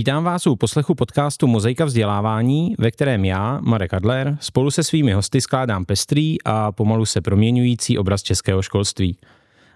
Vítám 0.00 0.24
vás 0.24 0.46
u 0.46 0.56
poslechu 0.56 0.94
podcastu 0.94 1.46
Mozaika 1.46 1.84
vzdělávání, 1.84 2.74
ve 2.78 2.90
kterém 2.90 3.24
já, 3.24 3.60
Marek 3.62 3.94
Adler, 3.94 4.38
spolu 4.40 4.70
se 4.70 4.84
svými 4.84 5.12
hosty 5.12 5.40
skládám 5.40 5.84
pestrý 5.84 6.42
a 6.44 6.72
pomalu 6.72 7.06
se 7.06 7.20
proměňující 7.20 7.98
obraz 7.98 8.22
českého 8.22 8.62
školství. 8.62 9.16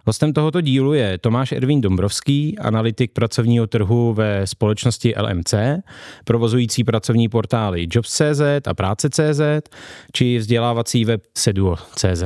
Hostem 0.07 0.33
tohoto 0.33 0.61
dílu 0.61 0.95
je 0.95 1.19
Tomáš 1.19 1.53
Ervín 1.53 1.81
Dombrovský, 1.81 2.59
analytik 2.59 3.13
pracovního 3.13 3.67
trhu 3.67 4.15
ve 4.15 4.47
společnosti 4.47 5.15
LMC, 5.21 5.55
provozující 6.25 6.85
pracovní 6.85 7.29
portály 7.29 7.87
Jobs.cz 7.91 8.41
a 8.67 8.75
Práce.cz 8.75 9.41
či 10.13 10.39
vzdělávací 10.39 11.05
web 11.05 11.23
Seduo.cz. 11.39 12.23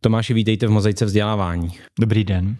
Tomáši, 0.00 0.34
vítejte 0.34 0.66
v 0.66 0.70
Mozaice 0.70 1.04
vzdělávání. 1.04 1.70
Dobrý 2.00 2.24
den. 2.24 2.56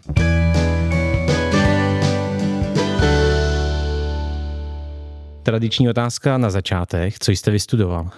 Tradiční 5.46 5.88
otázka 5.88 6.38
na 6.38 6.50
začátek. 6.50 7.14
Co 7.18 7.32
jste 7.32 7.50
vystudoval? 7.50 8.10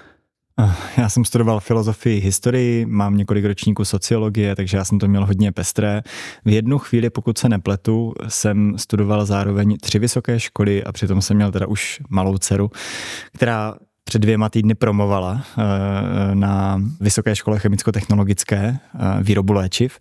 Eh, 0.61 0.75
já 0.97 1.09
jsem 1.09 1.25
studoval 1.25 1.61
filozofii, 1.61 2.21
historii, 2.21 2.87
mám 2.87 3.17
několik 3.17 3.45
ročníků 3.45 3.85
sociologie, 3.85 4.57
takže 4.57 4.77
já 4.77 4.85
jsem 4.85 4.99
to 4.99 5.09
měl 5.09 5.27
hodně 5.27 5.53
pestré. 5.53 6.03
V 6.45 6.49
jednu 6.51 6.79
chvíli, 6.79 7.11
pokud 7.11 7.39
se 7.39 7.49
nepletu, 7.49 8.15
jsem 8.29 8.79
studoval 8.79 9.27
zároveň 9.27 9.77
tři 9.77 9.99
vysoké 9.99 10.41
školy 10.41 10.85
a 10.85 10.93
přitom 10.93 11.23
jsem 11.23 11.37
měl 11.37 11.53
teda 11.53 11.67
už 11.67 12.01
malou 12.09 12.39
dceru, 12.39 12.71
která 13.33 13.75
před 14.05 14.19
dvěma 14.19 14.49
týdny 14.49 14.75
promovala 14.75 15.43
eh, 15.59 16.35
na 16.35 16.83
Vysoké 17.01 17.37
škole 17.37 17.59
chemicko-technologické 17.59 18.77
eh, 18.95 19.23
výrobu 19.23 19.53
léčiv. 19.53 19.99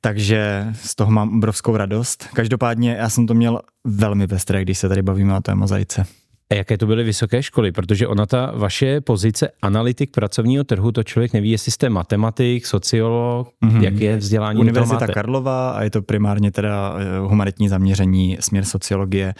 Takže 0.00 0.66
z 0.72 0.94
toho 0.94 1.10
mám 1.10 1.36
obrovskou 1.36 1.76
radost. 1.76 2.28
Každopádně 2.34 2.92
já 2.92 3.08
jsem 3.08 3.26
to 3.26 3.34
měl 3.34 3.60
velmi 3.84 4.26
pestré, 4.26 4.62
když 4.62 4.78
se 4.78 4.88
tady 4.88 5.02
bavíme 5.02 5.36
o 5.36 5.40
té 5.40 5.54
mozaice. 5.54 6.06
A 6.50 6.54
jaké 6.54 6.78
to 6.78 6.86
byly 6.86 7.04
vysoké 7.04 7.42
školy? 7.42 7.72
Protože 7.72 8.06
ona 8.06 8.26
ta 8.26 8.52
vaše 8.56 9.00
pozice 9.00 9.50
analytik 9.62 10.10
pracovního 10.10 10.64
trhu, 10.64 10.92
to 10.92 11.02
člověk 11.02 11.32
neví, 11.32 11.50
jestli 11.50 11.72
jste 11.72 11.88
matematik, 11.88 12.66
sociolog, 12.66 13.48
mm-hmm. 13.64 13.82
jak 13.82 13.94
je 13.94 14.16
vzdělání. 14.16 14.60
Univerzita 14.60 15.06
Karlova 15.06 15.70
a 15.70 15.82
je 15.82 15.90
to 15.90 16.02
primárně 16.02 16.52
teda 16.52 16.94
eh, 16.98 17.18
humanitní 17.18 17.68
zaměření, 17.68 18.36
směr 18.40 18.64
sociologie. 18.64 19.34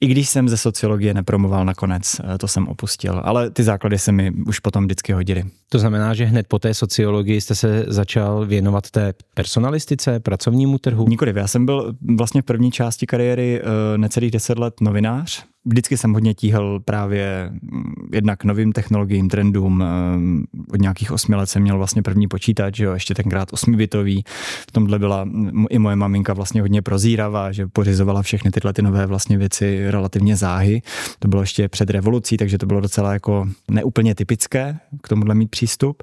I 0.00 0.06
když 0.06 0.28
jsem 0.28 0.48
ze 0.48 0.56
sociologie 0.56 1.14
nepromoval 1.14 1.64
nakonec, 1.64 2.20
eh, 2.34 2.38
to 2.38 2.48
jsem 2.48 2.68
opustil, 2.68 3.20
ale 3.24 3.50
ty 3.50 3.62
základy 3.62 3.98
se 3.98 4.12
mi 4.12 4.30
už 4.46 4.60
potom 4.60 4.84
vždycky 4.84 5.12
hodily. 5.12 5.44
To 5.68 5.78
znamená, 5.78 6.14
že 6.14 6.24
hned 6.24 6.46
po 6.46 6.58
té 6.58 6.74
sociologii 6.74 7.40
jste 7.40 7.54
se 7.54 7.84
začal 7.88 8.46
věnovat 8.46 8.90
té 8.90 9.14
personalistice, 9.34 10.20
pracovnímu 10.20 10.78
trhu? 10.78 11.08
Nikoliv, 11.08 11.36
já 11.36 11.46
jsem 11.46 11.66
byl 11.66 11.94
vlastně 12.16 12.42
v 12.42 12.44
první 12.44 12.70
části 12.70 13.06
kariéry 13.06 13.60
eh, 13.60 13.98
necelých 13.98 14.30
deset 14.30 14.58
let 14.58 14.80
novinář, 14.80 15.44
vždycky 15.68 15.96
jsem 15.96 16.12
hodně 16.12 16.34
tíhl 16.34 16.80
právě 16.84 17.50
mm, 17.62 17.92
jednak 18.12 18.44
novým 18.44 18.72
technologiím, 18.72 19.28
trendům. 19.28 19.82
Ehm, 19.82 20.44
od 20.72 20.80
nějakých 20.80 21.12
osmi 21.12 21.36
let 21.36 21.50
jsem 21.50 21.62
měl 21.62 21.76
vlastně 21.76 22.02
první 22.02 22.28
počítač, 22.28 22.76
že 22.76 22.84
jo, 22.84 22.92
ještě 22.92 23.14
tenkrát 23.14 23.52
osmibitový. 23.52 24.24
V 24.68 24.72
tomhle 24.72 24.98
byla 24.98 25.28
i 25.70 25.78
moje 25.78 25.96
maminka 25.96 26.32
vlastně 26.32 26.60
hodně 26.60 26.82
prozíravá, 26.82 27.52
že 27.52 27.66
pořizovala 27.66 28.22
všechny 28.22 28.50
tyhle 28.50 28.72
ty 28.72 28.82
nové 28.82 29.06
vlastně 29.06 29.38
věci 29.38 29.90
relativně 29.90 30.36
záhy. 30.36 30.82
To 31.18 31.28
bylo 31.28 31.42
ještě 31.42 31.68
před 31.68 31.90
revolucí, 31.90 32.36
takže 32.36 32.58
to 32.58 32.66
bylo 32.66 32.80
docela 32.80 33.12
jako 33.12 33.48
neúplně 33.70 34.14
typické 34.14 34.76
k 35.02 35.08
tomuhle 35.08 35.34
mít 35.34 35.50
přístup. 35.50 36.02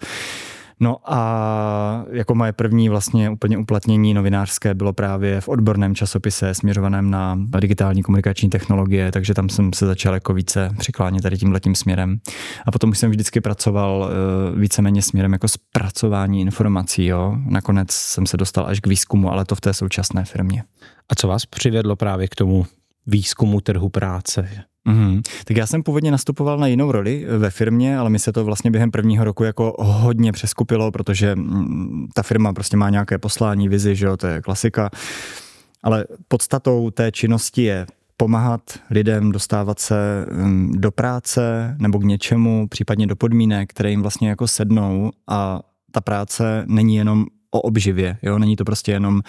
No 0.80 0.98
a 1.06 2.06
jako 2.12 2.36
moje 2.36 2.54
první 2.54 2.90
vlastně 2.90 3.30
úplně 3.30 3.58
uplatnění 3.58 4.14
novinářské 4.14 4.74
bylo 4.74 4.94
právě 4.94 5.42
v 5.42 5.50
odborném 5.50 5.96
časopise 5.96 6.54
směřovaném 6.54 7.12
na 7.12 7.38
digitální 7.60 8.04
komunikační 8.04 8.50
technologie, 8.50 9.12
takže 9.12 9.34
tam 9.34 9.50
jsem 9.50 9.74
se 9.74 9.86
začal 9.86 10.14
jako 10.14 10.34
více 10.34 10.70
přiklánět 10.78 11.24
tady 11.24 11.38
tím 11.38 11.52
letím 11.52 11.76
směrem. 11.76 12.20
A 12.66 12.72
potom 12.72 12.90
už 12.90 12.98
jsem 12.98 13.12
vždycky 13.12 13.42
pracoval 13.42 14.10
eh, 14.10 14.60
víceméně 14.60 15.02
směrem 15.02 15.34
jako 15.34 15.48
zpracování 15.48 16.42
informací. 16.42 17.06
Jo. 17.06 17.38
Nakonec 17.46 17.92
jsem 17.92 18.26
se 18.26 18.38
dostal 18.38 18.66
až 18.68 18.80
k 18.80 18.88
výzkumu, 18.88 19.32
ale 19.32 19.46
to 19.46 19.56
v 19.56 19.62
té 19.62 19.74
současné 19.74 20.26
firmě. 20.26 20.64
A 21.10 21.16
co 21.16 21.28
vás 21.28 21.46
přivedlo 21.46 21.96
právě 21.96 22.28
k 22.28 22.36
tomu 22.36 22.66
výzkumu 23.08 23.62
trhu 23.62 23.90
práce? 23.90 24.50
Mm-hmm. 24.88 25.22
Tak 25.46 25.58
já 25.58 25.68
jsem 25.68 25.84
původně 25.84 26.12
nastupoval 26.12 26.58
na 26.58 26.68
jinou 26.68 26.92
roli 26.92 27.26
ve 27.38 27.50
firmě, 27.50 27.98
ale 27.98 28.10
mi 28.10 28.20
se 28.20 28.32
to 28.32 28.46
vlastně 28.46 28.72
během 28.72 28.92
prvního 28.92 29.24
roku 29.24 29.44
jako 29.44 29.76
hodně 29.80 30.32
přeskupilo, 30.32 30.92
protože 30.92 31.36
mm, 31.36 32.08
ta 32.14 32.24
firma 32.24 32.54
prostě 32.54 32.78
má 32.78 32.90
nějaké 32.90 33.18
poslání, 33.18 33.70
vizi, 33.70 33.96
že 33.96 34.06
jo, 34.06 34.18
to 34.18 34.28
je 34.28 34.42
klasika. 34.42 34.90
Ale 35.84 36.06
podstatou 36.28 36.92
té 36.92 37.12
činnosti 37.12 37.64
je 37.64 37.86
pomáhat 38.18 38.62
lidem 38.90 39.32
dostávat 39.32 39.80
se 39.80 40.26
mm, 40.32 40.72
do 40.76 40.92
práce 40.92 41.76
nebo 41.80 42.00
k 42.00 42.04
něčemu, 42.04 42.68
případně 42.68 43.08
do 43.08 43.16
podmínek, 43.16 43.70
které 43.70 43.90
jim 43.90 44.02
vlastně 44.02 44.30
jako 44.30 44.48
sednou 44.48 45.12
a 45.28 45.62
ta 45.92 46.02
práce 46.02 46.64
není 46.68 46.96
jenom 46.96 47.26
o 47.52 47.62
obživě, 47.62 48.18
jo, 48.22 48.40
není 48.40 48.56
to 48.56 48.66
prostě 48.66 48.92
jenom 48.92 49.22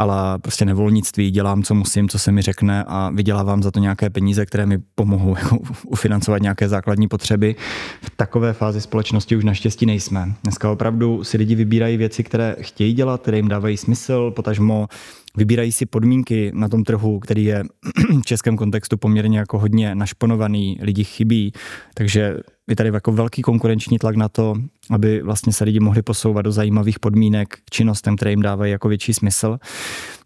ale 0.00 0.38
prostě 0.38 0.64
nevolnictví, 0.64 1.30
dělám, 1.30 1.62
co 1.62 1.74
musím, 1.74 2.08
co 2.08 2.18
se 2.18 2.32
mi 2.32 2.42
řekne 2.42 2.84
a 2.86 3.10
vydělávám 3.14 3.62
za 3.62 3.70
to 3.70 3.80
nějaké 3.80 4.10
peníze, 4.10 4.46
které 4.46 4.66
mi 4.66 4.78
pomohou 4.94 5.36
jako 5.42 5.58
ufinancovat 5.86 6.42
nějaké 6.42 6.68
základní 6.68 7.08
potřeby. 7.08 7.56
V 8.02 8.10
takové 8.16 8.52
fázi 8.52 8.80
společnosti 8.80 9.36
už 9.36 9.44
naštěstí 9.44 9.86
nejsme. 9.86 10.34
Dneska 10.42 10.70
opravdu 10.70 11.24
si 11.24 11.36
lidi 11.36 11.54
vybírají 11.54 11.96
věci, 11.96 12.24
které 12.24 12.56
chtějí 12.60 12.92
dělat, 12.92 13.22
které 13.22 13.36
jim 13.36 13.48
dávají 13.48 13.76
smysl, 13.76 14.30
potažmo 14.30 14.88
vybírají 15.36 15.72
si 15.72 15.86
podmínky 15.86 16.52
na 16.54 16.68
tom 16.68 16.84
trhu, 16.84 17.18
který 17.18 17.44
je 17.44 17.64
v 18.22 18.24
českém 18.24 18.56
kontextu 18.56 18.96
poměrně 18.96 19.38
jako 19.38 19.58
hodně 19.58 19.94
našponovaný, 19.94 20.78
lidi 20.82 21.04
chybí, 21.04 21.52
takže 21.94 22.36
je 22.70 22.76
tady 22.76 22.90
jako 22.92 23.12
velký 23.12 23.42
konkurenční 23.42 23.98
tlak 23.98 24.16
na 24.16 24.28
to, 24.28 24.54
aby 24.90 25.22
vlastně 25.22 25.52
se 25.52 25.64
lidi 25.64 25.80
mohli 25.80 26.02
posouvat 26.02 26.44
do 26.44 26.52
zajímavých 26.52 26.98
podmínek 26.98 27.48
k 27.48 27.70
činnostem, 27.70 28.16
které 28.16 28.30
jim 28.30 28.42
dávají 28.42 28.72
jako 28.72 28.88
větší 28.88 29.14
smysl. 29.14 29.58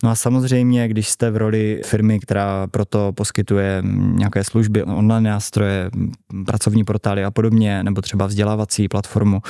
No 0.03 0.11
a 0.11 0.15
samozřejmě, 0.15 0.89
když 0.89 1.09
jste 1.09 1.31
v 1.31 1.37
roli 1.37 1.81
firmy, 1.85 2.21
která 2.21 2.67
proto 2.67 3.13
poskytuje 3.13 3.83
nějaké 3.97 4.45
služby, 4.45 4.83
online 4.83 5.31
nástroje, 5.31 5.91
pracovní 6.47 6.85
portály 6.85 7.25
a 7.25 7.31
podobně, 7.31 7.83
nebo 7.83 8.01
třeba 8.01 8.27
vzdělávací 8.27 8.89
platformu, 8.89 9.41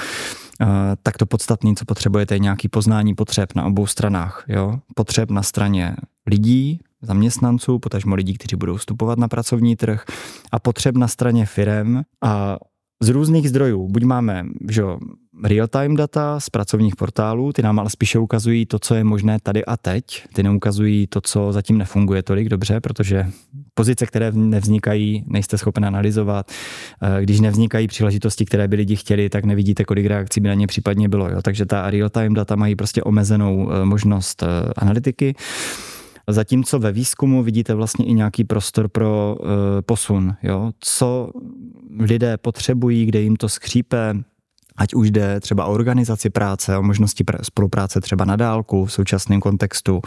eh, 0.61 0.67
tak 1.03 1.17
to 1.17 1.27
podstatné, 1.27 1.75
co 1.75 1.85
potřebujete, 1.85 2.35
je 2.35 2.39
nějaký 2.39 2.69
poznání 2.69 3.15
potřeb 3.15 3.55
na 3.55 3.65
obou 3.65 3.87
stranách. 3.87 4.45
Jo? 4.49 4.79
Potřeb 4.95 5.31
na 5.31 5.43
straně 5.43 5.97
lidí, 6.27 6.81
zaměstnanců, 7.03 7.79
potažmo 7.79 8.15
lidí, 8.15 8.35
kteří 8.35 8.57
budou 8.57 8.77
vstupovat 8.77 9.19
na 9.19 9.29
pracovní 9.29 9.77
trh 9.77 10.05
a 10.53 10.59
potřeb 10.59 10.97
na 10.97 11.09
straně 11.09 11.47
firem 11.47 12.03
a 12.23 12.59
z 13.05 13.09
různých 13.09 13.49
zdrojů. 13.49 13.89
Buď 13.89 14.03
máme 14.03 14.45
že 14.71 14.83
real-time 15.45 15.97
data 15.97 16.41
z 16.41 16.51
pracovních 16.51 16.97
portálů, 16.97 17.53
ty 17.53 17.63
nám 17.63 17.79
ale 17.79 17.91
spíše 17.91 18.19
ukazují 18.19 18.67
to, 18.67 18.79
co 18.79 18.95
je 18.95 19.05
možné 19.05 19.39
tady 19.43 19.65
a 19.65 19.77
teď. 19.77 20.05
Ty 20.35 20.43
neukazují 20.43 21.07
to, 21.07 21.21
co 21.21 21.53
zatím 21.53 21.79
nefunguje 21.79 22.23
tolik 22.23 22.49
dobře, 22.49 22.81
protože 22.81 23.27
pozice, 23.75 24.07
které 24.07 24.33
nevznikají, 24.33 25.25
nejste 25.27 25.59
schopen 25.59 25.85
analyzovat. 25.85 26.51
Eh, 27.03 27.23
když 27.23 27.41
nevznikají 27.41 27.87
příležitosti, 27.87 28.45
které 28.45 28.69
by 28.69 28.77
lidi 28.77 28.97
chtěli, 28.97 29.29
tak 29.29 29.45
nevidíte, 29.45 29.85
kolik 29.85 30.07
reakcí 30.07 30.41
by 30.41 30.49
na 30.49 30.55
ně 30.55 30.67
případně 30.67 31.09
bylo. 31.09 31.29
Jo? 31.29 31.43
Takže 31.43 31.67
ta 31.67 31.91
real-time 31.91 32.35
data 32.35 32.57
mají 32.57 32.77
prostě 32.77 33.03
omezenou 33.03 33.71
eh, 33.73 33.85
možnost 33.85 34.43
eh, 34.43 34.47
analytiky. 34.77 35.35
Zatímco 36.29 36.79
ve 36.79 36.93
výzkumu 36.93 37.43
vidíte 37.43 37.75
vlastně 37.75 38.05
i 38.05 38.13
nějaký 38.13 38.45
prostor 38.45 38.89
pro 38.89 39.37
posun. 39.87 40.35
Jo? 40.43 40.73
Co 40.81 41.31
lidé 41.99 42.37
potřebují, 42.37 43.07
kde 43.07 43.21
jim 43.21 43.37
to 43.37 43.49
skřípe, 43.49 44.15
ať 44.77 44.95
už 44.95 45.11
jde 45.11 45.41
třeba 45.41 45.67
o 45.67 45.73
organizaci 45.73 46.31
práce, 46.31 46.77
o 46.77 46.83
možnosti 46.83 47.25
spolupráce 47.43 48.01
třeba 48.01 48.25
na 48.25 48.37
dálku 48.37 48.85
v 48.85 48.93
současném 48.93 49.41
kontextu, 49.41 50.03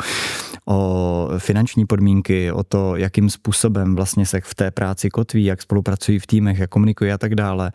o 0.65 1.29
finanční 1.37 1.85
podmínky, 1.85 2.51
o 2.51 2.63
to, 2.63 2.95
jakým 2.95 3.29
způsobem 3.29 3.95
vlastně 3.95 4.25
se 4.25 4.41
v 4.43 4.55
té 4.55 4.71
práci 4.71 5.09
kotví, 5.09 5.45
jak 5.45 5.61
spolupracují 5.61 6.19
v 6.19 6.27
týmech, 6.27 6.59
jak 6.59 6.69
komunikují 6.69 7.11
a 7.11 7.17
tak 7.17 7.35
dále. 7.35 7.71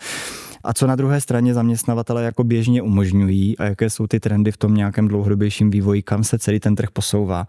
A 0.64 0.72
co 0.74 0.86
na 0.86 0.96
druhé 0.96 1.20
straně 1.20 1.54
zaměstnavatele 1.54 2.24
jako 2.24 2.44
běžně 2.44 2.82
umožňují 2.82 3.58
a 3.58 3.64
jaké 3.64 3.90
jsou 3.90 4.06
ty 4.06 4.20
trendy 4.20 4.52
v 4.52 4.56
tom 4.56 4.74
nějakém 4.74 5.08
dlouhodobějším 5.08 5.70
vývoji, 5.70 6.02
kam 6.02 6.24
se 6.24 6.38
celý 6.38 6.60
ten 6.60 6.74
trh 6.74 6.90
posouvá. 6.92 7.46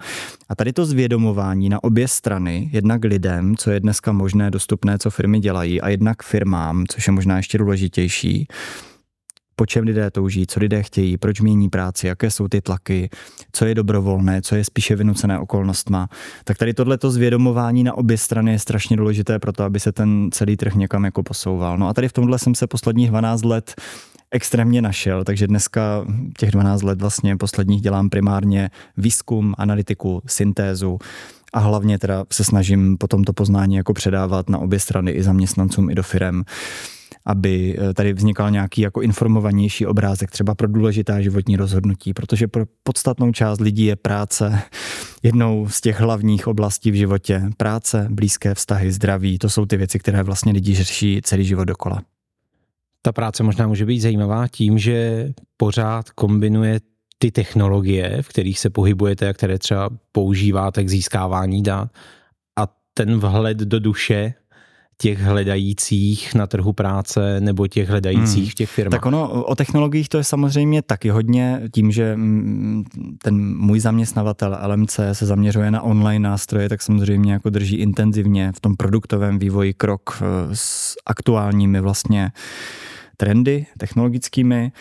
A 0.50 0.56
tady 0.56 0.74
to 0.74 0.86
zvědomování 0.86 1.70
na 1.70 1.84
obě 1.84 2.08
strany, 2.08 2.70
jednak 2.74 3.04
lidem, 3.04 3.58
co 3.58 3.72
je 3.72 3.80
dneska 3.80 4.12
možné, 4.12 4.52
dostupné, 4.52 4.98
co 4.98 5.10
firmy 5.10 5.40
dělají, 5.40 5.82
a 5.82 5.90
jednak 5.90 6.24
firmám, 6.24 6.84
což 6.88 7.08
je 7.08 7.14
možná 7.14 7.38
ještě 7.38 7.58
důležitější, 7.58 8.48
po 9.56 9.66
čem 9.66 9.84
lidé 9.84 10.12
touží, 10.12 10.48
co 10.48 10.60
lidé 10.60 10.84
chtějí, 10.84 11.18
proč 11.18 11.42
mění 11.42 11.70
práci, 11.70 12.08
jaké 12.08 12.32
jsou 12.32 12.48
ty 12.48 12.62
tlaky, 12.62 13.10
co 13.52 13.66
je 13.66 13.76
dobrovolné, 13.76 14.42
co 14.42 14.56
je 14.56 14.64
spíše 14.64 14.96
vynucené 14.96 15.40
okolnostma. 15.40 16.10
Tak 16.44 16.58
tady 16.58 16.74
tohleto 16.74 17.12
zvědomování 17.12 17.84
na 17.84 17.98
obě 17.98 18.18
strany 18.18 18.52
je 18.52 18.60
strašně 18.60 18.98
důležité 18.98 19.40
pro 19.40 19.52
to, 19.52 19.64
aby 19.64 19.80
se 19.80 19.92
ten 19.92 20.30
celý 20.32 20.58
trh 20.58 20.76
někam 20.76 21.06
jako 21.06 21.24
posouval. 21.24 21.78
No 21.78 21.88
a 21.88 21.94
tady 21.94 22.08
v 22.08 22.14
tomhle 22.14 22.40
jsem 22.40 22.56
se 22.56 22.68
posledních 22.68 23.10
12 23.10 23.46
let 23.46 23.76
extrémně 24.32 24.82
našel, 24.82 25.24
takže 25.24 25.48
dneska 25.48 26.06
těch 26.38 26.52
12 26.52 26.82
let 26.82 27.02
vlastně 27.02 27.38
posledních 27.38 27.82
dělám 27.82 28.10
primárně 28.10 28.70
výzkum, 28.98 29.54
analytiku, 29.58 30.22
syntézu 30.28 31.00
a 31.54 31.60
hlavně 31.60 32.00
teda 32.00 32.26
se 32.32 32.44
snažím 32.44 32.98
potom 32.98 33.24
to 33.24 33.34
poznání 33.34 33.76
jako 33.76 33.94
předávat 33.94 34.50
na 34.50 34.58
obě 34.58 34.80
strany 34.80 35.12
i 35.12 35.24
zaměstnancům, 35.24 35.90
i 35.90 35.96
do 35.96 36.04
firem 36.04 36.44
aby 37.26 37.78
eh, 37.80 37.94
tady 37.94 38.14
vznikal 38.14 38.52
nějaký 38.52 38.82
jako 38.82 39.02
informovanější 39.02 39.86
obrázek 39.86 40.32
třeba 40.32 40.56
pro 40.56 40.68
důležitá 40.68 41.22
životní 41.22 41.56
rozhodnutí, 41.56 42.14
protože 42.14 42.48
pro 42.48 42.66
podstatnou 42.84 43.32
část 43.32 43.60
lidí 43.60 43.86
je 43.86 43.96
práce 43.96 44.62
jednou 45.24 45.68
z 45.70 45.82
těch 45.82 46.00
hlavních 46.00 46.48
oblastí 46.48 46.92
v 46.92 46.96
životě. 46.96 47.42
Práce, 47.58 48.08
blízké 48.10 48.56
vztahy, 48.56 48.92
zdraví, 48.92 49.38
to 49.40 49.50
jsou 49.50 49.66
ty 49.66 49.78
věci, 49.78 50.00
které 50.00 50.24
vlastně 50.24 50.52
lidi 50.52 50.76
řeší 50.76 51.22
celý 51.24 51.46
život 51.46 51.66
dokola. 51.66 52.02
Ta 53.02 53.12
práce 53.12 53.44
možná 53.44 53.68
může 53.68 53.86
být 53.86 54.00
zajímavá 54.00 54.48
tím, 54.48 54.78
že 54.78 55.30
pořád 55.58 56.10
kombinuje 56.10 56.80
ty 57.18 57.32
technologie, 57.32 58.22
v 58.22 58.28
kterých 58.28 58.60
se 58.60 58.70
pohybujete 58.70 59.30
a 59.30 59.34
které 59.34 59.60
třeba 59.60 59.90
používáte 60.12 60.84
k 60.84 60.90
získávání 60.90 61.64
dat 61.64 61.90
a 62.60 62.68
ten 62.94 63.20
vhled 63.20 63.58
do 63.58 63.80
duše 63.80 64.34
těch 64.98 65.20
hledajících 65.20 66.36
na 66.36 66.48
trhu 66.48 66.74
práce 66.74 67.42
nebo 67.42 67.68
těch 67.68 67.90
hledajících 67.90 68.44
hmm. 68.44 68.50
v 68.50 68.56
těch 68.56 68.70
firmách. 68.70 68.92
Tak 68.92 69.06
ono 69.06 69.44
o 69.44 69.56
technologiích 69.56 70.10
to 70.10 70.18
je 70.18 70.24
samozřejmě 70.24 70.82
taky 70.82 71.10
hodně 71.10 71.62
tím, 71.74 71.92
že 71.92 72.16
mm, 72.16 72.84
ten 73.22 73.58
můj 73.58 73.80
zaměstnavatel 73.80 74.58
LMC 74.68 75.00
se 75.14 75.26
zaměřuje 75.26 75.72
na 75.72 75.82
online 75.82 76.30
nástroje, 76.30 76.70
tak 76.70 76.82
samozřejmě 76.82 77.34
jako 77.34 77.50
drží 77.50 77.76
intenzivně 77.76 78.52
v 78.56 78.60
tom 78.60 78.76
produktovém 78.76 79.40
vývoji 79.40 79.74
krok 79.74 80.22
eh, 80.22 80.26
s 80.54 80.96
aktuálními 81.06 81.82
vlastně 81.82 82.32
trendy 83.18 83.66
technologickými. 83.78 84.72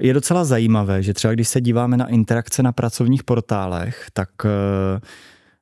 Je 0.00 0.14
docela 0.14 0.44
zajímavé, 0.44 1.02
že 1.02 1.14
třeba 1.14 1.34
když 1.34 1.48
se 1.48 1.60
díváme 1.60 1.96
na 1.96 2.08
interakce 2.08 2.62
na 2.62 2.72
pracovních 2.72 3.24
portálech, 3.24 4.06
tak 4.12 4.28
eh, 4.44 5.00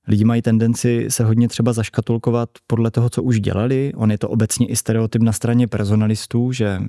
lidi 0.08 0.25
mají 0.25 0.43
tendenci 0.43 1.06
se 1.08 1.25
hodně 1.25 1.49
třeba 1.49 1.73
zaškatulkovat 1.73 2.50
podle 2.67 2.91
toho, 2.91 3.11
co 3.11 3.23
už 3.23 3.41
dělali. 3.41 3.93
On 3.97 4.11
je 4.11 4.19
to 4.19 4.29
obecně 4.29 4.67
i 4.67 4.76
stereotyp 4.76 5.23
na 5.23 5.32
straně 5.32 5.67
personalistů, 5.67 6.52
že 6.52 6.81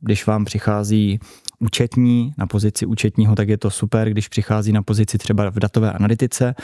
když 0.00 0.26
vám 0.26 0.44
přichází 0.44 1.18
účetní 1.58 2.32
na 2.38 2.46
pozici 2.46 2.86
účetního, 2.86 3.34
tak 3.34 3.48
je 3.48 3.58
to 3.58 3.70
super, 3.70 4.10
když 4.10 4.28
přichází 4.28 4.72
na 4.72 4.82
pozici 4.82 5.18
třeba 5.18 5.50
v 5.50 5.58
datové 5.58 5.92
analytice, 5.92 6.54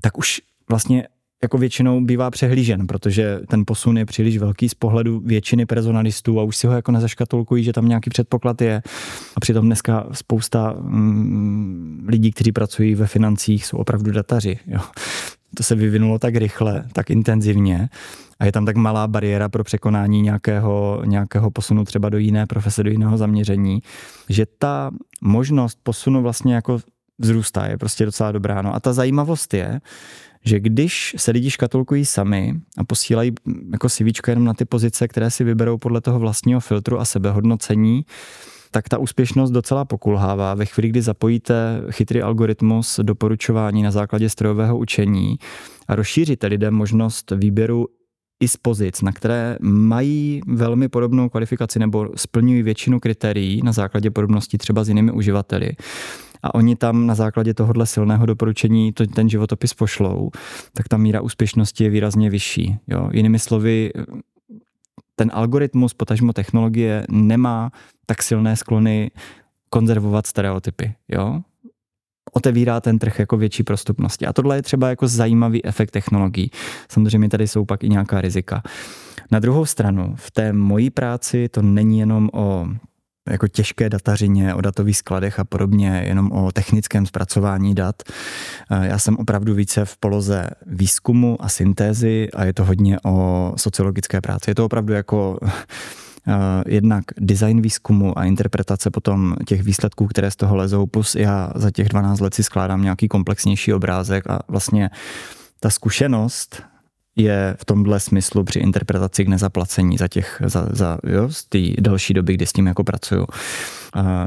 tak 0.00 0.18
už 0.18 0.40
vlastně 0.68 1.08
jako 1.42 1.58
většinou 1.58 2.00
bývá 2.00 2.30
přehlížen, 2.30 2.86
protože 2.86 3.40
ten 3.48 3.64
posun 3.66 3.98
je 3.98 4.06
příliš 4.06 4.38
velký 4.38 4.68
z 4.68 4.74
pohledu 4.74 5.20
většiny 5.24 5.66
personalistů 5.66 6.40
a 6.40 6.42
už 6.42 6.56
si 6.56 6.66
ho 6.66 6.72
jako 6.72 6.92
nezaškatulkují, 6.92 7.64
že 7.64 7.72
tam 7.72 7.88
nějaký 7.88 8.10
předpoklad 8.10 8.62
je. 8.62 8.82
A 9.36 9.40
přitom 9.40 9.66
dneska 9.66 10.06
spousta 10.12 10.74
mm, 10.80 12.06
lidí, 12.08 12.30
kteří 12.32 12.52
pracují 12.52 12.94
ve 12.94 13.06
financích, 13.06 13.66
jsou 13.66 13.76
opravdu 13.76 14.12
dataři. 14.12 14.58
Jo. 14.66 14.80
To 15.56 15.62
se 15.62 15.74
vyvinulo 15.74 16.18
tak 16.18 16.36
rychle, 16.36 16.84
tak 16.92 17.10
intenzivně 17.10 17.88
a 18.40 18.44
je 18.44 18.52
tam 18.52 18.66
tak 18.66 18.76
malá 18.76 19.08
bariéra 19.08 19.48
pro 19.48 19.64
překonání 19.64 20.22
nějakého, 20.22 21.02
nějakého 21.04 21.50
posunu 21.50 21.84
třeba 21.84 22.08
do 22.08 22.18
jiné 22.18 22.46
profese, 22.46 22.82
do 22.82 22.90
jiného 22.90 23.18
zaměření, 23.18 23.82
že 24.28 24.46
ta 24.58 24.90
možnost 25.20 25.78
posunu 25.82 26.22
vlastně 26.22 26.54
jako 26.54 26.78
vzrůstá, 27.20 27.66
je 27.66 27.78
prostě 27.78 28.04
docela 28.04 28.32
dobrá. 28.32 28.62
No 28.62 28.74
a 28.74 28.80
ta 28.80 28.92
zajímavost 28.92 29.54
je, 29.54 29.80
že 30.44 30.60
když 30.60 31.14
se 31.18 31.30
lidi 31.30 31.50
škatulkují 31.50 32.04
sami 32.04 32.54
a 32.78 32.84
posílají 32.84 33.32
jako 33.72 33.88
CVčko 33.88 34.30
jenom 34.30 34.44
na 34.44 34.54
ty 34.54 34.64
pozice, 34.64 35.08
které 35.08 35.30
si 35.30 35.44
vyberou 35.44 35.78
podle 35.78 36.00
toho 36.00 36.18
vlastního 36.18 36.60
filtru 36.60 37.00
a 37.00 37.04
sebehodnocení, 37.04 38.04
tak 38.70 38.88
ta 38.88 38.98
úspěšnost 38.98 39.50
docela 39.50 39.84
pokulhává. 39.84 40.54
Ve 40.54 40.66
chvíli, 40.66 40.88
kdy 40.88 41.02
zapojíte 41.02 41.82
chytrý 41.90 42.22
algoritmus 42.22 43.00
doporučování 43.02 43.82
na 43.82 43.90
základě 43.90 44.28
strojového 44.28 44.78
učení 44.78 45.38
a 45.88 45.94
rozšíříte 45.94 46.46
lidem 46.46 46.74
možnost 46.74 47.32
výběru 47.36 47.86
i 48.40 48.48
z 48.48 48.56
pozic, 48.56 49.02
na 49.02 49.12
které 49.12 49.56
mají 49.60 50.40
velmi 50.46 50.88
podobnou 50.88 51.28
kvalifikaci 51.28 51.78
nebo 51.78 52.08
splňují 52.16 52.62
většinu 52.62 53.00
kritérií 53.00 53.60
na 53.64 53.72
základě 53.72 54.10
podobností 54.10 54.58
třeba 54.58 54.84
s 54.84 54.88
jinými 54.88 55.12
uživateli, 55.12 55.72
a 56.42 56.54
oni 56.54 56.76
tam 56.76 57.06
na 57.06 57.14
základě 57.14 57.54
tohohle 57.54 57.86
silného 57.86 58.26
doporučení 58.26 58.92
to, 58.92 59.06
ten 59.06 59.28
životopis 59.28 59.74
pošlou, 59.74 60.30
tak 60.74 60.88
ta 60.88 60.96
míra 60.96 61.20
úspěšnosti 61.20 61.84
je 61.84 61.90
výrazně 61.90 62.30
vyšší. 62.30 62.78
Jo? 62.88 63.10
Jinými 63.12 63.38
slovy, 63.38 63.90
ten 65.16 65.30
algoritmus, 65.34 65.94
potažmo 65.94 66.32
technologie, 66.32 67.06
nemá 67.10 67.70
tak 68.06 68.22
silné 68.22 68.56
sklony 68.56 69.10
konzervovat 69.70 70.26
stereotypy. 70.26 70.94
Jo? 71.08 71.40
otevírá 72.32 72.80
ten 72.80 72.98
trh 72.98 73.18
jako 73.18 73.36
větší 73.36 73.62
prostupnosti. 73.62 74.26
A 74.26 74.32
tohle 74.32 74.56
je 74.56 74.62
třeba 74.62 74.88
jako 74.88 75.08
zajímavý 75.08 75.64
efekt 75.64 75.90
technologií. 75.90 76.50
Samozřejmě 76.88 77.28
tady 77.28 77.48
jsou 77.48 77.64
pak 77.64 77.84
i 77.84 77.88
nějaká 77.88 78.20
rizika. 78.20 78.62
Na 79.30 79.38
druhou 79.38 79.66
stranu, 79.66 80.14
v 80.16 80.30
té 80.30 80.52
mojí 80.52 80.90
práci 80.90 81.48
to 81.48 81.62
není 81.62 81.98
jenom 81.98 82.30
o 82.32 82.66
jako 83.28 83.48
těžké 83.48 83.90
datařině, 83.90 84.54
o 84.54 84.60
datových 84.60 84.96
skladech 84.96 85.40
a 85.40 85.44
podobně, 85.44 86.04
jenom 86.06 86.32
o 86.32 86.52
technickém 86.52 87.06
zpracování 87.06 87.74
dat. 87.74 88.02
Eh, 88.70 88.86
já 88.86 88.98
jsem 88.98 89.16
opravdu 89.16 89.54
více 89.54 89.84
v 89.84 89.96
poloze 89.96 90.50
výzkumu 90.66 91.36
a 91.40 91.48
syntézy 91.48 92.28
a 92.34 92.44
je 92.44 92.52
to 92.52 92.64
hodně 92.64 92.98
o 93.04 93.52
sociologické 93.56 94.20
práci. 94.20 94.50
Je 94.50 94.54
to 94.54 94.64
opravdu 94.64 94.92
jako 94.92 95.38
eh, 95.42 96.32
jednak 96.66 97.04
design 97.18 97.60
výzkumu 97.62 98.18
a 98.18 98.24
interpretace 98.24 98.90
potom 98.90 99.36
těch 99.46 99.62
výsledků, 99.62 100.06
které 100.06 100.30
z 100.30 100.36
toho 100.36 100.56
lezou, 100.56 100.86
plus 100.86 101.14
já 101.14 101.52
za 101.54 101.70
těch 101.70 101.88
12 101.88 102.20
let 102.20 102.34
si 102.34 102.42
skládám 102.42 102.82
nějaký 102.82 103.08
komplexnější 103.08 103.72
obrázek 103.72 104.30
a 104.30 104.38
vlastně 104.48 104.90
ta 105.60 105.70
zkušenost 105.70 106.62
je 107.16 107.56
v 107.60 107.64
tomhle 107.64 108.00
smyslu 108.00 108.44
při 108.44 108.58
interpretaci 108.58 109.24
k 109.24 109.28
nezaplacení 109.28 109.96
za 109.96 110.08
těch, 110.08 110.42
za, 110.46 110.66
za 110.70 110.98
jo, 111.06 111.28
z 111.30 111.44
té 111.44 111.58
delší 111.78 112.14
doby, 112.14 112.34
kdy 112.34 112.46
s 112.46 112.52
tím 112.52 112.66
jako 112.66 112.84
pracuju. 112.84 113.26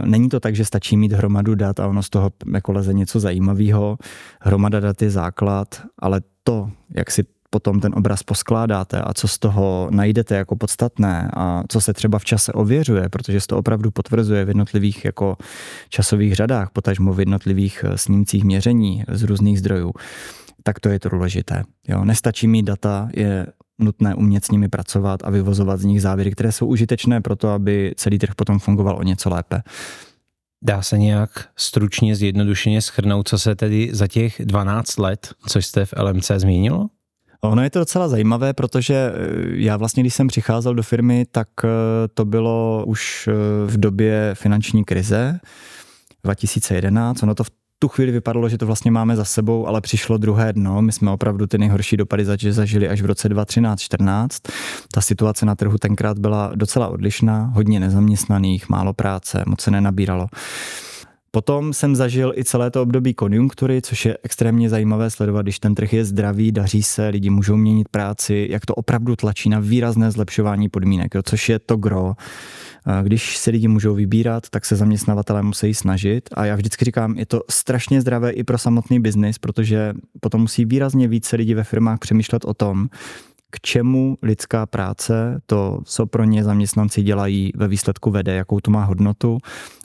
Není 0.06 0.30
to 0.30 0.40
tak, 0.40 0.56
že 0.56 0.66
stačí 0.66 0.98
mít 0.98 1.12
hromadu 1.12 1.56
dat 1.56 1.80
a 1.80 1.88
ono 1.88 2.04
z 2.04 2.10
toho 2.10 2.32
jako 2.54 2.72
leze 2.72 2.94
něco 2.94 3.20
zajímavého. 3.20 3.98
Hromada 4.42 4.80
dat 4.80 5.02
je 5.02 5.10
základ, 5.10 5.82
ale 6.00 6.22
to, 6.44 6.70
jak 6.96 7.12
si 7.12 7.24
potom 7.54 7.80
ten 7.80 7.94
obraz 7.96 8.24
poskládáte 8.24 9.02
a 9.02 9.14
co 9.14 9.28
z 9.28 9.40
toho 9.40 9.88
najdete 9.92 10.36
jako 10.36 10.56
podstatné 10.56 11.30
a 11.34 11.64
co 11.70 11.82
se 11.82 11.94
třeba 11.94 12.20
v 12.20 12.26
čase 12.26 12.54
ověřuje, 12.54 13.10
protože 13.10 13.42
se 13.42 13.48
to 13.48 13.58
opravdu 13.58 13.92
potvrzuje 13.92 14.46
v 14.46 14.48
jednotlivých 14.48 15.06
jako 15.06 15.38
časových 15.90 16.36
řadách, 16.36 16.70
potažmo 16.74 17.14
v 17.14 17.20
jednotlivých 17.20 17.86
eh, 17.88 17.98
snímcích 17.98 18.44
měření 18.44 19.04
z 19.08 19.24
různých 19.24 19.60
zdrojů, 19.60 19.94
tak 20.64 20.80
to 20.80 20.90
je 20.90 21.00
to 21.00 21.10
důležité. 21.10 21.64
Jo, 21.88 22.06
nestačí 22.06 22.48
mít 22.48 22.64
data, 22.64 23.10
je 23.14 23.48
nutné 23.80 24.16
umět 24.16 24.46
s 24.46 24.52
nimi 24.52 24.70
pracovat 24.70 25.20
a 25.24 25.30
vyvozovat 25.30 25.80
z 25.80 25.86
nich 25.86 26.02
závěry, 26.02 26.32
které 26.32 26.52
jsou 26.52 26.68
užitečné 26.68 27.22
pro 27.22 27.36
to, 27.36 27.50
aby 27.50 27.94
celý 27.98 28.20
trh 28.20 28.36
potom 28.36 28.60
fungoval 28.60 28.98
o 28.98 29.04
něco 29.04 29.30
lépe. 29.30 29.64
Dá 30.64 30.82
se 30.82 30.98
nějak 30.98 31.30
stručně, 31.56 32.16
zjednodušeně 32.16 32.82
schrnout, 32.82 33.28
co 33.28 33.40
se 33.40 33.56
tedy 33.56 33.90
za 33.94 34.08
těch 34.08 34.42
12 34.46 34.98
let, 34.98 35.34
co 35.48 35.60
jste 35.60 35.86
v 35.86 35.94
LMC 35.94 36.32
změnilo? 36.38 36.90
Ono 37.42 37.64
je 37.64 37.70
to 37.70 37.80
docela 37.80 38.08
zajímavé, 38.08 38.54
protože 38.54 38.94
eh, 38.94 39.12
já 39.54 39.78
vlastně, 39.78 40.04
když 40.04 40.14
jsem 40.14 40.28
přicházel 40.28 40.76
do 40.76 40.84
firmy, 40.84 41.26
tak 41.32 41.48
eh, 41.64 41.68
to 42.14 42.26
bylo 42.26 42.84
už 42.88 43.28
eh, 43.28 43.34
v 43.68 43.78
době 43.78 44.32
finanční 44.34 44.84
krize 44.84 45.40
2011. 46.24 47.24
Ono 47.24 47.36
to 47.36 47.44
v 47.44 47.50
tu 47.84 47.88
chvíli 47.88 48.12
vypadalo, 48.12 48.50
že 48.50 48.58
to 48.58 48.66
vlastně 48.66 48.92
máme 48.92 49.16
za 49.16 49.26
sebou, 49.26 49.68
ale 49.68 49.82
přišlo 49.82 50.18
druhé 50.18 50.54
dno. 50.54 50.82
My 50.82 50.92
jsme 50.92 51.12
opravdu 51.12 51.48
ty 51.48 51.58
nejhorší 51.58 51.98
dopady 51.98 52.26
zažili 52.50 52.90
až 52.90 53.02
v 53.02 53.06
roce 53.06 53.30
2013-14. 53.30 54.28
Ta 54.94 55.02
situace 55.02 55.46
na 55.46 55.56
trhu 55.56 55.78
tenkrát 55.78 56.20
byla 56.20 56.52
docela 56.56 56.88
odlišná, 56.88 57.52
hodně 57.54 57.80
nezaměstnaných, 57.80 58.70
málo 58.70 58.94
práce, 58.94 59.44
moc 59.48 59.62
se 59.62 59.72
nenabíralo. 59.72 60.28
Potom 61.36 61.74
jsem 61.74 61.96
zažil 61.96 62.34
i 62.38 62.44
celé 62.44 62.72
to 62.72 62.82
období 62.82 63.14
konjunktury, 63.14 63.82
což 63.82 64.06
je 64.06 64.18
extrémně 64.24 64.70
zajímavé 64.70 65.10
sledovat, 65.10 65.42
když 65.42 65.60
ten 65.60 65.76
trh 65.76 65.94
je 65.94 66.06
zdravý, 66.06 66.52
daří 66.52 66.84
se, 66.84 67.08
lidi 67.08 67.30
můžou 67.30 67.56
měnit 67.56 67.90
práci, 67.90 68.48
jak 68.50 68.66
to 68.66 68.76
opravdu 68.76 69.16
tlačí 69.16 69.50
na 69.50 69.60
výrazné 69.60 70.12
zlepšování 70.12 70.70
podmínek, 70.70 71.16
jo, 71.16 71.22
což 71.26 71.50
je 71.50 71.60
to 71.60 71.78
gro. 71.78 72.14
Když 73.04 73.38
se 73.38 73.52
lidi 73.52 73.68
můžou 73.68 73.94
vybírat, 73.96 74.50
tak 74.50 74.66
se 74.66 74.76
zaměstnavatelé 74.76 75.44
musí 75.44 75.74
snažit 75.74 76.30
a 76.34 76.46
já 76.46 76.56
vždycky 76.56 76.86
říkám, 76.86 77.18
je 77.18 77.26
to 77.26 77.42
strašně 77.50 78.02
zdravé 78.02 78.32
i 78.32 78.44
pro 78.44 78.58
samotný 78.58 79.00
biznis, 79.00 79.38
protože 79.38 79.94
potom 80.20 80.42
musí 80.42 80.66
výrazně 80.66 81.08
více 81.08 81.36
lidí 81.36 81.54
ve 81.54 81.64
firmách 81.64 82.00
přemýšlet 82.00 82.46
o 82.46 82.54
tom, 82.54 82.90
k 83.54 83.62
čemu 83.62 84.18
lidská 84.22 84.66
práce, 84.66 85.42
to, 85.46 85.80
co 85.84 86.06
pro 86.06 86.24
ně 86.24 86.44
zaměstnanci 86.44 87.04
dělají, 87.04 87.52
ve 87.56 87.68
výsledku 87.68 88.12
vede, 88.12 88.36
jakou 88.36 88.60
to 88.60 88.72
má 88.72 88.84
hodnotu. 88.84 89.38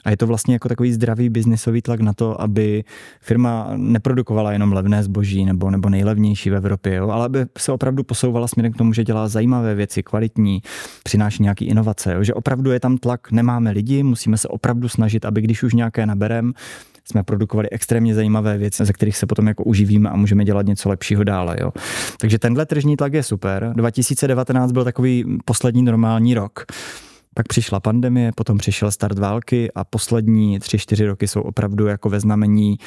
A 0.05 0.09
je 0.09 0.17
to 0.17 0.27
vlastně 0.27 0.55
jako 0.55 0.69
takový 0.69 0.93
zdravý 0.93 1.29
biznisový 1.29 1.81
tlak 1.81 1.99
na 1.99 2.13
to, 2.13 2.41
aby 2.41 2.83
firma 3.21 3.71
neprodukovala 3.75 4.51
jenom 4.51 4.73
levné 4.73 5.03
zboží 5.03 5.45
nebo, 5.45 5.71
nebo 5.71 5.89
nejlevnější 5.89 6.49
v 6.49 6.55
Evropě, 6.55 6.95
jo, 6.95 7.09
ale 7.09 7.25
aby 7.25 7.45
se 7.57 7.71
opravdu 7.71 8.03
posouvala 8.03 8.47
směrem 8.47 8.73
k 8.73 8.77
tomu, 8.77 8.93
že 8.93 9.03
dělá 9.03 9.27
zajímavé 9.27 9.75
věci, 9.75 10.03
kvalitní, 10.03 10.61
přináší 11.03 11.43
nějaký 11.43 11.65
inovace. 11.65 12.13
Jo, 12.13 12.23
že 12.23 12.33
opravdu 12.33 12.71
je 12.71 12.79
tam 12.79 12.97
tlak, 12.97 13.31
nemáme 13.31 13.71
lidi, 13.71 14.03
musíme 14.03 14.37
se 14.37 14.47
opravdu 14.47 14.89
snažit, 14.89 15.25
aby 15.25 15.41
když 15.41 15.63
už 15.63 15.73
nějaké 15.73 16.05
naberem, 16.05 16.53
jsme 17.11 17.23
produkovali 17.23 17.69
extrémně 17.69 18.15
zajímavé 18.15 18.57
věci, 18.57 18.85
ze 18.85 18.93
kterých 18.93 19.17
se 19.17 19.25
potom 19.25 19.47
jako 19.47 19.63
uživíme 19.63 20.09
a 20.09 20.15
můžeme 20.15 20.45
dělat 20.45 20.65
něco 20.65 20.89
lepšího 20.89 21.23
dále. 21.23 21.57
Jo. 21.61 21.71
Takže 22.19 22.39
tenhle 22.39 22.65
tržní 22.65 22.97
tlak 22.97 23.13
je 23.13 23.23
super. 23.23 23.71
2019 23.75 24.71
byl 24.71 24.83
takový 24.83 25.37
poslední 25.45 25.83
normální 25.83 26.33
rok. 26.33 26.65
Pak 27.33 27.47
přišla 27.47 27.79
pandemie, 27.79 28.31
potom 28.35 28.57
přišel 28.57 28.91
start 28.91 29.19
války 29.19 29.71
a 29.75 29.83
poslední 29.83 30.59
tři, 30.59 30.79
čtyři 30.79 31.05
roky 31.05 31.27
jsou 31.27 31.41
opravdu 31.41 31.87
jako 31.87 32.09
ve 32.09 32.19
znamení 32.19 32.77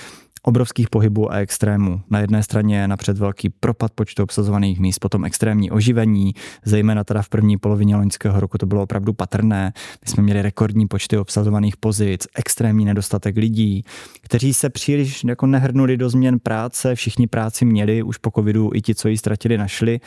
obrovských 0.43 0.91
pohybů 0.91 1.33
a 1.33 1.37
extrémů. 1.37 2.01
Na 2.11 2.21
jedné 2.21 2.43
straně 2.43 2.89
napřed 2.89 3.19
velký 3.19 3.51
propad 3.51 3.93
počtu 3.93 4.23
obsazovaných 4.23 4.81
míst, 4.81 4.99
potom 4.99 5.25
extrémní 5.25 5.71
oživení, 5.71 6.35
zejména 6.65 7.05
teda 7.05 7.23
v 7.23 7.29
první 7.29 7.57
polovině 7.57 7.97
loňského 7.97 8.41
roku 8.41 8.59
to 8.59 8.67
bylo 8.67 8.83
opravdu 8.83 9.13
patrné. 9.13 9.73
My 10.05 10.11
jsme 10.11 10.23
měli 10.23 10.43
rekordní 10.43 10.89
počty 10.89 11.19
obsazovaných 11.19 11.77
pozic, 11.77 12.27
extrémní 12.35 12.85
nedostatek 12.85 13.37
lidí, 13.37 13.85
kteří 14.23 14.55
se 14.55 14.71
příliš 14.71 15.25
jako 15.25 15.47
nehrnuli 15.47 15.97
do 15.97 16.11
změn 16.11 16.39
práce, 16.39 16.95
všichni 16.95 17.27
práci 17.27 17.65
měli, 17.65 18.03
už 18.03 18.19
po 18.19 18.31
covidu 18.31 18.71
i 18.75 18.83
ti, 18.83 18.95
co 18.95 19.09
ji 19.09 19.19
ztratili, 19.19 19.59
našli 19.59 20.01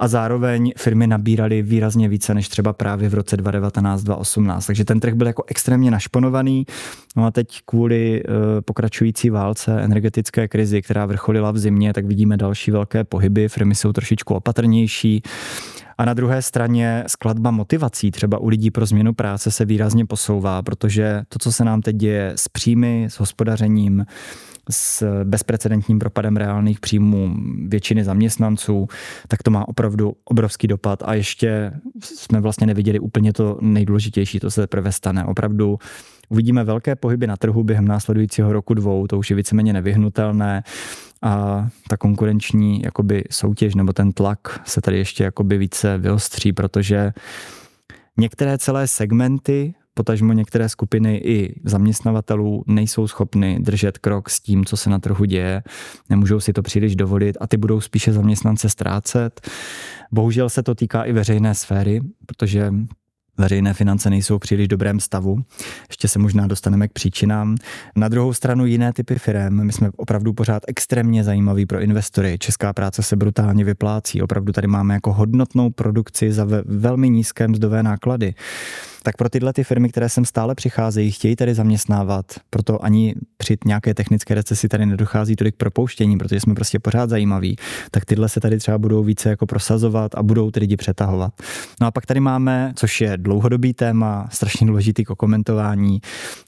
a 0.00 0.08
zároveň 0.08 0.72
firmy 0.76 1.06
nabíraly 1.06 1.62
výrazně 1.62 2.08
více 2.08 2.34
než 2.34 2.48
třeba 2.48 2.72
právě 2.72 3.08
v 3.08 3.14
roce 3.14 3.36
2019-2018. 3.36 4.66
Takže 4.66 4.84
ten 4.84 5.00
trh 5.00 5.14
byl 5.14 5.26
jako 5.26 5.44
extrémně 5.46 5.90
našponovaný. 5.90 6.66
No 7.16 7.24
a 7.24 7.30
teď 7.30 7.60
kvůli 7.64 8.22
uh, 8.22 8.34
pokračující 8.64 9.30
válce, 9.30 9.80
energetické 9.80 10.48
krizi, 10.48 10.82
která 10.82 11.06
vrcholila 11.06 11.50
v 11.50 11.58
zimě, 11.58 11.92
tak 11.92 12.06
vidíme 12.06 12.36
další 12.36 12.70
velké 12.70 13.04
pohyby. 13.04 13.48
Firmy 13.48 13.74
jsou 13.74 13.92
trošičku 13.92 14.34
opatrnější. 14.34 15.22
A 15.98 16.04
na 16.04 16.14
druhé 16.14 16.42
straně 16.42 17.04
skladba 17.06 17.50
motivací 17.50 18.10
třeba 18.10 18.38
u 18.38 18.48
lidí 18.48 18.70
pro 18.70 18.86
změnu 18.86 19.14
práce 19.14 19.50
se 19.50 19.64
výrazně 19.64 20.06
posouvá, 20.06 20.62
protože 20.62 21.22
to, 21.28 21.38
co 21.38 21.52
se 21.52 21.64
nám 21.64 21.82
teď 21.82 21.96
děje 21.96 22.32
s 22.36 22.48
příjmy, 22.48 23.06
s 23.10 23.20
hospodařením, 23.20 24.04
s 24.70 25.24
bezprecedentním 25.24 25.98
propadem 25.98 26.36
reálných 26.36 26.80
příjmů 26.80 27.34
většiny 27.68 28.04
zaměstnanců, 28.04 28.88
tak 29.28 29.42
to 29.42 29.50
má 29.50 29.68
opravdu 29.68 30.12
obrovský 30.24 30.66
dopad 30.66 31.02
a 31.02 31.14
ještě 31.14 31.72
jsme 32.00 32.40
vlastně 32.40 32.66
neviděli 32.66 32.98
úplně 32.98 33.32
to 33.32 33.58
nejdůležitější, 33.60 34.40
to 34.40 34.50
se 34.50 34.60
teprve 34.60 34.92
stane. 34.92 35.24
Opravdu 35.24 35.78
uvidíme 36.28 36.64
velké 36.64 36.96
pohyby 36.96 37.26
na 37.26 37.36
trhu 37.36 37.64
během 37.64 37.88
následujícího 37.88 38.52
roku 38.52 38.74
dvou, 38.74 39.06
to 39.06 39.18
už 39.18 39.30
je 39.30 39.36
víceméně 39.36 39.72
nevyhnutelné 39.72 40.62
a 41.22 41.66
ta 41.88 41.96
konkurenční 41.96 42.82
jakoby 42.82 43.24
soutěž 43.30 43.74
nebo 43.74 43.92
ten 43.92 44.12
tlak 44.12 44.60
se 44.64 44.80
tady 44.80 44.98
ještě 44.98 45.24
jakoby 45.24 45.58
více 45.58 45.98
vyostří, 45.98 46.52
protože 46.52 47.12
některé 48.16 48.58
celé 48.58 48.86
segmenty 48.86 49.74
potažmo 49.94 50.32
některé 50.32 50.68
skupiny 50.68 51.16
i 51.16 51.60
zaměstnavatelů 51.64 52.64
nejsou 52.66 53.08
schopny 53.08 53.58
držet 53.60 53.98
krok 53.98 54.30
s 54.30 54.40
tím, 54.40 54.64
co 54.64 54.76
se 54.76 54.90
na 54.90 54.98
trhu 54.98 55.24
děje, 55.24 55.62
nemůžou 56.10 56.40
si 56.40 56.52
to 56.52 56.62
příliš 56.62 56.96
dovolit 56.96 57.36
a 57.40 57.46
ty 57.46 57.56
budou 57.56 57.80
spíše 57.80 58.12
zaměstnance 58.12 58.68
ztrácet. 58.68 59.48
Bohužel 60.12 60.48
se 60.48 60.62
to 60.62 60.74
týká 60.74 61.02
i 61.02 61.12
veřejné 61.12 61.54
sféry, 61.54 62.00
protože 62.26 62.72
veřejné 63.38 63.74
finance 63.74 64.10
nejsou 64.10 64.36
v 64.36 64.40
příliš 64.40 64.68
dobrém 64.68 65.00
stavu. 65.00 65.38
Ještě 65.88 66.08
se 66.08 66.18
možná 66.18 66.46
dostaneme 66.46 66.88
k 66.88 66.92
příčinám. 66.92 67.56
Na 67.96 68.08
druhou 68.08 68.32
stranu 68.32 68.66
jiné 68.66 68.92
typy 68.92 69.14
firm, 69.14 69.64
my 69.64 69.72
jsme 69.72 69.90
opravdu 69.96 70.32
pořád 70.32 70.62
extrémně 70.68 71.24
zajímaví 71.24 71.66
pro 71.66 71.80
investory. 71.80 72.38
Česká 72.38 72.72
práce 72.72 73.02
se 73.02 73.16
brutálně 73.16 73.64
vyplácí. 73.64 74.22
Opravdu 74.22 74.52
tady 74.52 74.66
máme 74.66 74.94
jako 74.94 75.12
hodnotnou 75.12 75.70
produkci 75.70 76.32
za 76.32 76.46
velmi 76.64 77.10
nízké 77.10 77.48
mzdové 77.48 77.82
náklady 77.82 78.34
tak 79.02 79.16
pro 79.16 79.28
tyhle 79.28 79.52
ty 79.52 79.64
firmy, 79.64 79.88
které 79.88 80.08
sem 80.08 80.24
stále 80.24 80.54
přicházejí, 80.54 81.10
chtějí 81.10 81.36
tady 81.36 81.54
zaměstnávat, 81.54 82.26
proto 82.50 82.84
ani 82.84 83.14
při 83.36 83.58
nějaké 83.64 83.94
technické 83.94 84.34
recesi 84.34 84.68
tady 84.68 84.86
nedochází 84.86 85.36
tolik 85.36 85.56
propouštění, 85.56 86.18
protože 86.18 86.40
jsme 86.40 86.54
prostě 86.54 86.78
pořád 86.78 87.10
zajímaví, 87.10 87.56
tak 87.90 88.04
tyhle 88.04 88.28
se 88.28 88.40
tady 88.40 88.58
třeba 88.58 88.78
budou 88.78 89.02
více 89.02 89.28
jako 89.28 89.46
prosazovat 89.46 90.14
a 90.14 90.22
budou 90.22 90.50
ty 90.50 90.60
lidi 90.60 90.76
přetahovat. 90.76 91.32
No 91.80 91.86
a 91.86 91.90
pak 91.90 92.06
tady 92.06 92.20
máme, 92.20 92.72
což 92.76 93.00
je 93.00 93.12
dlouhodobý 93.16 93.74
téma, 93.74 94.28
strašně 94.30 94.66
důležitý 94.66 95.04
k 95.04 95.08
komentování, 95.08 96.00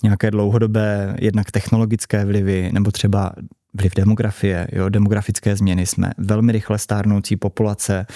nějaké 0.02 0.30
dlouhodobé 0.30 1.16
jednak 1.20 1.50
technologické 1.50 2.24
vlivy 2.24 2.70
nebo 2.72 2.90
třeba 2.90 3.32
vliv 3.74 3.94
demografie, 3.94 4.68
jo, 4.72 4.88
demografické 4.88 5.56
změny. 5.56 5.86
Jsme 5.86 6.10
velmi 6.18 6.52
rychle 6.52 6.78
stárnoucí 6.78 7.36
populace 7.36 8.06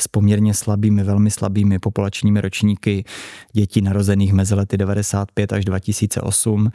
s 0.00 0.08
poměrně 0.08 0.54
slabými, 0.54 1.02
velmi 1.02 1.30
slabými 1.30 1.78
populačními 1.78 2.40
ročníky 2.40 3.04
dětí 3.52 3.80
narozených 3.80 4.32
mezi 4.32 4.54
lety 4.54 4.76
95 4.76 5.52
až 5.52 5.64
2008 5.64 6.70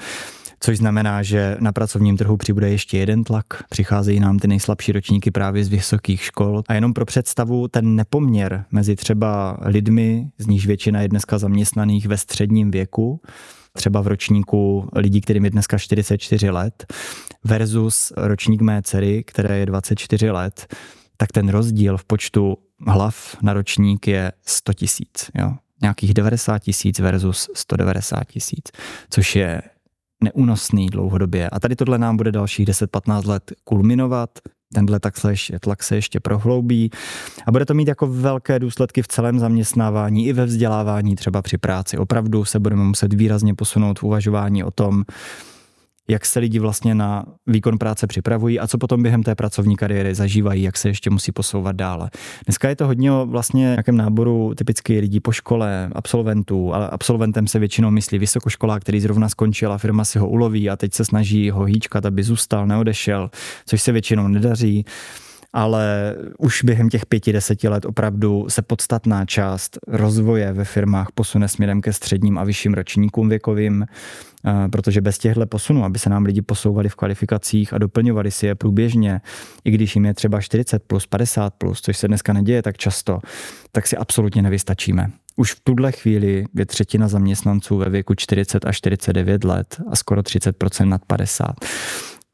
což 0.63 0.77
znamená, 0.77 1.23
že 1.23 1.57
na 1.59 1.71
pracovním 1.71 2.17
trhu 2.17 2.37
přibude 2.37 2.69
ještě 2.69 2.97
jeden 2.97 3.23
tlak. 3.23 3.45
Přicházejí 3.69 4.19
nám 4.19 4.39
ty 4.39 4.47
nejslabší 4.47 4.91
ročníky 4.91 5.31
právě 5.31 5.63
z 5.63 5.67
vysokých 5.67 6.23
škol. 6.23 6.63
A 6.67 6.73
jenom 6.73 6.93
pro 6.93 7.05
představu, 7.05 7.67
ten 7.67 7.95
nepoměr 7.95 8.65
mezi 8.71 8.95
třeba 8.95 9.57
lidmi, 9.61 10.27
z 10.37 10.47
níž 10.47 10.67
většina 10.67 11.01
je 11.01 11.07
dneska 11.07 11.37
zaměstnaných 11.37 12.07
ve 12.07 12.17
středním 12.17 12.71
věku, 12.71 13.21
třeba 13.73 14.01
v 14.01 14.07
ročníku 14.07 14.89
lidí, 14.95 15.21
kterým 15.21 15.45
je 15.45 15.51
dneska 15.51 15.77
44 15.77 16.49
let, 16.49 16.93
versus 17.43 18.13
ročník 18.17 18.61
mé 18.61 18.81
dcery, 18.81 19.23
které 19.23 19.57
je 19.57 19.65
24 19.65 20.31
let, 20.31 20.75
tak 21.17 21.31
ten 21.31 21.49
rozdíl 21.49 21.97
v 21.97 22.05
počtu 22.05 22.57
hlav 22.87 23.37
na 23.41 23.53
ročník 23.53 24.07
je 24.07 24.31
100 24.45 24.73
tisíc. 24.73 25.31
Nějakých 25.81 26.13
90 26.13 26.59
tisíc 26.59 26.99
versus 26.99 27.49
190 27.55 28.23
tisíc, 28.23 28.71
což 29.09 29.35
je 29.35 29.61
neúnosný 30.23 30.87
dlouhodobě. 30.87 31.49
A 31.49 31.59
tady 31.59 31.75
tohle 31.75 31.97
nám 31.97 32.17
bude 32.17 32.31
dalších 32.31 32.67
10-15 32.67 33.27
let 33.27 33.51
kulminovat 33.63 34.29
tenhle 34.73 34.99
tlak 34.99 35.17
se, 35.17 35.31
ještě, 35.31 35.59
tlak 35.59 35.83
se 35.83 35.95
ještě 35.95 36.19
prohloubí 36.19 36.91
a 37.45 37.51
bude 37.51 37.65
to 37.65 37.73
mít 37.73 37.87
jako 37.87 38.07
velké 38.07 38.59
důsledky 38.59 39.01
v 39.01 39.07
celém 39.07 39.39
zaměstnávání 39.39 40.27
i 40.27 40.33
ve 40.33 40.45
vzdělávání 40.45 41.15
třeba 41.15 41.41
při 41.41 41.57
práci. 41.57 41.97
Opravdu 41.97 42.45
se 42.45 42.59
budeme 42.59 42.83
muset 42.83 43.13
výrazně 43.13 43.55
posunout 43.55 43.99
v 43.99 44.03
uvažování 44.03 44.63
o 44.63 44.71
tom, 44.71 45.03
jak 46.09 46.25
se 46.25 46.39
lidi 46.39 46.59
vlastně 46.59 46.95
na 46.95 47.25
výkon 47.47 47.77
práce 47.77 48.07
připravují 48.07 48.59
a 48.59 48.67
co 48.67 48.77
potom 48.77 49.03
během 49.03 49.23
té 49.23 49.35
pracovní 49.35 49.75
kariéry 49.75 50.15
zažívají, 50.15 50.63
jak 50.63 50.77
se 50.77 50.89
ještě 50.89 51.09
musí 51.09 51.31
posouvat 51.31 51.75
dále. 51.75 52.09
Dneska 52.45 52.69
je 52.69 52.75
to 52.75 52.87
hodně 52.87 53.11
o 53.11 53.25
vlastně 53.25 53.61
nějakém 53.61 53.97
náboru 53.97 54.53
typicky 54.55 54.99
lidí 54.99 55.19
po 55.19 55.31
škole, 55.31 55.89
absolventů, 55.95 56.73
ale 56.73 56.89
absolventem 56.89 57.47
se 57.47 57.59
většinou 57.59 57.91
myslí 57.91 58.19
vysokoškolák, 58.19 58.81
který 58.81 58.99
zrovna 58.99 59.29
skončil 59.29 59.73
a 59.73 59.77
firma 59.77 60.05
si 60.05 60.19
ho 60.19 60.29
uloví 60.29 60.69
a 60.69 60.75
teď 60.75 60.93
se 60.93 61.05
snaží 61.05 61.49
ho 61.49 61.63
hýčkat, 61.63 62.05
aby 62.05 62.23
zůstal, 62.23 62.67
neodešel, 62.67 63.29
což 63.65 63.81
se 63.81 63.91
většinou 63.91 64.27
nedaří 64.27 64.85
ale 65.53 66.15
už 66.37 66.63
během 66.63 66.89
těch 66.89 67.05
pěti, 67.05 67.33
deseti 67.33 67.67
let 67.67 67.85
opravdu 67.85 68.45
se 68.49 68.61
podstatná 68.61 69.25
část 69.25 69.77
rozvoje 69.87 70.53
ve 70.53 70.65
firmách 70.65 71.07
posune 71.13 71.47
směrem 71.47 71.81
ke 71.81 71.93
středním 71.93 72.37
a 72.37 72.43
vyšším 72.43 72.73
ročníkům 72.73 73.29
věkovým, 73.29 73.85
eh, 73.85 74.69
protože 74.69 75.01
bez 75.01 75.17
těchto 75.17 75.45
posunů, 75.45 75.85
aby 75.85 75.99
se 75.99 76.09
nám 76.09 76.25
lidi 76.25 76.41
posouvali 76.41 76.89
v 76.89 76.95
kvalifikacích 76.95 77.73
a 77.73 77.77
doplňovali 77.77 78.31
si 78.31 78.45
je 78.45 78.55
průběžně, 78.55 79.21
i 79.63 79.71
když 79.71 79.95
jim 79.95 80.05
je 80.05 80.13
třeba 80.13 80.41
40 80.41 80.83
plus, 80.87 81.07
50 81.07 81.53
plus, 81.53 81.81
což 81.81 81.97
se 81.97 82.07
dneska 82.07 82.33
neděje 82.33 82.61
tak 82.61 82.77
často, 82.77 83.19
tak 83.71 83.87
si 83.87 83.97
absolutně 83.97 84.41
nevystačíme. 84.41 85.07
Už 85.35 85.53
v 85.53 85.59
tuhle 85.63 85.91
chvíli 85.91 86.45
je 86.55 86.65
třetina 86.65 87.07
zaměstnanců 87.07 87.77
ve 87.77 87.89
věku 87.89 88.13
40 88.15 88.65
až 88.65 88.77
49 88.77 89.43
let 89.43 89.81
a 89.91 89.95
skoro 89.95 90.21
30% 90.21 90.85
nad 90.85 91.01
50 91.07 91.55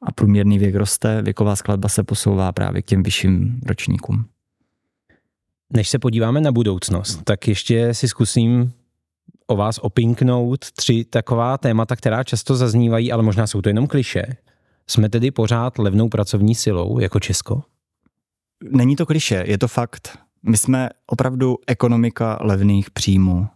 a 0.02 0.12
průměrný 0.12 0.60
věk 0.60 0.76
roste, 0.76 1.22
věková 1.22 1.56
skladba 1.56 1.90
se 1.90 2.04
posouvá 2.04 2.52
právě 2.52 2.82
k 2.82 2.86
těm 2.86 3.04
vyšším 3.04 3.62
ročníkům. 3.66 4.26
Než 5.74 5.90
se 5.90 6.00
podíváme 6.00 6.42
na 6.42 6.52
budoucnost, 6.52 7.22
tak 7.24 7.48
ještě 7.48 7.94
si 7.94 8.08
zkusím 8.08 8.74
o 9.48 9.56
vás 9.56 9.78
opinknout 9.82 10.72
tři 10.72 11.06
taková 11.06 11.58
témata, 11.58 11.96
která 11.96 12.24
často 12.24 12.56
zaznívají, 12.56 13.12
ale 13.12 13.24
možná 13.24 13.48
jsou 13.48 13.62
to 13.62 13.70
jenom 13.70 13.88
kliše. 13.88 14.24
Jsme 14.88 15.10
tedy 15.10 15.32
pořád 15.32 15.80
levnou 15.80 16.10
pracovní 16.10 16.56
silou 16.56 17.00
jako 17.00 17.20
Česko? 17.20 17.64
Není 18.64 18.96
to 18.96 19.06
kliše, 19.06 19.44
je 19.48 19.58
to 19.58 19.68
fakt. 19.68 20.18
My 20.44 20.58
jsme 20.58 20.90
opravdu 21.08 21.58
ekonomika 21.68 22.38
levných 22.42 22.92
příjmů. 22.92 23.48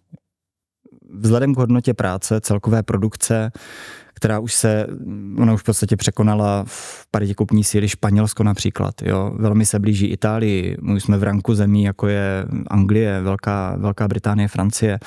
Vzhledem 1.13 1.55
k 1.55 1.57
hodnotě 1.57 1.93
práce, 1.93 2.41
celkové 2.41 2.83
produkce, 2.83 3.51
která 4.22 4.40
už 4.40 4.54
se, 4.54 4.88
ona 5.38 5.54
už 5.54 5.62
v 5.62 5.63
podstatě 5.63 5.98
překonala 5.98 6.63
v 6.68 7.08
paritě 7.12 7.34
kupní 7.34 7.63
síly 7.63 7.90
Španělsko 7.90 8.44
například. 8.44 9.01
Jo. 9.01 9.34
Velmi 9.36 9.66
se 9.66 9.80
blíží 9.80 10.06
Itálii, 10.06 10.78
my 10.82 11.01
jsme 11.01 11.18
v 11.18 11.24
ranku 11.24 11.56
zemí, 11.56 11.84
jako 11.84 12.08
je 12.08 12.46
Anglie, 12.68 13.22
Velká, 13.22 13.75
Velká 13.78 14.08
Británie, 14.08 14.48
Francie. 14.48 15.00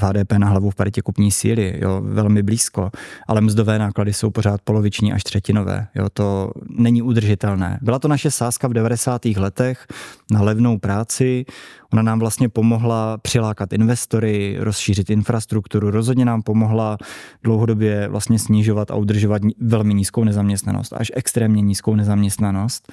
HDP 0.00 0.32
na 0.32 0.48
hlavu 0.48 0.70
v 0.70 0.74
paritě 0.74 1.02
kupní 1.02 1.32
síly, 1.32 1.78
jo, 1.82 2.00
velmi 2.04 2.42
blízko, 2.42 2.90
ale 3.26 3.40
mzdové 3.40 3.78
náklady 3.78 4.12
jsou 4.12 4.30
pořád 4.30 4.60
poloviční 4.64 5.12
až 5.12 5.24
třetinové. 5.24 5.86
Jo, 5.94 6.06
to 6.12 6.52
není 6.68 7.02
udržitelné. 7.02 7.78
Byla 7.82 7.98
to 7.98 8.08
naše 8.08 8.30
sázka 8.30 8.68
v 8.68 8.72
90. 8.72 9.24
letech 9.24 9.86
na 10.30 10.42
levnou 10.42 10.78
práci, 10.78 11.44
Ona 11.92 12.02
nám 12.02 12.18
vlastně 12.18 12.48
pomohla 12.48 13.18
přilákat 13.18 13.72
investory, 13.72 14.56
rozšířit 14.60 15.10
infrastrukturu, 15.10 15.90
rozhodně 15.90 16.24
nám 16.24 16.42
pomohla 16.42 16.98
dlouhodobě 17.42 18.08
vlastně 18.08 18.38
snižovat 18.38 18.90
a 18.90 18.94
udržovat 18.94 19.42
velmi 19.60 19.94
nízkou 19.94 20.24
nezaměstnanost, 20.24 20.92
až 20.92 21.12
extrémně 21.14 21.62
nízkou 21.62 21.94
nezaměstnanost 21.94 22.92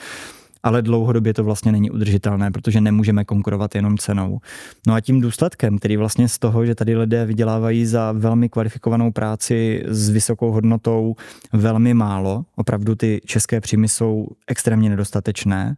ale 0.64 0.82
dlouhodobě 0.82 1.34
to 1.34 1.44
vlastně 1.44 1.72
není 1.72 1.92
udržitelné, 1.92 2.52
protože 2.52 2.82
nemůžeme 2.82 3.26
konkurovat 3.26 3.76
jenom 3.76 3.98
cenou. 3.98 4.40
No 4.88 4.94
a 4.94 5.02
tím 5.02 5.22
důsledkem, 5.22 5.78
který 5.78 5.98
vlastně 5.98 6.28
z 6.30 6.40
toho, 6.40 6.66
že 6.66 6.76
tady 6.76 6.98
lidé 6.98 7.26
vydělávají 7.26 7.86
za 7.86 8.12
velmi 8.12 8.50
kvalifikovanou 8.50 9.12
práci 9.12 9.84
s 9.88 10.10
vysokou 10.10 10.52
hodnotou 10.52 11.16
velmi 11.54 11.94
málo, 11.94 12.46
opravdu 12.56 12.96
ty 12.96 13.22
české 13.26 13.62
příjmy 13.62 13.88
jsou 13.88 14.28
extrémně 14.48 14.90
nedostatečné, 14.90 15.76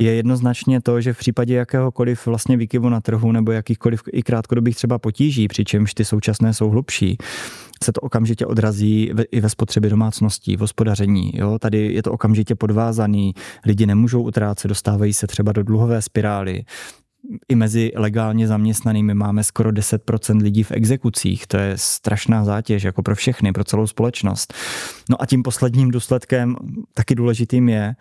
je 0.00 0.14
jednoznačně 0.14 0.80
to, 0.80 1.00
že 1.00 1.12
v 1.12 1.18
případě 1.18 1.54
jakéhokoliv 1.54 2.26
vlastně 2.26 2.56
výkyvu 2.56 2.88
na 2.88 3.00
trhu 3.00 3.32
nebo 3.32 3.52
jakýchkoliv 3.52 4.02
i 4.12 4.22
krátkodobých 4.22 4.76
třeba 4.76 4.98
potíží, 4.98 5.48
přičemž 5.48 5.94
ty 5.94 6.04
současné 6.04 6.54
jsou 6.54 6.70
hlubší, 6.70 7.18
se 7.84 7.92
to 7.92 8.00
okamžitě 8.00 8.46
odrazí 8.46 9.12
i 9.30 9.40
ve 9.40 9.48
spotřebě 9.48 9.90
domácností, 9.90 10.56
v 10.56 10.60
hospodaření. 10.60 11.32
Jo? 11.34 11.58
Tady 11.58 11.92
je 11.92 12.02
to 12.02 12.12
okamžitě 12.12 12.54
podvázaný, 12.54 13.34
lidi 13.66 13.86
nemůžou 13.86 14.22
utrácet, 14.22 14.68
dostávají 14.68 15.12
se 15.12 15.26
třeba 15.26 15.52
do 15.52 15.62
dluhové 15.62 16.02
spirály. 16.02 16.64
I 17.48 17.54
mezi 17.54 17.92
legálně 17.96 18.48
zaměstnanými 18.48 19.14
máme 19.14 19.44
skoro 19.44 19.70
10% 19.70 20.42
lidí 20.42 20.62
v 20.62 20.72
exekucích. 20.72 21.46
To 21.46 21.56
je 21.56 21.72
strašná 21.76 22.44
zátěž 22.44 22.82
jako 22.82 23.02
pro 23.02 23.14
všechny, 23.14 23.52
pro 23.52 23.64
celou 23.64 23.86
společnost. 23.86 24.54
No 25.10 25.22
a 25.22 25.26
tím 25.26 25.42
posledním 25.42 25.90
důsledkem, 25.90 26.56
taky 26.94 27.14
důležitým 27.14 27.68
je, 27.68 27.94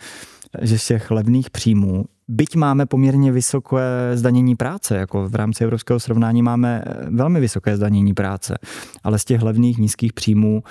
že 0.62 0.80
z 0.80 0.88
těch 0.88 1.12
levných 1.12 1.50
příjmů, 1.50 2.06
byť 2.28 2.56
máme 2.56 2.86
poměrně 2.86 3.32
vysoké 3.32 4.12
zdanění 4.14 4.56
práce, 4.56 4.98
jako 4.98 5.30
v 5.30 5.36
rámci 5.36 5.64
evropského 5.64 6.00
srovnání 6.00 6.42
máme 6.42 6.84
eh, 6.86 7.10
velmi 7.10 7.40
vysoké 7.40 7.78
zdanění 7.78 8.14
práce, 8.14 8.58
ale 9.04 9.20
z 9.20 9.26
těch 9.26 9.42
levných 9.42 9.78
nízkých 9.78 10.14
příjmů 10.14 10.64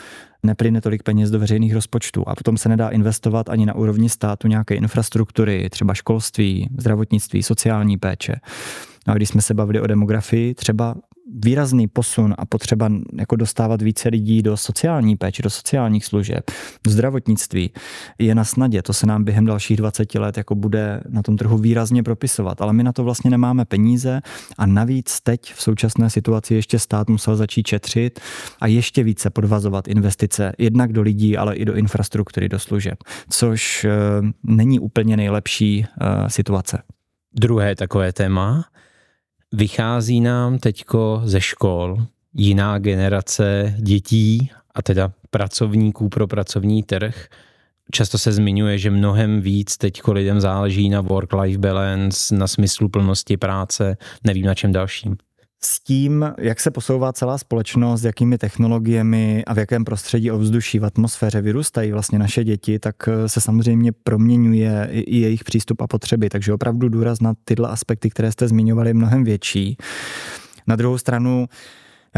neplyne 0.42 0.80
tolik 0.80 1.02
peněz 1.02 1.30
do 1.30 1.38
veřejných 1.38 1.74
rozpočtů 1.74 2.28
a 2.28 2.34
potom 2.34 2.56
se 2.56 2.68
nedá 2.68 2.88
investovat 2.88 3.48
ani 3.48 3.66
na 3.66 3.74
úrovni 3.74 4.08
státu 4.08 4.48
nějaké 4.48 4.74
infrastruktury, 4.74 5.70
třeba 5.70 5.94
školství, 5.94 6.68
zdravotnictví, 6.78 7.42
sociální 7.42 7.96
péče. 7.96 8.34
No 9.06 9.12
a 9.12 9.16
když 9.16 9.28
jsme 9.28 9.42
se 9.42 9.54
bavili 9.54 9.80
o 9.80 9.86
demografii, 9.86 10.54
třeba 10.54 10.94
výrazný 11.34 11.88
posun 11.88 12.34
a 12.38 12.46
potřeba 12.46 12.90
jako 13.18 13.36
dostávat 13.36 13.82
více 13.82 14.08
lidí 14.08 14.42
do 14.42 14.56
sociální 14.56 15.16
péče, 15.16 15.42
do 15.42 15.50
sociálních 15.50 16.04
služeb, 16.04 16.50
do 16.84 16.90
zdravotnictví 16.90 17.70
je 18.18 18.34
na 18.34 18.44
snadě. 18.44 18.82
To 18.82 18.92
se 18.92 19.06
nám 19.06 19.24
během 19.24 19.46
dalších 19.46 19.76
20 19.76 20.14
let 20.14 20.36
jako 20.36 20.54
bude 20.54 21.00
na 21.08 21.22
tom 21.22 21.36
trhu 21.36 21.58
výrazně 21.58 22.02
propisovat, 22.02 22.60
ale 22.60 22.72
my 22.72 22.82
na 22.82 22.92
to 22.92 23.04
vlastně 23.04 23.30
nemáme 23.30 23.64
peníze 23.64 24.20
a 24.58 24.66
navíc 24.66 25.20
teď 25.20 25.52
v 25.54 25.62
současné 25.62 26.10
situaci 26.10 26.54
ještě 26.54 26.78
stát 26.78 27.08
musel 27.08 27.36
začít 27.36 27.66
šetřit 27.66 28.20
a 28.60 28.66
ještě 28.66 29.02
více 29.02 29.30
podvazovat 29.30 29.88
investice 29.88 30.52
jednak 30.58 30.92
do 30.92 31.02
lidí, 31.02 31.36
ale 31.36 31.56
i 31.56 31.64
do 31.64 31.74
infrastruktury, 31.74 32.48
do 32.48 32.58
služeb, 32.58 32.98
což 33.30 33.84
eh, 33.84 33.90
není 34.42 34.78
úplně 34.78 35.16
nejlepší 35.16 35.86
eh, 35.86 36.30
situace. 36.30 36.82
Druhé 37.34 37.76
takové 37.76 38.12
téma, 38.12 38.64
Vychází 39.52 40.20
nám 40.20 40.58
teďko 40.58 41.20
ze 41.24 41.40
škol 41.40 42.06
jiná 42.34 42.78
generace 42.78 43.74
dětí 43.78 44.50
a 44.74 44.82
teda 44.82 45.12
pracovníků 45.30 46.08
pro 46.08 46.26
pracovní 46.26 46.82
trh. 46.82 47.28
Často 47.90 48.18
se 48.18 48.32
zmiňuje, 48.32 48.78
že 48.78 48.90
mnohem 48.90 49.40
víc 49.40 49.76
teď 49.76 50.00
lidem 50.08 50.40
záleží 50.40 50.88
na 50.88 51.02
work-life 51.02 51.58
balance, 51.58 52.34
na 52.34 52.46
smyslu 52.46 52.88
plnosti 52.88 53.36
práce, 53.36 53.96
nevím 54.24 54.46
na 54.46 54.54
čem 54.54 54.72
dalším 54.72 55.16
s 55.60 55.80
tím, 55.80 56.32
jak 56.38 56.60
se 56.60 56.70
posouvá 56.70 57.12
celá 57.12 57.38
společnost, 57.38 58.04
jakými 58.04 58.38
technologiemi 58.38 59.44
a 59.46 59.54
v 59.54 59.58
jakém 59.58 59.84
prostředí 59.84 60.30
ovzduší 60.30 60.78
v 60.78 60.84
atmosféře 60.84 61.40
vyrůstají 61.40 61.92
vlastně 61.92 62.18
naše 62.18 62.44
děti, 62.44 62.78
tak 62.78 62.96
eh, 63.08 63.28
se 63.28 63.40
samozřejmě 63.40 63.92
proměňuje 63.92 64.88
i 64.92 65.18
jejich 65.18 65.44
přístup 65.44 65.80
a 65.80 65.86
potřeby. 65.86 66.28
Takže 66.28 66.52
opravdu 66.52 66.88
důraz 66.88 67.20
na 67.20 67.34
tyhle 67.44 67.68
aspekty, 67.68 68.10
které 68.10 68.32
jste 68.32 68.48
zmiňovali, 68.48 68.90
je 68.90 68.94
mnohem 68.94 69.24
větší. 69.24 69.76
Na 70.66 70.76
druhou 70.76 70.98
stranu, 70.98 71.46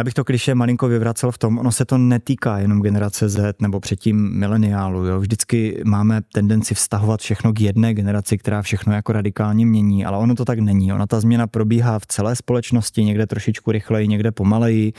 já 0.00 0.04
bych 0.04 0.14
to 0.14 0.24
kliše 0.24 0.54
malinko 0.54 0.88
vyvracel 0.88 1.30
v 1.30 1.38
tom, 1.38 1.58
ono 1.58 1.72
se 1.72 1.84
to 1.84 1.98
netýká 1.98 2.58
jenom 2.58 2.82
generace 2.82 3.28
Z 3.28 3.54
nebo 3.60 3.80
předtím 3.80 4.38
mileniálu. 4.38 5.04
Jo. 5.04 5.20
Vždycky 5.20 5.82
máme 5.84 6.20
tendenci 6.32 6.74
vztahovat 6.74 7.20
všechno 7.20 7.52
k 7.52 7.60
jedné 7.60 7.94
generaci, 7.94 8.38
která 8.38 8.62
všechno 8.62 8.92
jako 8.92 9.12
radikálně 9.12 9.66
mění, 9.66 10.04
ale 10.04 10.18
ono 10.18 10.34
to 10.34 10.44
tak 10.44 10.58
není. 10.58 10.92
Ona 10.92 11.06
ta 11.06 11.20
změna 11.20 11.46
probíhá 11.46 11.98
v 11.98 12.06
celé 12.06 12.36
společnosti, 12.36 13.04
někde 13.04 13.26
trošičku 13.26 13.72
rychleji, 13.72 14.08
někde 14.08 14.32
pomaleji. 14.32 14.92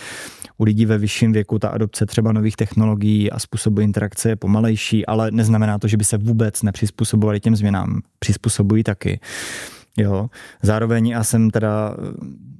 U 0.57 0.63
lidí 0.63 0.85
ve 0.85 0.97
vyšším 0.97 1.31
věku 1.33 1.59
ta 1.59 1.69
adopce 1.69 2.05
třeba 2.05 2.31
nových 2.31 2.55
technologií 2.55 3.31
a 3.31 3.39
způsobu 3.39 3.81
interakce 3.81 4.29
je 4.29 4.35
pomalejší, 4.35 5.05
ale 5.05 5.31
neznamená 5.31 5.79
to, 5.79 5.87
že 5.87 5.97
by 5.97 6.03
se 6.03 6.17
vůbec 6.17 6.63
nepřizpůsobovali 6.63 7.39
těm 7.39 7.55
změnám. 7.55 8.01
Přizpůsobují 8.19 8.83
taky. 8.83 9.19
Jo. 9.97 10.30
Zároveň 10.63 11.08
já 11.08 11.23
jsem 11.23 11.49
teda 11.49 11.95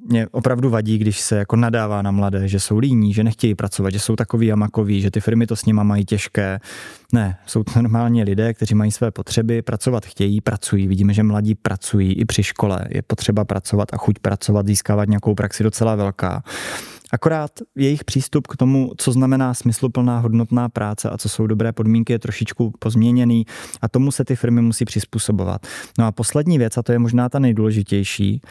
mě 0.10 0.28
opravdu 0.28 0.70
vadí, 0.70 0.98
když 0.98 1.20
se 1.20 1.36
jako 1.38 1.56
nadává 1.56 2.02
na 2.02 2.12
mladé, 2.12 2.48
že 2.48 2.60
jsou 2.60 2.78
líní, 2.78 3.14
že 3.14 3.24
nechtějí 3.24 3.56
pracovat, 3.56 3.90
že 3.90 4.00
jsou 4.00 4.16
takový 4.16 4.52
a 4.52 4.56
makoví, 4.56 5.02
že 5.02 5.12
ty 5.12 5.20
firmy 5.20 5.48
to 5.48 5.56
s 5.56 5.66
nima 5.66 5.84
mají 5.84 6.06
těžké. 6.06 6.60
Ne, 7.14 7.38
jsou 7.46 7.64
to 7.64 7.72
normálně 7.76 8.24
lidé, 8.24 8.54
kteří 8.54 8.76
mají 8.76 8.92
své 8.92 9.12
potřeby, 9.12 9.62
pracovat 9.62 10.06
chtějí, 10.06 10.42
pracují. 10.42 10.88
Vidíme, 10.88 11.14
že 11.14 11.24
mladí 11.24 11.56
pracují 11.56 12.14
i 12.14 12.26
při 12.26 12.44
škole. 12.44 12.86
Je 12.90 13.02
potřeba 13.02 13.46
pracovat 13.46 13.94
a 13.94 13.98
chuť 13.98 14.20
pracovat, 14.20 14.68
získávat 14.68 15.10
nějakou 15.10 15.36
praxi 15.36 15.64
docela 15.64 15.96
velká. 15.96 16.44
Akorát 17.14 17.52
jejich 17.76 18.04
přístup 18.04 18.48
k 18.48 18.58
tomu, 18.58 18.92
co 18.98 19.12
znamená 19.12 19.54
smysluplná 19.54 20.20
hodnotná 20.20 20.70
práce 20.70 21.10
a 21.10 21.18
co 21.18 21.30
jsou 21.30 21.48
dobré 21.48 21.72
podmínky, 21.72 22.14
je 22.14 22.20
trošičku 22.20 22.74
pozměněný 22.80 23.46
a 23.82 23.90
tomu 23.90 24.12
se 24.12 24.26
ty 24.26 24.36
firmy 24.36 24.62
musí 24.62 24.86
přizpůsobovat. 24.86 25.68
No 26.00 26.06
a 26.06 26.12
poslední 26.12 26.58
věc, 26.58 26.78
a 26.78 26.84
to 26.84 26.92
je 26.92 27.00
možná 27.00 27.30
ta 27.30 27.40
nejdůležitější, 27.40 28.42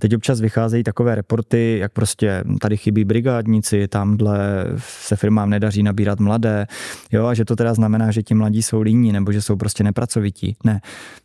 Teď 0.00 0.14
občas 0.14 0.40
vycházejí 0.40 0.84
takové 0.84 1.14
reporty, 1.14 1.78
jak 1.80 1.92
prostě 1.92 2.44
tady 2.60 2.76
chybí 2.76 3.04
brigádníci, 3.04 3.88
tamhle 3.88 4.64
se 4.78 5.16
firmám 5.16 5.50
nedaří 5.50 5.82
nabírat 5.82 6.20
mladé, 6.20 6.66
jo, 7.12 7.26
a 7.26 7.34
že 7.34 7.44
to 7.44 7.56
teda 7.56 7.74
znamená, 7.74 8.10
že 8.10 8.22
ti 8.22 8.34
mladí 8.34 8.62
jsou 8.62 8.80
líní 8.80 9.12
nebo 9.12 9.32
že 9.32 9.42
jsou 9.42 9.56
prostě 9.56 9.84
nepracovití. 9.84 10.56
Ne, 10.64 10.80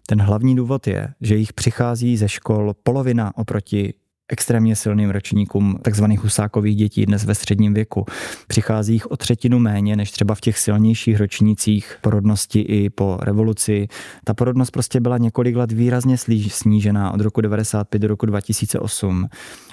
ten 0.08 0.22
hlavní 0.22 0.56
důvod 0.56 0.88
je, 0.88 1.08
že 1.22 1.36
jich 1.36 1.54
přichází 1.54 2.18
ze 2.18 2.30
škol 2.30 2.74
polovina 2.84 3.38
oproti 3.38 3.94
extrémně 4.32 4.76
silným 4.76 5.10
ročníkům 5.10 5.80
takzvaných 5.82 6.20
husákových 6.20 6.76
dětí 6.76 7.06
dnes 7.06 7.26
ve 7.26 7.36
středním 7.36 7.74
věku. 7.74 8.06
Přichází 8.48 8.94
jich 8.94 9.12
o 9.12 9.18
třetinu 9.18 9.60
méně 9.60 9.96
než 9.96 10.12
třeba 10.12 10.36
v 10.36 10.42
těch 10.42 10.58
silnějších 10.60 11.20
ročnících 11.20 11.98
porodnosti 12.02 12.60
i 12.60 12.90
po 12.90 13.18
revoluci. 13.22 13.88
Ta 14.24 14.34
porodnost 14.34 14.72
prostě 14.72 15.00
byla 15.00 15.18
několik 15.18 15.56
let 15.56 15.72
výrazně 15.72 16.18
snížená 16.48 17.12
od 17.12 17.22
roku 17.22 17.42
95 17.42 18.00
do 18.00 18.08
roku 18.08 18.26
2008. 18.26 19.28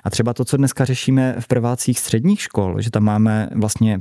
A 0.04 0.10
třeba 0.10 0.34
to, 0.34 0.44
co 0.44 0.56
dneska 0.56 0.84
řešíme 0.84 1.36
v 1.40 1.46
prvácích 1.46 1.98
středních 1.98 2.40
škol, 2.40 2.80
že 2.80 2.90
tam 2.90 3.04
máme 3.04 3.48
vlastně 3.54 4.00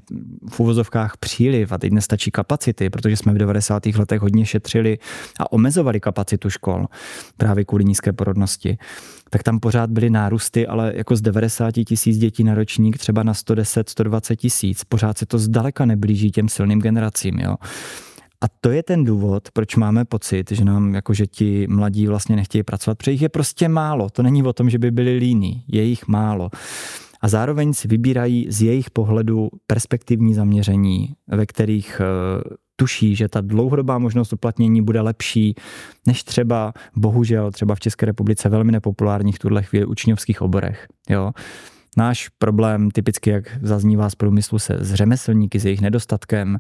v 0.50 0.60
uvozovkách 0.60 1.17
příliv 1.17 1.72
a 1.72 1.78
teď 1.78 1.91
nestačí 1.91 2.32
kapacity, 2.32 2.89
protože 2.89 3.17
jsme 3.17 3.34
v 3.34 3.38
90. 3.38 3.86
letech 3.86 4.22
hodně 4.22 4.46
šetřili 4.46 4.98
a 5.39 5.52
omezovali 5.52 6.00
kapacitu 6.00 6.50
škol 6.50 6.86
právě 7.38 7.65
kvůli 7.65 7.86
nízké 7.86 8.13
porodnosti 8.13 8.78
tak 9.30 9.44
tam 9.44 9.60
pořád 9.60 9.90
byly 9.90 10.10
nárůsty, 10.10 10.68
ale 10.68 10.94
jako 10.96 11.16
z 11.16 11.22
90 11.22 11.72
tisíc 11.72 12.18
dětí 12.18 12.44
na 12.44 12.56
ročník 12.56 12.98
třeba 12.98 13.24
na 13.24 13.34
110, 13.34 13.90
120 13.90 14.36
tisíc. 14.36 14.84
Pořád 14.84 15.18
se 15.18 15.26
to 15.26 15.40
zdaleka 15.40 15.86
neblíží 15.86 16.32
těm 16.32 16.50
silným 16.50 16.80
generacím. 16.80 17.40
Jo. 17.40 17.56
A 18.42 18.46
to 18.62 18.72
je 18.72 18.84
ten 18.84 19.04
důvod, 19.04 19.52
proč 19.54 19.76
máme 19.76 20.06
pocit, 20.06 20.52
že 20.52 20.66
nám 20.66 20.96
jako, 20.96 21.13
že 21.13 21.28
ti 21.28 21.68
mladí 21.70 22.08
vlastně 22.08 22.36
nechtějí 22.36 22.63
pracovat, 22.63 22.98
protože 22.98 23.12
jich 23.12 23.22
je 23.22 23.30
prostě 23.30 23.70
málo. 23.70 24.10
To 24.10 24.24
není 24.24 24.44
o 24.44 24.54
tom, 24.54 24.70
že 24.70 24.80
by 24.80 24.92
byli 24.92 25.18
líní, 25.18 25.63
je 25.68 25.84
jich 25.84 26.08
málo. 26.08 26.50
A 27.22 27.28
zároveň 27.28 27.74
si 27.74 27.88
vybírají 27.88 28.48
z 28.50 28.62
jejich 28.62 28.90
pohledu 28.90 29.50
perspektivní 29.68 30.34
zaměření, 30.34 31.16
ve 31.28 31.46
kterých 31.46 32.02
eh, 32.02 32.66
tuší, 32.80 33.16
že 33.16 33.28
ta 33.28 33.42
dlouhodobá 33.42 33.98
možnost 33.98 34.34
uplatnění 34.34 34.82
bude 34.82 35.02
lepší 35.02 35.56
než 36.08 36.24
třeba, 36.24 36.74
bohužel, 36.96 37.52
třeba 37.52 37.76
v 37.76 37.80
České 37.80 38.06
republice 38.06 38.50
velmi 38.50 38.72
nepopulárních 38.72 39.36
v 39.36 39.40
tuhle 39.40 39.63
chvíli 39.63 39.86
učňovských 39.86 40.42
oborech. 40.42 40.88
Jo. 41.10 41.32
Náš 41.98 42.30
problém, 42.30 42.92
typicky 42.92 43.30
jak 43.30 43.58
zaznívá 43.62 44.10
z 44.10 44.16
průmyslu 44.16 44.60
se 44.60 44.78
s 44.80 44.94
řemeslníky, 44.94 45.60
s 45.60 45.66
jejich 45.66 45.82
nedostatkem, 45.82 46.58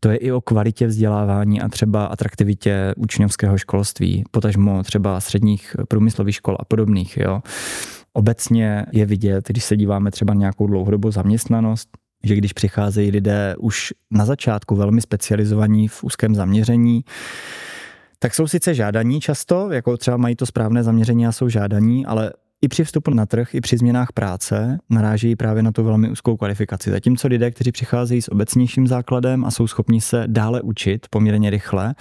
to 0.00 0.10
je 0.10 0.16
i 0.16 0.32
o 0.32 0.40
kvalitě 0.40 0.86
vzdělávání 0.86 1.60
a 1.60 1.68
třeba 1.68 2.06
atraktivitě 2.06 2.94
učňovského 2.96 3.58
školství, 3.58 4.24
potažmo 4.30 4.82
třeba 4.82 5.20
středních 5.20 5.76
průmyslových 5.88 6.34
škol 6.34 6.56
a 6.60 6.64
podobných. 6.64 7.16
Jo 7.16 7.40
Obecně 8.16 8.86
je 8.92 9.06
vidět, 9.06 9.48
když 9.48 9.64
se 9.64 9.76
díváme 9.76 10.10
třeba 10.10 10.34
na 10.34 10.40
nějakou 10.40 10.66
dlouhodobou 10.66 11.10
zaměstnanost, 11.10 11.88
že 12.26 12.34
když 12.34 12.52
přicházejí 12.52 13.10
lidé 13.10 13.54
už 13.58 13.92
na 14.10 14.24
začátku 14.24 14.76
velmi 14.76 15.00
specializovaní 15.00 15.88
v 15.88 16.04
úzkém 16.04 16.34
zaměření, 16.34 17.04
tak 18.18 18.34
jsou 18.34 18.46
sice 18.46 18.74
žádaní 18.74 19.20
často, 19.20 19.70
jako 19.70 19.96
třeba 19.96 20.16
mají 20.16 20.36
to 20.36 20.46
správné 20.46 20.82
zaměření 20.82 21.26
a 21.26 21.32
jsou 21.32 21.48
žádaní, 21.48 22.06
ale 22.06 22.32
i 22.62 22.68
při 22.68 22.84
vstupu 22.84 23.10
na 23.10 23.26
trh, 23.26 23.54
i 23.54 23.60
při 23.60 23.76
změnách 23.76 24.12
práce 24.12 24.78
narážejí 24.90 25.36
právě 25.36 25.62
na 25.62 25.72
tu 25.72 25.84
velmi 25.84 26.10
úzkou 26.10 26.36
kvalifikaci. 26.36 26.90
Zatímco 26.90 27.28
lidé, 27.28 27.50
kteří 27.50 27.72
přicházejí 27.72 28.22
s 28.22 28.32
obecnějším 28.32 28.86
základem 28.86 29.44
a 29.44 29.50
jsou 29.50 29.66
schopni 29.66 30.00
se 30.00 30.24
dále 30.26 30.62
učit 30.62 31.06
poměrně 31.10 31.50
rychle, 31.50 31.94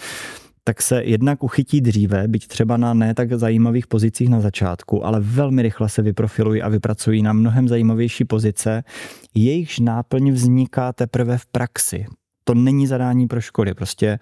tak 0.67 0.82
se 0.82 1.04
jednak 1.04 1.43
uchytí 1.43 1.82
dříve, 1.82 2.28
byť 2.28 2.47
třeba 2.47 2.78
na 2.78 2.93
ne 2.93 3.13
tak 3.13 3.34
zajímavých 3.34 3.88
pozicích 3.88 4.30
na 4.30 4.41
začátku, 4.41 5.06
ale 5.06 5.19
velmi 5.19 5.62
rychle 5.62 5.89
se 5.89 6.01
vyprofilují 6.01 6.62
a 6.62 6.69
vypracují 6.69 7.21
na 7.21 7.34
mnohem 7.34 7.67
zajímavější 7.67 8.25
pozice, 8.25 8.84
jejichž 9.36 9.80
náplň 9.80 10.32
vzniká 10.32 10.93
teprve 10.93 11.38
v 11.38 11.45
praxi. 11.45 12.06
To 12.43 12.54
není 12.54 12.88
zadání 12.88 13.28
pro 13.28 13.41
školy, 13.41 13.73
prostě 13.73 14.19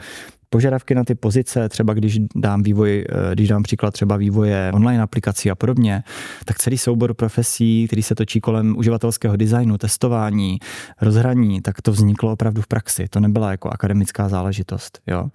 požadavky 0.50 0.96
na 0.96 1.04
ty 1.04 1.16
pozice, 1.16 1.70
třeba 1.70 1.94
když 1.94 2.20
dám 2.36 2.64
vývoj, 2.64 3.06
eh, 3.10 3.34
když 3.34 3.50
dám 3.50 3.64
příklad 3.64 3.92
třeba 3.92 4.18
vývoje 4.18 4.72
online 4.74 5.04
aplikací 5.04 5.52
a 5.52 5.56
podobně, 5.56 6.04
tak 6.46 6.58
celý 6.58 6.78
soubor 6.78 7.14
profesí, 7.14 7.88
který 7.88 8.04
se 8.04 8.16
točí 8.16 8.42
kolem 8.42 8.78
uživatelského 8.78 9.36
designu, 9.36 9.78
testování, 9.78 10.60
rozhraní, 11.02 11.62
tak 11.62 11.82
to 11.82 11.92
vzniklo 11.92 12.32
opravdu 12.32 12.62
v 12.62 12.68
praxi. 12.68 13.08
To 13.10 13.20
nebyla 13.20 13.52
jako 13.52 13.70
akademická 13.70 14.30
záležitost. 14.30 15.00
Jo? 15.08 15.30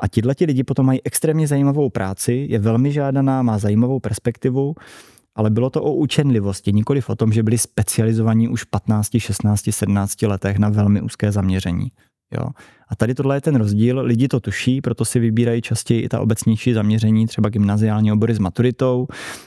A 0.00 0.08
tihle 0.08 0.34
ti 0.34 0.44
lidi 0.44 0.64
potom 0.64 0.86
mají 0.86 1.00
extrémně 1.04 1.48
zajímavou 1.48 1.90
práci, 1.90 2.46
je 2.50 2.58
velmi 2.58 2.92
žádaná, 2.92 3.42
má 3.42 3.58
zajímavou 3.58 4.00
perspektivu, 4.00 4.74
ale 5.34 5.50
bylo 5.50 5.70
to 5.70 5.82
o 5.82 5.94
učenlivosti, 5.94 6.72
nikoli 6.72 7.00
o 7.06 7.14
tom, 7.14 7.32
že 7.32 7.42
byli 7.42 7.58
specializovaní 7.58 8.48
už 8.48 8.62
v 8.62 8.70
15, 8.70 9.10
16, 9.18 9.68
17 9.70 10.22
letech 10.22 10.58
na 10.58 10.68
velmi 10.68 11.00
úzké 11.00 11.32
zaměření. 11.32 11.92
Jo. 12.34 12.46
A 12.88 12.96
tady 12.96 13.14
tohle 13.14 13.36
je 13.36 13.40
ten 13.40 13.56
rozdíl, 13.56 14.00
lidi 14.00 14.28
to 14.28 14.40
tuší, 14.40 14.80
proto 14.80 15.04
si 15.04 15.20
vybírají 15.20 15.62
častěji 15.62 16.00
i 16.00 16.08
ta 16.08 16.20
obecnější 16.20 16.72
zaměření, 16.72 17.26
třeba 17.26 17.48
gymnaziální 17.48 18.12
obory 18.12 18.34
s 18.34 18.38
maturitou, 18.38 19.06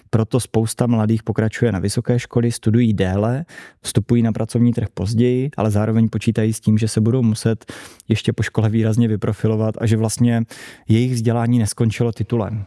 proto 0.09 0.39
spousta 0.39 0.87
mladých 0.87 1.23
pokračuje 1.23 1.71
na 1.71 1.79
vysoké 1.79 2.19
školy, 2.19 2.51
studují 2.51 2.93
déle, 2.93 3.45
vstupují 3.81 4.23
na 4.23 4.31
pracovní 4.31 4.73
trh 4.73 4.87
později, 4.93 5.49
ale 5.57 5.71
zároveň 5.71 6.09
počítají 6.09 6.53
s 6.53 6.59
tím, 6.59 6.77
že 6.77 6.87
se 6.87 7.01
budou 7.01 7.21
muset 7.21 7.73
ještě 8.07 8.33
po 8.33 8.43
škole 8.43 8.69
výrazně 8.69 9.07
vyprofilovat 9.07 9.75
a 9.77 9.85
že 9.85 9.97
vlastně 9.97 10.43
jejich 10.87 11.13
vzdělání 11.13 11.59
neskončilo 11.59 12.11
titulem. 12.11 12.65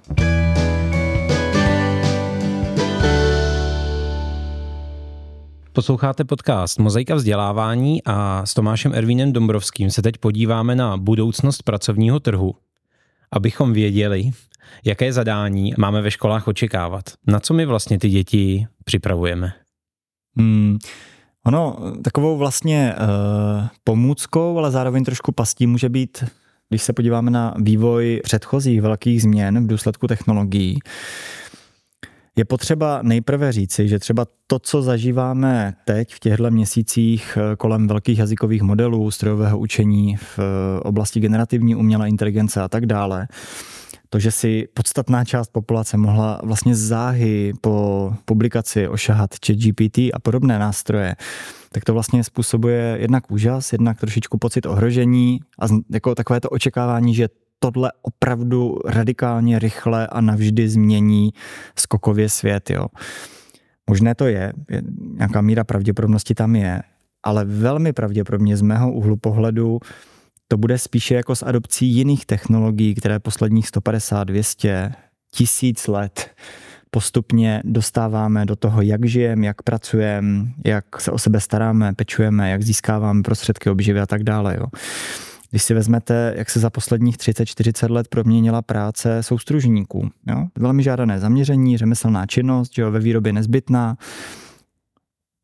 Posloucháte 5.74 6.24
podcast 6.24 6.78
Mozaika 6.78 7.14
vzdělávání 7.14 8.02
a 8.04 8.46
s 8.46 8.54
Tomášem 8.54 8.94
Ervínem 8.94 9.32
Dombrovským 9.32 9.90
se 9.90 10.02
teď 10.02 10.18
podíváme 10.18 10.74
na 10.74 10.96
budoucnost 10.96 11.62
pracovního 11.62 12.20
trhu, 12.20 12.54
abychom 13.30 13.72
věděli, 13.72 14.30
jaké 14.84 15.12
zadání 15.12 15.74
máme 15.78 16.02
ve 16.02 16.10
školách 16.10 16.48
očekávat. 16.48 17.04
Na 17.26 17.40
co 17.40 17.54
my 17.54 17.66
vlastně 17.66 17.98
ty 17.98 18.08
děti 18.08 18.66
připravujeme? 18.84 19.52
Hmm. 20.36 20.78
Ono, 21.46 21.76
takovou 22.04 22.36
vlastně 22.36 22.94
uh, 22.94 23.66
pomůckou, 23.84 24.58
ale 24.58 24.70
zároveň 24.70 25.04
trošku 25.04 25.32
pastí 25.32 25.66
může 25.66 25.88
být, 25.88 26.24
když 26.68 26.82
se 26.82 26.92
podíváme 26.92 27.30
na 27.30 27.54
vývoj 27.58 28.20
předchozích 28.24 28.82
velkých 28.82 29.22
změn 29.22 29.64
v 29.64 29.66
důsledku 29.66 30.06
technologií, 30.06 30.78
je 32.36 32.44
potřeba 32.44 33.00
nejprve 33.02 33.52
říci, 33.52 33.88
že 33.88 33.98
třeba 33.98 34.26
to, 34.46 34.58
co 34.58 34.82
zažíváme 34.82 35.74
teď 35.84 36.14
v 36.14 36.20
těchto 36.20 36.50
měsících 36.50 37.38
eh, 37.40 37.56
kolem 37.56 37.88
velkých 37.88 38.18
jazykových 38.18 38.62
modelů, 38.62 39.10
strojového 39.10 39.58
učení 39.58 40.16
v 40.16 40.38
eh, 40.38 40.80
oblasti 40.80 41.20
generativní 41.20 41.74
umělé 41.74 42.08
inteligence 42.08 42.62
a 42.62 42.68
tak 42.68 42.86
dále, 42.86 43.26
to, 44.12 44.18
že 44.18 44.30
si 44.30 44.68
podstatná 44.74 45.24
část 45.24 45.48
populace 45.52 45.96
mohla 45.96 46.40
vlastně 46.44 46.74
záhy 46.74 47.52
po 47.60 48.12
publikaci 48.24 48.88
ošahat 48.88 49.30
chat 49.46 49.56
GPT 49.56 49.98
a 49.98 50.18
podobné 50.22 50.58
nástroje, 50.58 51.16
tak 51.72 51.84
to 51.84 51.92
vlastně 51.92 52.24
způsobuje 52.24 52.96
jednak 53.00 53.30
úžas, 53.30 53.72
jednak 53.72 54.00
trošičku 54.00 54.38
pocit 54.38 54.66
ohrožení 54.66 55.40
a 55.58 55.66
jako 55.90 56.14
takové 56.14 56.40
to 56.40 56.50
očekávání, 56.50 57.14
že 57.14 57.28
tohle 57.62 57.92
opravdu 58.02 58.78
radikálně 58.86 59.58
rychle 59.58 60.06
a 60.06 60.20
navždy 60.20 60.68
změní 60.68 61.32
skokově 61.78 62.28
svět. 62.28 62.70
Jo. 62.70 62.86
Možné 63.90 64.14
to 64.14 64.26
je, 64.26 64.52
nějaká 65.14 65.40
míra 65.40 65.64
pravděpodobnosti 65.64 66.34
tam 66.34 66.56
je, 66.56 66.82
ale 67.22 67.44
velmi 67.44 67.92
pravděpodobně 67.92 68.56
z 68.56 68.62
mého 68.62 68.92
úhlu 68.92 69.16
pohledu 69.16 69.80
to 70.48 70.56
bude 70.56 70.78
spíše 70.78 71.14
jako 71.14 71.36
s 71.36 71.42
adopcí 71.42 71.86
jiných 71.86 72.26
technologií, 72.26 72.94
které 72.94 73.18
posledních 73.18 73.68
150, 73.68 74.24
200, 74.24 74.92
tisíc 75.34 75.86
let 75.86 76.30
postupně 76.90 77.62
dostáváme 77.64 78.46
do 78.46 78.56
toho, 78.56 78.82
jak 78.82 79.06
žijeme, 79.06 79.46
jak 79.46 79.62
pracujeme, 79.62 80.44
jak 80.64 81.00
se 81.00 81.10
o 81.10 81.18
sebe 81.18 81.40
staráme, 81.40 81.92
pečujeme, 81.94 82.50
jak 82.50 82.62
získáváme 82.62 83.22
prostředky 83.22 83.70
obživy 83.70 84.00
a 84.00 84.06
tak 84.06 84.22
dále. 84.22 84.56
Jo. 84.60 84.66
Když 85.52 85.62
si 85.62 85.74
vezmete, 85.74 86.34
jak 86.36 86.50
se 86.50 86.60
za 86.60 86.70
posledních 86.70 87.16
30-40 87.16 87.90
let 87.90 88.08
proměnila 88.08 88.62
práce 88.62 89.22
soustružníků. 89.22 90.10
Jo? 90.26 90.46
Velmi 90.58 90.82
žádané 90.82 91.18
zaměření, 91.18 91.78
řemeslná 91.78 92.26
činnost, 92.26 92.74
že 92.74 92.82
jo, 92.82 92.90
ve 92.90 93.00
výrobě 93.00 93.32
nezbytná. 93.32 93.96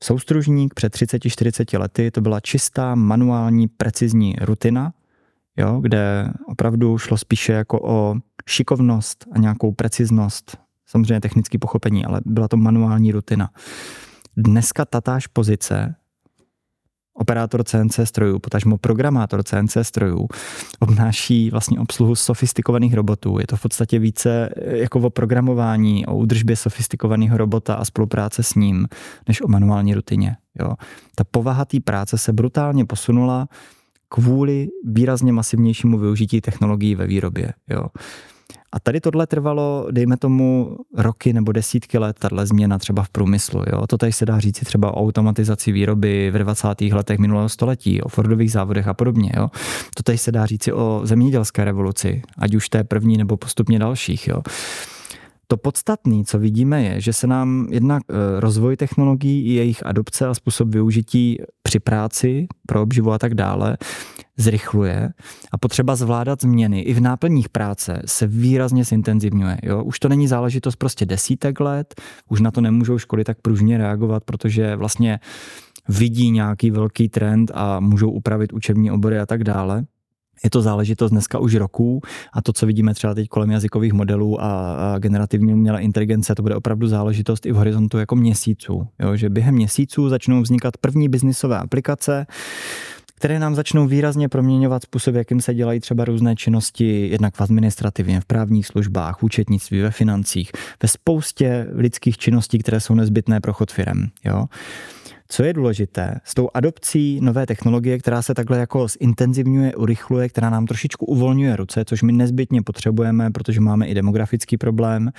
Soustružník 0.04 0.74
před 0.74 0.94
30-40 0.94 1.80
lety 1.80 2.10
to 2.10 2.20
byla 2.20 2.40
čistá 2.40 2.94
manuální 2.94 3.68
precizní 3.68 4.36
rutina, 4.40 4.92
jo, 5.56 5.80
kde 5.80 6.30
opravdu 6.46 6.98
šlo 6.98 7.16
spíše 7.16 7.52
jako 7.52 7.80
o 7.82 8.16
šikovnost 8.48 9.26
a 9.32 9.38
nějakou 9.38 9.72
preciznost, 9.72 10.58
samozřejmě 10.86 11.20
technické 11.20 11.58
pochopení, 11.58 12.04
ale 12.04 12.20
byla 12.24 12.48
to 12.48 12.56
manuální 12.56 13.12
rutina. 13.12 13.50
Dneska 14.36 14.84
tatáž 14.84 15.26
pozice 15.26 15.94
operátor 17.18 17.64
CNC 17.64 18.00
strojů, 18.04 18.38
potažmo 18.38 18.78
programátor 18.78 19.42
CNC 19.42 19.76
strojů, 19.82 20.28
obnáší 20.80 21.50
vlastně 21.50 21.80
obsluhu 21.80 22.14
sofistikovaných 22.14 22.94
robotů. 22.94 23.38
Je 23.40 23.46
to 23.46 23.56
v 23.56 23.62
podstatě 23.62 23.98
více 23.98 24.48
eh, 24.56 24.78
jako 24.78 25.00
o 25.00 25.10
programování, 25.10 26.06
o 26.06 26.16
údržbě 26.16 26.56
sofistikovaného 26.56 27.36
robota 27.36 27.74
a 27.74 27.84
spolupráce 27.84 28.42
s 28.42 28.54
ním, 28.54 28.88
než 29.28 29.42
o 29.42 29.48
manuální 29.48 29.94
rutině. 29.94 30.36
Jo. 30.60 30.74
Ta 31.14 31.24
povaha 31.24 31.64
té 31.64 31.80
práce 31.80 32.18
se 32.18 32.32
brutálně 32.32 32.84
posunula 32.84 33.48
kvůli 34.08 34.68
výrazně 34.84 35.32
masivnějšímu 35.32 35.98
využití 35.98 36.40
technologií 36.40 36.94
ve 36.94 37.06
výrobě. 37.06 37.52
Jo. 37.70 37.86
A 38.72 38.80
tady 38.80 39.00
tohle 39.00 39.26
trvalo, 39.26 39.86
dejme 39.90 40.16
tomu, 40.16 40.76
roky 40.96 41.32
nebo 41.32 41.52
desítky 41.52 41.98
let, 41.98 42.16
tahle 42.18 42.46
změna 42.46 42.78
třeba 42.78 43.02
v 43.02 43.08
průmyslu. 43.08 43.62
Jo? 43.72 43.86
To 43.86 43.98
tady 43.98 44.12
se 44.12 44.26
dá 44.26 44.40
říct 44.40 44.60
třeba 44.64 44.94
o 44.94 45.00
automatizaci 45.00 45.72
výroby 45.72 46.30
v 46.30 46.38
20. 46.38 46.80
letech 46.80 47.18
minulého 47.18 47.48
století, 47.48 48.02
o 48.02 48.08
Fordových 48.08 48.52
závodech 48.52 48.88
a 48.88 48.94
podobně. 48.94 49.32
Jo? 49.36 49.50
To 49.94 50.02
tady 50.02 50.18
se 50.18 50.32
dá 50.32 50.46
říci 50.46 50.72
o 50.72 51.00
zemědělské 51.04 51.64
revoluci, 51.64 52.22
ať 52.38 52.54
už 52.54 52.68
té 52.68 52.84
první 52.84 53.16
nebo 53.16 53.36
postupně 53.36 53.78
dalších. 53.78 54.28
Jo? 54.28 54.42
To 55.50 55.56
podstatné, 55.56 56.24
co 56.24 56.38
vidíme, 56.38 56.82
je, 56.82 57.00
že 57.00 57.12
se 57.12 57.26
nám 57.26 57.66
jednak 57.70 58.02
e, 58.08 58.40
rozvoj 58.40 58.76
technologií 58.76 59.46
i 59.46 59.52
jejich 59.52 59.86
adopce 59.86 60.26
a 60.26 60.34
způsob 60.34 60.68
využití 60.68 61.38
při 61.62 61.80
práci, 61.80 62.46
pro 62.66 62.82
obživu 62.82 63.12
a 63.12 63.18
tak 63.18 63.34
dále, 63.34 63.76
zrychluje 64.36 65.10
a 65.52 65.58
potřeba 65.58 65.96
zvládat 65.96 66.42
změny 66.42 66.80
i 66.80 66.94
v 66.94 67.00
náplních 67.00 67.48
práce 67.48 68.02
se 68.04 68.26
výrazně 68.26 68.84
zintenzivňuje. 68.84 69.58
Jo? 69.62 69.84
Už 69.84 69.98
to 69.98 70.08
není 70.08 70.28
záležitost 70.28 70.76
prostě 70.76 71.06
desítek 71.06 71.60
let, 71.60 72.00
už 72.28 72.40
na 72.40 72.50
to 72.50 72.60
nemůžou 72.60 72.98
školy 72.98 73.24
tak 73.24 73.40
pružně 73.42 73.78
reagovat, 73.78 74.24
protože 74.24 74.76
vlastně 74.76 75.20
vidí 75.88 76.30
nějaký 76.30 76.70
velký 76.70 77.08
trend 77.08 77.50
a 77.54 77.80
můžou 77.80 78.10
upravit 78.10 78.52
učební 78.52 78.90
obory 78.90 79.18
a 79.18 79.26
tak 79.26 79.44
dále. 79.44 79.84
Je 80.44 80.50
to 80.50 80.62
záležitost 80.62 81.10
dneska 81.10 81.38
už 81.38 81.54
roků 81.54 82.00
a 82.32 82.42
to, 82.42 82.52
co 82.52 82.66
vidíme 82.66 82.94
třeba 82.94 83.14
teď 83.14 83.28
kolem 83.28 83.50
jazykových 83.50 83.92
modelů 83.92 84.42
a, 84.42 84.98
generativní 84.98 85.52
umělé 85.54 85.82
inteligence, 85.82 86.34
to 86.34 86.42
bude 86.42 86.56
opravdu 86.56 86.86
záležitost 86.88 87.46
i 87.46 87.52
v 87.52 87.56
horizontu 87.56 87.98
jako 87.98 88.16
měsíců. 88.16 88.86
Jo? 88.98 89.16
Že 89.16 89.30
během 89.30 89.54
měsíců 89.54 90.08
začnou 90.08 90.42
vznikat 90.42 90.76
první 90.76 91.08
biznisové 91.08 91.58
aplikace, 91.58 92.26
které 93.14 93.38
nám 93.38 93.54
začnou 93.54 93.86
výrazně 93.86 94.28
proměňovat 94.28 94.82
způsob, 94.82 95.14
jakým 95.14 95.40
se 95.40 95.54
dělají 95.54 95.80
třeba 95.80 96.04
různé 96.04 96.36
činnosti, 96.36 97.08
jednak 97.08 97.34
v 97.34 97.40
administrativně, 97.40 98.20
v 98.20 98.24
právních 98.24 98.66
službách, 98.66 99.18
v 99.18 99.22
účetnictví, 99.22 99.80
ve 99.80 99.90
financích, 99.90 100.52
ve 100.82 100.88
spoustě 100.88 101.66
lidských 101.72 102.18
činností, 102.18 102.58
které 102.58 102.80
jsou 102.80 102.94
nezbytné 102.94 103.40
pro 103.40 103.52
chod 103.52 103.72
firem. 103.72 104.08
Jo? 104.24 104.46
Co 105.30 105.44
je 105.44 105.52
důležité, 105.52 106.14
s 106.24 106.34
tou 106.34 106.48
adopcí 106.54 107.20
nové 107.20 107.46
technologie, 107.46 107.98
která 107.98 108.22
se 108.22 108.34
takhle 108.34 108.58
jako 108.58 108.86
zintenzivňuje, 108.88 109.74
urychluje, 109.74 110.28
která 110.28 110.50
nám 110.50 110.66
trošičku 110.66 111.06
uvolňuje 111.06 111.56
ruce, 111.56 111.84
což 111.84 112.02
my 112.02 112.12
nezbytně 112.12 112.62
potřebujeme, 112.62 113.30
protože 113.30 113.60
máme 113.60 113.86
i 113.86 113.94
demografický 113.94 114.56
problém, 114.56 115.10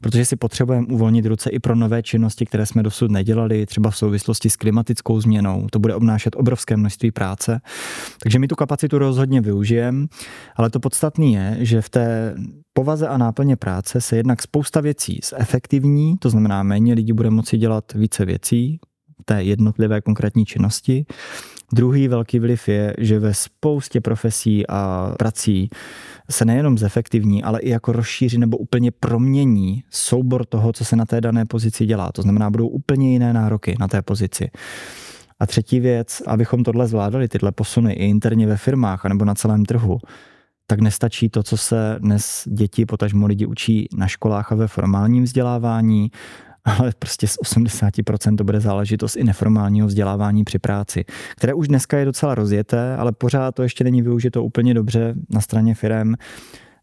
protože 0.00 0.24
si 0.24 0.36
potřebujeme 0.36 0.86
uvolnit 0.86 1.26
ruce 1.26 1.50
i 1.50 1.58
pro 1.58 1.74
nové 1.74 2.02
činnosti, 2.02 2.46
které 2.46 2.66
jsme 2.66 2.82
dosud 2.82 3.10
nedělali, 3.10 3.66
třeba 3.66 3.90
v 3.90 3.96
souvislosti 3.96 4.50
s 4.50 4.56
klimatickou 4.56 5.20
změnou. 5.20 5.66
To 5.72 5.78
bude 5.78 5.94
obnášet 5.94 6.36
obrovské 6.36 6.76
množství 6.76 7.10
práce. 7.10 7.60
Takže 8.22 8.38
my 8.38 8.48
tu 8.48 8.54
kapacitu 8.54 8.98
rozhodně 8.98 9.40
využijeme, 9.40 10.06
ale 10.56 10.70
to 10.70 10.80
podstatné 10.80 11.26
je, 11.26 11.56
že 11.60 11.82
v 11.82 11.88
té 11.88 12.34
povaze 12.72 13.08
a 13.08 13.18
náplně 13.18 13.56
práce 13.56 14.00
se 14.00 14.16
jednak 14.16 14.42
spousta 14.42 14.80
věcí 14.80 15.20
zefektivní, 15.38 16.16
to 16.18 16.30
znamená 16.30 16.62
méně 16.62 16.94
lidí 16.94 17.12
bude 17.12 17.30
moci 17.30 17.58
dělat 17.58 17.92
více 17.94 18.24
věcí, 18.24 18.80
té 19.24 19.42
jednotlivé 19.42 20.00
konkrétní 20.00 20.44
činnosti. 20.44 21.06
Druhý 21.72 22.08
velký 22.08 22.38
vliv 22.38 22.68
je, 22.68 22.94
že 22.98 23.18
ve 23.18 23.34
spoustě 23.34 24.00
profesí 24.00 24.66
a 24.66 25.12
prací 25.18 25.70
se 26.30 26.44
nejenom 26.44 26.78
zefektivní, 26.78 27.44
ale 27.44 27.60
i 27.60 27.70
jako 27.70 27.92
rozšíří 27.92 28.38
nebo 28.38 28.56
úplně 28.56 28.90
promění 28.90 29.84
soubor 29.90 30.44
toho, 30.44 30.72
co 30.72 30.84
se 30.84 30.96
na 30.96 31.06
té 31.06 31.20
dané 31.20 31.46
pozici 31.46 31.86
dělá. 31.86 32.12
To 32.12 32.22
znamená, 32.22 32.50
budou 32.50 32.68
úplně 32.68 33.12
jiné 33.12 33.32
nároky 33.32 33.76
na 33.80 33.88
té 33.88 34.02
pozici. 34.02 34.50
A 35.40 35.46
třetí 35.46 35.80
věc, 35.80 36.22
abychom 36.26 36.64
tohle 36.64 36.86
zvládali, 36.86 37.28
tyhle 37.28 37.52
posuny 37.52 37.92
i 37.92 38.06
interně 38.06 38.46
ve 38.46 38.56
firmách 38.56 39.04
nebo 39.04 39.24
na 39.24 39.34
celém 39.34 39.64
trhu, 39.64 39.98
tak 40.66 40.80
nestačí 40.80 41.28
to, 41.28 41.42
co 41.42 41.56
se 41.56 41.96
dnes 41.98 42.48
děti, 42.52 42.86
potažmo 42.86 43.26
lidi 43.26 43.46
učí 43.46 43.88
na 43.96 44.06
školách 44.06 44.52
a 44.52 44.54
ve 44.54 44.68
formálním 44.68 45.24
vzdělávání, 45.24 46.10
ale 46.64 46.92
prostě 46.98 47.26
z 47.26 47.38
80% 47.38 48.36
to 48.36 48.44
bude 48.44 48.60
záležitost 48.60 49.16
i 49.16 49.24
neformálního 49.24 49.86
vzdělávání 49.86 50.44
při 50.44 50.58
práci, 50.58 51.04
které 51.36 51.54
už 51.54 51.68
dneska 51.68 51.98
je 51.98 52.04
docela 52.04 52.34
rozjeté, 52.34 52.96
ale 52.96 53.12
pořád 53.12 53.54
to 53.54 53.62
ještě 53.62 53.84
není 53.84 54.02
využito 54.02 54.44
úplně 54.44 54.74
dobře 54.74 55.14
na 55.30 55.40
straně 55.40 55.74
firem 55.74 56.16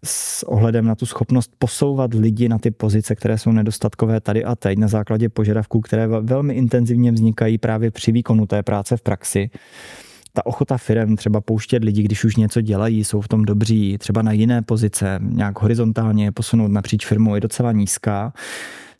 s 0.04 0.44
ohledem 0.44 0.86
na 0.86 0.96
tu 0.96 1.06
schopnost 1.06 1.52
posouvat 1.60 2.13
lidi 2.13 2.50
na 2.50 2.58
ty 2.58 2.72
pozice, 2.72 3.16
které 3.16 3.38
jsou 3.38 3.52
nedostatkové 3.52 4.22
tady 4.22 4.44
a 4.44 4.56
teď 4.56 4.78
na 4.78 4.88
základě 4.88 5.30
požadavků, 5.30 5.82
které 5.82 6.08
velmi 6.08 6.54
intenzivně 6.54 7.12
vznikají 7.12 7.58
právě 7.58 7.92
při 7.92 8.12
výkonu 8.12 8.46
té 8.46 8.63
práce 8.63 8.98
v 8.98 9.02
praxi. 9.02 9.50
Ta 10.34 10.46
ochota 10.46 10.78
firm 10.78 11.16
třeba 11.16 11.42
pouštět 11.42 11.84
lidi, 11.84 12.04
když 12.04 12.24
už 12.24 12.36
něco 12.36 12.62
dělají, 12.62 13.04
jsou 13.04 13.22
v 13.22 13.28
tom 13.28 13.46
dobří, 13.46 13.98
třeba 13.98 14.22
na 14.22 14.32
jiné 14.32 14.62
pozice, 14.62 15.20
nějak 15.22 15.62
horizontálně 15.62 16.32
posunout 16.32 16.68
napříč 16.68 17.06
firmou 17.06 17.36
je 17.36 17.42
docela 17.42 17.72
nízká 17.72 18.34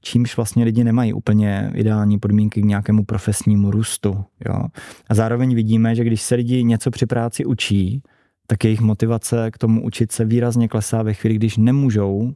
čímž 0.08 0.38
vlastně 0.38 0.66
lidi 0.66 0.84
nemají 0.84 1.14
úplně 1.14 1.72
ideální 1.76 2.20
podmínky 2.20 2.62
k 2.62 2.66
nějakému 2.66 3.06
profesnímu 3.06 3.72
růstu. 3.72 4.26
Jo. 4.46 4.64
A 5.10 5.14
zároveň 5.14 5.56
vidíme, 5.56 5.96
že 5.96 6.04
když 6.04 6.22
se 6.22 6.36
lidi 6.36 6.64
něco 6.64 6.92
při 6.92 7.06
práci 7.06 7.46
učí, 7.46 8.02
tak 8.48 8.64
jejich 8.64 8.82
motivace 8.82 9.52
k 9.52 9.58
tomu 9.58 9.84
učit 9.84 10.12
se 10.12 10.26
výrazně 10.26 10.68
klesá 10.68 11.04
ve 11.04 11.14
chvíli, 11.14 11.36
když 11.36 11.58
nemůžou 11.58 12.34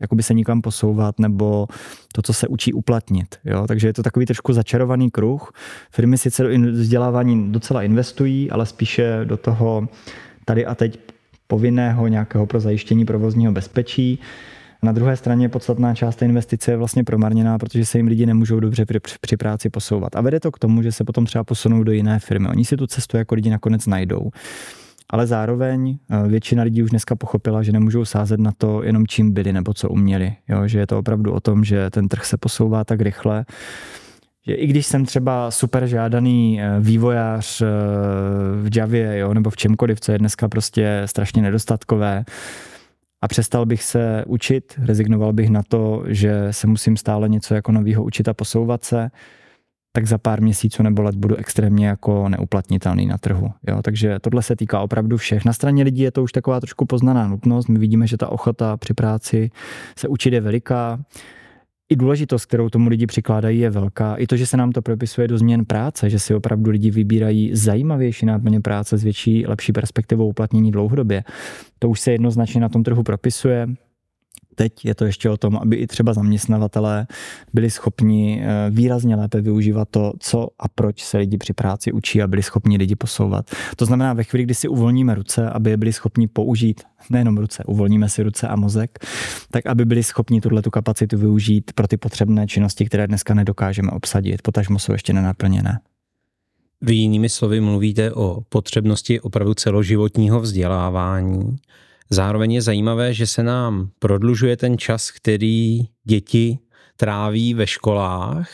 jakoby 0.00 0.22
se 0.22 0.34
nikam 0.34 0.62
posouvat 0.62 1.18
nebo 1.18 1.66
to, 2.12 2.22
co 2.22 2.32
se 2.32 2.48
učí 2.48 2.72
uplatnit. 2.72 3.36
Jo? 3.44 3.66
Takže 3.66 3.88
je 3.88 3.92
to 3.92 4.02
takový 4.02 4.26
trošku 4.26 4.52
začarovaný 4.52 5.10
kruh. 5.10 5.52
Firmy 5.90 6.18
sice 6.18 6.42
do 6.42 6.72
vzdělávání 6.72 7.52
docela 7.52 7.82
investují, 7.82 8.50
ale 8.50 8.66
spíše 8.66 9.20
do 9.24 9.36
toho 9.36 9.88
tady 10.44 10.66
a 10.66 10.74
teď 10.74 10.98
povinného 11.46 12.08
nějakého 12.08 12.46
pro 12.46 12.60
zajištění 12.60 13.04
provozního 13.04 13.52
bezpečí. 13.52 14.18
Na 14.82 14.92
druhé 14.92 15.16
straně 15.16 15.48
podstatná 15.48 15.94
část 15.94 16.16
té 16.16 16.24
investice 16.24 16.70
je 16.70 16.76
vlastně 16.76 17.04
promarněná, 17.04 17.58
protože 17.58 17.86
se 17.86 17.98
jim 17.98 18.06
lidi 18.06 18.26
nemůžou 18.26 18.60
dobře 18.60 18.84
při, 18.86 19.16
při 19.20 19.36
práci 19.36 19.70
posouvat. 19.70 20.16
A 20.16 20.20
vede 20.20 20.40
to 20.40 20.52
k 20.52 20.58
tomu, 20.58 20.82
že 20.82 20.92
se 20.92 21.04
potom 21.04 21.26
třeba 21.26 21.44
posunou 21.44 21.82
do 21.82 21.92
jiné 21.92 22.18
firmy. 22.18 22.48
Oni 22.48 22.64
si 22.64 22.76
tu 22.76 22.86
cestu 22.86 23.16
jako 23.16 23.34
lidi 23.34 23.50
nakonec 23.50 23.86
najdou 23.86 24.30
ale 25.10 25.26
zároveň 25.26 25.98
eh, 26.10 26.28
většina 26.28 26.62
lidí 26.62 26.82
už 26.82 26.90
dneska 26.90 27.16
pochopila, 27.16 27.62
že 27.62 27.72
nemůžou 27.72 28.04
sázet 28.04 28.40
na 28.40 28.52
to 28.58 28.82
jenom 28.82 29.06
čím 29.06 29.32
byli 29.32 29.52
nebo 29.52 29.74
co 29.74 29.88
uměli. 29.88 30.32
Jo? 30.48 30.66
Že 30.68 30.78
je 30.78 30.86
to 30.86 30.98
opravdu 30.98 31.32
o 31.32 31.40
tom, 31.40 31.64
že 31.64 31.90
ten 31.90 32.08
trh 32.08 32.24
se 32.24 32.36
posouvá 32.36 32.84
tak 32.84 33.00
rychle, 33.00 33.44
že 34.46 34.54
i 34.54 34.66
když 34.66 34.86
jsem 34.86 35.04
třeba 35.04 35.50
super 35.50 35.86
žádaný 35.86 36.62
eh, 36.62 36.80
vývojář 36.80 37.62
eh, 37.62 37.66
v 38.62 38.76
Javě 38.76 39.18
jo, 39.18 39.34
nebo 39.34 39.50
v 39.50 39.56
čemkoliv, 39.56 40.00
co 40.00 40.12
je 40.12 40.18
dneska 40.18 40.48
prostě 40.48 41.02
strašně 41.06 41.42
nedostatkové, 41.42 42.24
a 43.22 43.28
přestal 43.28 43.66
bych 43.66 43.82
se 43.82 44.24
učit, 44.26 44.74
rezignoval 44.84 45.32
bych 45.32 45.50
na 45.50 45.62
to, 45.68 46.04
že 46.06 46.46
se 46.50 46.66
musím 46.66 46.96
stále 46.96 47.28
něco 47.28 47.54
jako 47.54 47.72
nového 47.72 48.04
učit 48.04 48.28
a 48.28 48.34
posouvat 48.34 48.84
se, 48.84 49.10
tak 49.92 50.06
za 50.06 50.18
pár 50.18 50.42
měsíců 50.42 50.82
nebo 50.82 51.02
let 51.02 51.14
budu 51.14 51.36
extrémně 51.36 51.86
jako 51.86 52.28
neuplatnitelný 52.28 53.06
na 53.06 53.18
trhu. 53.18 53.50
Jo? 53.68 53.82
Takže 53.82 54.18
tohle 54.20 54.42
se 54.42 54.56
týká 54.56 54.80
opravdu 54.80 55.16
všech. 55.16 55.44
Na 55.44 55.52
straně 55.52 55.84
lidí 55.84 56.02
je 56.02 56.10
to 56.10 56.22
už 56.22 56.32
taková 56.32 56.60
trošku 56.60 56.86
poznaná 56.86 57.28
nutnost. 57.28 57.68
My 57.68 57.78
vidíme, 57.78 58.06
že 58.06 58.16
ta 58.16 58.28
ochota 58.28 58.76
při 58.76 58.94
práci 58.94 59.50
se 59.96 60.08
učit 60.08 60.32
je 60.32 60.40
veliká. 60.40 61.00
I 61.90 61.96
důležitost, 61.96 62.46
kterou 62.46 62.68
tomu 62.68 62.88
lidi 62.88 63.06
přikládají, 63.06 63.58
je 63.58 63.70
velká. 63.70 64.14
I 64.14 64.26
to, 64.26 64.36
že 64.36 64.46
se 64.46 64.56
nám 64.56 64.72
to 64.72 64.82
propisuje 64.82 65.28
do 65.28 65.38
změn 65.38 65.64
práce, 65.64 66.10
že 66.10 66.18
si 66.18 66.34
opravdu 66.34 66.70
lidi 66.70 66.90
vybírají 66.90 67.50
zajímavější 67.54 68.26
náplně 68.26 68.60
práce 68.60 68.98
s 68.98 69.04
větší, 69.04 69.46
lepší 69.46 69.72
perspektivou 69.72 70.28
uplatnění 70.28 70.70
dlouhodobě. 70.70 71.24
To 71.78 71.88
už 71.88 72.00
se 72.00 72.12
jednoznačně 72.12 72.60
na 72.60 72.68
tom 72.68 72.82
trhu 72.82 73.02
propisuje 73.02 73.66
teď 74.54 74.84
je 74.84 74.94
to 74.94 75.04
ještě 75.04 75.30
o 75.30 75.36
tom, 75.36 75.56
aby 75.56 75.76
i 75.76 75.86
třeba 75.86 76.12
zaměstnavatelé 76.12 77.06
byli 77.52 77.70
schopni 77.70 78.42
eh, 78.42 78.70
výrazně 78.70 79.16
lépe 79.16 79.40
využívat 79.40 79.88
to, 79.90 80.12
co 80.18 80.48
a 80.58 80.68
proč 80.68 81.04
se 81.04 81.18
lidi 81.18 81.38
při 81.38 81.52
práci 81.52 81.92
učí 81.92 82.22
a 82.22 82.26
byli 82.26 82.42
schopni 82.42 82.76
lidi 82.76 82.96
posouvat. 82.96 83.50
To 83.76 83.86
znamená, 83.86 84.12
ve 84.12 84.24
chvíli, 84.24 84.44
kdy 84.44 84.54
si 84.54 84.68
uvolníme 84.68 85.14
ruce, 85.14 85.50
aby 85.50 85.70
je 85.70 85.76
byli 85.76 85.92
schopni 85.92 86.28
použít, 86.28 86.82
nejenom 87.10 87.38
ruce, 87.38 87.64
uvolníme 87.64 88.08
si 88.08 88.22
ruce 88.22 88.48
a 88.48 88.56
mozek, 88.56 88.98
tak 89.50 89.66
aby 89.66 89.84
byli 89.84 90.02
schopni 90.02 90.40
tuhle 90.40 90.62
tu 90.62 90.70
kapacitu 90.70 91.18
využít 91.18 91.72
pro 91.74 91.88
ty 91.88 91.96
potřebné 91.96 92.46
činnosti, 92.46 92.84
které 92.84 93.06
dneska 93.06 93.34
nedokážeme 93.34 93.90
obsadit, 93.90 94.42
potažmo 94.42 94.78
jsou 94.78 94.92
ještě 94.92 95.12
nenaplněné. 95.12 95.80
Vy 96.82 96.94
jinými 96.94 97.28
slovy 97.28 97.60
mluvíte 97.60 98.12
o 98.12 98.40
potřebnosti 98.48 99.20
opravdu 99.20 99.54
celoživotního 99.54 100.40
vzdělávání. 100.40 101.56
Zároveň 102.12 102.52
je 102.52 102.62
zajímavé, 102.62 103.14
že 103.14 103.26
se 103.26 103.42
nám 103.42 103.90
prodlužuje 103.98 104.56
ten 104.56 104.78
čas, 104.78 105.10
který 105.10 105.80
děti 106.04 106.58
tráví 106.96 107.54
ve 107.54 107.66
školách, 107.66 108.50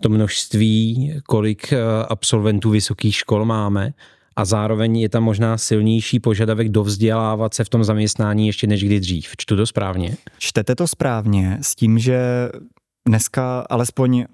to 0.00 0.08
množství, 0.08 1.12
kolik 1.26 1.72
eh, 1.72 1.78
absolventů 2.08 2.70
vysokých 2.70 3.14
škol 3.14 3.44
máme, 3.44 3.92
a 4.36 4.44
zároveň 4.44 4.96
je 4.96 5.08
tam 5.08 5.22
možná 5.22 5.58
silnější 5.58 6.20
požadavek 6.20 6.68
dovzdělávat 6.68 7.54
se 7.54 7.64
v 7.64 7.68
tom 7.68 7.84
zaměstnání 7.84 8.46
ještě 8.46 8.66
než 8.66 8.84
kdy 8.84 9.00
dřív. 9.00 9.32
Čtu 9.36 9.56
to 9.56 9.66
správně? 9.66 10.16
Čtete 10.38 10.74
to 10.74 10.88
správně 10.88 11.58
s 11.60 11.74
tím, 11.74 11.98
že 11.98 12.48
dneska 13.08 13.66
alespoň 13.70 14.24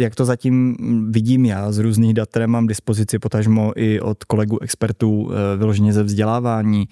jak 0.00 0.14
to 0.14 0.24
zatím 0.24 0.76
vidím 1.10 1.44
já 1.44 1.72
z 1.72 1.78
různých 1.78 2.14
dat, 2.14 2.28
které 2.28 2.46
mám 2.46 2.66
dispozici, 2.66 3.18
potažmo 3.18 3.72
i 3.76 4.00
od 4.00 4.24
kolegů 4.24 4.62
expertů 4.62 5.30
eh, 5.30 5.56
vyloženě 5.56 5.92
ze 5.92 6.02
vzdělávání, 6.02 6.88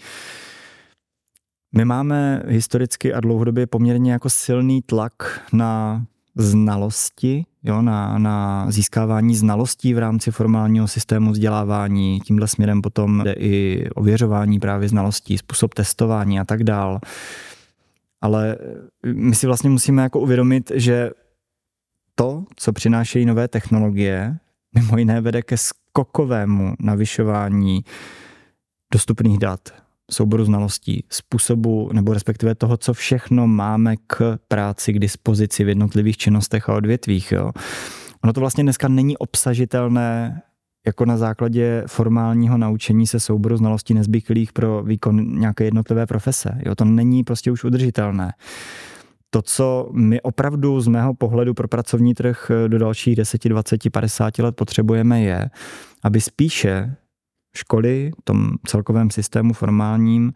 my 1.77 1.85
máme 1.85 2.43
historicky 2.47 3.15
a 3.15 3.21
dlouhodobě 3.21 3.67
poměrně 3.67 4.13
jako 4.13 4.31
silný 4.31 4.83
tlak 4.83 5.13
na 5.53 6.05
znalosti, 6.37 7.47
jo, 7.63 7.83
na, 7.83 8.19
na 8.19 8.67
získávání 8.71 9.37
znalostí 9.37 9.95
v 9.95 9.99
rámci 9.99 10.31
formálního 10.31 10.89
systému 10.89 11.31
vzdělávání. 11.31 12.21
Tímhle 12.21 12.49
směrem 12.49 12.83
potom 12.83 13.25
jde 13.25 13.33
i 13.33 13.85
ověřování 13.95 14.61
právě 14.61 14.89
znalostí, 14.89 15.39
způsob 15.39 15.75
testování 15.75 16.41
a 16.41 16.45
tak 16.45 16.65
dál. 16.65 17.01
Ale 18.21 18.57
my 19.07 19.35
si 19.35 19.47
vlastně 19.47 19.71
musíme 19.71 20.03
jako 20.03 20.21
uvědomit, 20.21 20.73
že 20.75 21.11
to, 22.15 22.45
co 22.57 22.73
přinášejí 22.73 23.27
nové 23.27 23.49
technologie, 23.49 24.39
mimo 24.75 24.99
jiné 24.99 25.21
vede 25.21 25.43
ke 25.43 25.57
skokovému 25.57 26.75
navyšování 26.81 27.85
dostupných 28.93 29.39
dat, 29.39 29.61
souboru 30.11 30.45
znalostí, 30.45 31.05
způsobu 31.11 31.91
nebo 31.93 32.15
respektive 32.15 32.55
toho, 32.55 32.77
co 32.77 32.95
všechno 32.95 33.47
máme 33.47 33.97
k 34.07 34.39
práci 34.49 34.93
k 34.93 34.99
dispozici 34.99 35.65
v 35.65 35.69
jednotlivých 35.69 36.17
činnostech 36.17 36.69
a 36.69 36.75
odvětvích. 36.75 37.33
Jo. 37.33 37.53
Ono 38.25 38.33
to 38.33 38.41
vlastně 38.41 38.63
dneska 38.63 38.89
není 38.89 39.17
obsažitelné 39.19 40.43
jako 40.87 41.05
na 41.05 41.17
základě 41.17 41.85
formálního 41.87 42.59
naučení 42.59 43.07
se 43.07 43.21
souboru 43.21 43.57
znalostí 43.57 43.95
nezbyklých 43.95 44.53
pro 44.53 44.83
výkon 44.83 45.39
nějaké 45.39 45.65
jednotlivé 45.65 46.07
profese. 46.07 46.61
Jo, 46.67 46.75
to 46.75 46.85
není 46.85 47.25
prostě 47.25 47.51
už 47.51 47.65
udržitelné. 47.65 48.33
To, 49.31 49.43
co 49.43 49.91
my 49.93 50.21
opravdu 50.21 50.81
z 50.81 50.89
mého 50.89 51.15
pohledu 51.15 51.55
pro 51.55 51.69
pracovní 51.69 52.15
trh 52.15 52.51
do 52.69 52.79
dalších 52.79 53.17
10, 53.17 53.49
20, 53.49 53.91
50 53.93 54.39
let 54.39 54.57
potřebujeme, 54.57 55.23
je, 55.23 55.51
aby 56.03 56.21
spíše 56.21 56.97
školy, 57.57 58.11
tom 58.25 58.51
celkovém 58.67 59.11
systému 59.11 59.53
formálním, 59.53 60.33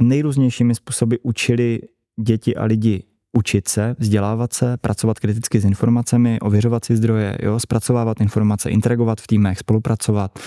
nejrůznějšími 0.00 0.74
způsoby 0.74 1.14
učili 1.22 1.80
děti 2.20 2.56
a 2.56 2.64
lidi 2.64 3.04
učit 3.32 3.68
se, 3.68 3.96
vzdělávat 3.98 4.52
se, 4.52 4.76
pracovat 4.76 5.18
kriticky 5.18 5.60
s 5.60 5.64
informacemi, 5.64 6.40
ověřovat 6.40 6.84
si 6.84 6.96
zdroje, 6.96 7.38
jo, 7.42 7.60
zpracovávat 7.60 8.20
informace, 8.20 8.70
interagovat 8.70 9.20
v 9.20 9.26
týmech, 9.26 9.58
spolupracovat, 9.58 10.38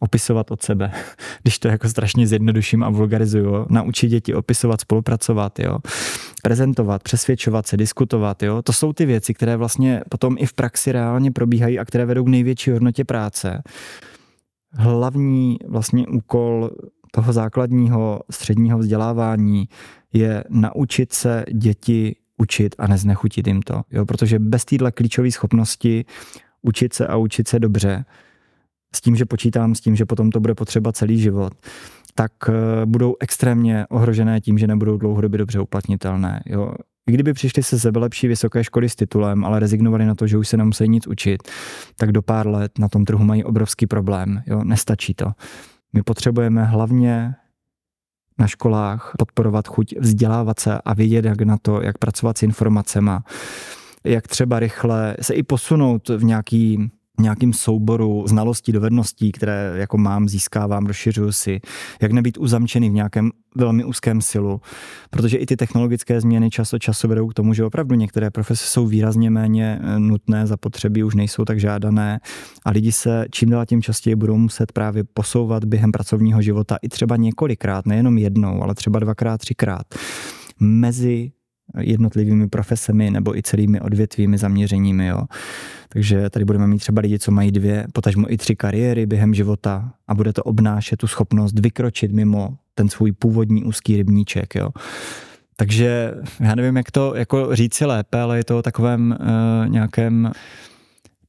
opisovat 0.00 0.50
od 0.50 0.62
sebe, 0.62 0.92
když 1.42 1.58
to 1.58 1.68
jako 1.68 1.88
strašně 1.88 2.26
zjednoduším 2.26 2.82
a 2.82 2.90
vulgarizuju, 2.90 3.66
naučit 3.68 4.08
děti 4.08 4.34
opisovat, 4.34 4.80
spolupracovat, 4.80 5.58
jo, 5.58 5.78
prezentovat, 6.42 7.02
přesvědčovat 7.02 7.66
se, 7.66 7.76
diskutovat, 7.76 8.42
jo, 8.42 8.62
to 8.62 8.72
jsou 8.72 8.92
ty 8.92 9.06
věci, 9.06 9.34
které 9.34 9.56
vlastně 9.56 10.02
potom 10.08 10.36
i 10.38 10.46
v 10.46 10.52
praxi 10.52 10.92
reálně 10.92 11.30
probíhají 11.30 11.78
a 11.78 11.84
které 11.84 12.06
vedou 12.06 12.24
k 12.24 12.28
největší 12.28 12.70
hodnotě 12.70 13.04
práce. 13.04 13.62
Hlavní 14.72 15.58
vlastně 15.68 16.06
úkol 16.06 16.70
toho 17.12 17.32
základního 17.32 18.20
středního 18.30 18.78
vzdělávání 18.78 19.68
je 20.12 20.44
naučit 20.48 21.12
se 21.12 21.44
děti 21.52 22.16
učit 22.36 22.74
a 22.78 22.86
neznechutit 22.86 23.46
jim 23.46 23.62
to. 23.62 23.82
Jo? 23.90 24.06
Protože 24.06 24.38
bez 24.38 24.64
téhle 24.64 24.92
klíčové 24.92 25.30
schopnosti 25.30 26.04
učit 26.62 26.92
se 26.92 27.06
a 27.06 27.16
učit 27.16 27.48
se 27.48 27.58
dobře, 27.58 28.04
s 28.94 29.00
tím, 29.00 29.16
že 29.16 29.24
počítám 29.24 29.74
s 29.74 29.80
tím, 29.80 29.96
že 29.96 30.04
potom 30.04 30.30
to 30.30 30.40
bude 30.40 30.54
potřeba 30.54 30.92
celý 30.92 31.20
život, 31.20 31.52
tak 32.14 32.32
eh, 32.48 32.52
budou 32.86 33.14
extrémně 33.20 33.86
ohrožené 33.86 34.40
tím, 34.40 34.58
že 34.58 34.66
nebudou 34.66 34.96
dlouhodobě 34.96 35.38
dobře 35.38 35.60
uplatnitelné. 35.60 36.42
Jo? 36.46 36.72
I 37.08 37.12
kdyby 37.12 37.32
přišli 37.32 37.62
se 37.62 37.78
sebelepší 37.78 38.28
vysoké 38.28 38.64
školy 38.64 38.88
s 38.88 38.96
titulem, 38.96 39.44
ale 39.44 39.60
rezignovali 39.60 40.06
na 40.06 40.14
to, 40.14 40.26
že 40.26 40.38
už 40.38 40.48
se 40.48 40.56
nemusí 40.56 40.88
nic 40.88 41.06
učit, 41.06 41.42
tak 41.96 42.12
do 42.12 42.22
pár 42.22 42.46
let 42.46 42.78
na 42.78 42.88
tom 42.88 43.04
trhu 43.04 43.24
mají 43.24 43.44
obrovský 43.44 43.86
problém. 43.86 44.42
Jo? 44.46 44.64
Nestačí 44.64 45.14
to. 45.14 45.32
My 45.92 46.02
potřebujeme 46.02 46.64
hlavně 46.64 47.34
na 48.38 48.46
školách 48.46 49.12
podporovat 49.18 49.68
chuť 49.68 49.94
vzdělávat 49.98 50.58
se 50.60 50.78
a 50.84 50.94
vědět, 50.94 51.24
jak 51.24 51.40
na 51.42 51.56
to, 51.62 51.82
jak 51.82 51.98
pracovat 51.98 52.38
s 52.38 52.42
informacemi, 52.42 53.10
jak 54.04 54.28
třeba 54.28 54.60
rychle 54.60 55.16
se 55.20 55.34
i 55.34 55.42
posunout 55.42 56.08
v 56.08 56.24
nějaký 56.24 56.90
nějakým 57.18 57.52
souboru 57.52 58.24
znalostí, 58.28 58.72
dovedností, 58.72 59.32
které 59.32 59.72
jako 59.74 59.98
mám, 59.98 60.28
získávám, 60.28 60.86
rozšiřuju 60.86 61.32
si, 61.32 61.60
jak 62.02 62.12
nebýt 62.12 62.38
uzamčený 62.38 62.90
v 62.90 62.92
nějakém 62.92 63.30
velmi 63.56 63.84
úzkém 63.84 64.20
silu, 64.20 64.60
protože 65.10 65.36
i 65.36 65.46
ty 65.46 65.56
technologické 65.56 66.20
změny 66.20 66.50
čas 66.50 66.72
od 66.72 66.78
času 66.78 67.08
vedou 67.08 67.28
k 67.28 67.34
tomu, 67.34 67.54
že 67.54 67.64
opravdu 67.64 67.94
některé 67.94 68.30
profese 68.30 68.66
jsou 68.66 68.86
výrazně 68.86 69.30
méně 69.30 69.80
eh, 69.82 69.98
nutné, 69.98 70.46
zapotřebí 70.46 71.04
už 71.04 71.14
nejsou 71.14 71.44
tak 71.44 71.60
žádané 71.60 72.20
a 72.64 72.70
lidi 72.70 72.92
se 72.92 73.26
čím 73.30 73.50
dál 73.50 73.66
tím 73.66 73.82
častěji 73.82 74.16
budou 74.16 74.36
muset 74.36 74.72
právě 74.72 75.04
posouvat 75.04 75.64
během 75.64 75.92
pracovního 75.92 76.42
života 76.42 76.76
i 76.82 76.88
třeba 76.88 77.16
několikrát, 77.16 77.86
nejenom 77.86 78.18
jednou, 78.18 78.62
ale 78.62 78.74
třeba 78.74 78.98
dvakrát, 78.98 79.38
třikrát. 79.38 79.86
Mezi 80.60 81.30
jednotlivými 81.78 82.48
profesemi 82.48 83.10
nebo 83.10 83.36
i 83.36 83.42
celými 83.42 83.80
odvětvími, 83.80 84.38
zaměřeními. 84.38 85.06
Jo. 85.06 85.22
Takže 85.88 86.30
tady 86.30 86.44
budeme 86.44 86.66
mít 86.66 86.78
třeba 86.78 87.00
lidi, 87.00 87.18
co 87.18 87.32
mají 87.32 87.52
dvě, 87.52 87.86
potažmo 87.92 88.32
i 88.32 88.36
tři 88.36 88.56
kariéry 88.56 89.06
během 89.06 89.34
života 89.34 89.92
a 90.08 90.14
bude 90.14 90.32
to 90.32 90.42
obnášet 90.42 90.96
tu 90.96 91.06
schopnost 91.06 91.58
vykročit 91.58 92.12
mimo 92.12 92.56
ten 92.74 92.88
svůj 92.88 93.12
původní 93.12 93.64
úzký 93.64 93.96
rybníček. 93.96 94.54
Jo. 94.54 94.70
Takže 95.56 96.14
já 96.40 96.54
nevím, 96.54 96.76
jak 96.76 96.90
to 96.90 97.14
jako 97.14 97.56
říci 97.56 97.84
lépe, 97.84 98.20
ale 98.20 98.36
je 98.36 98.44
to 98.44 98.58
o 98.58 98.62
takovém 98.62 99.16
uh, 99.20 99.68
nějakém 99.68 100.32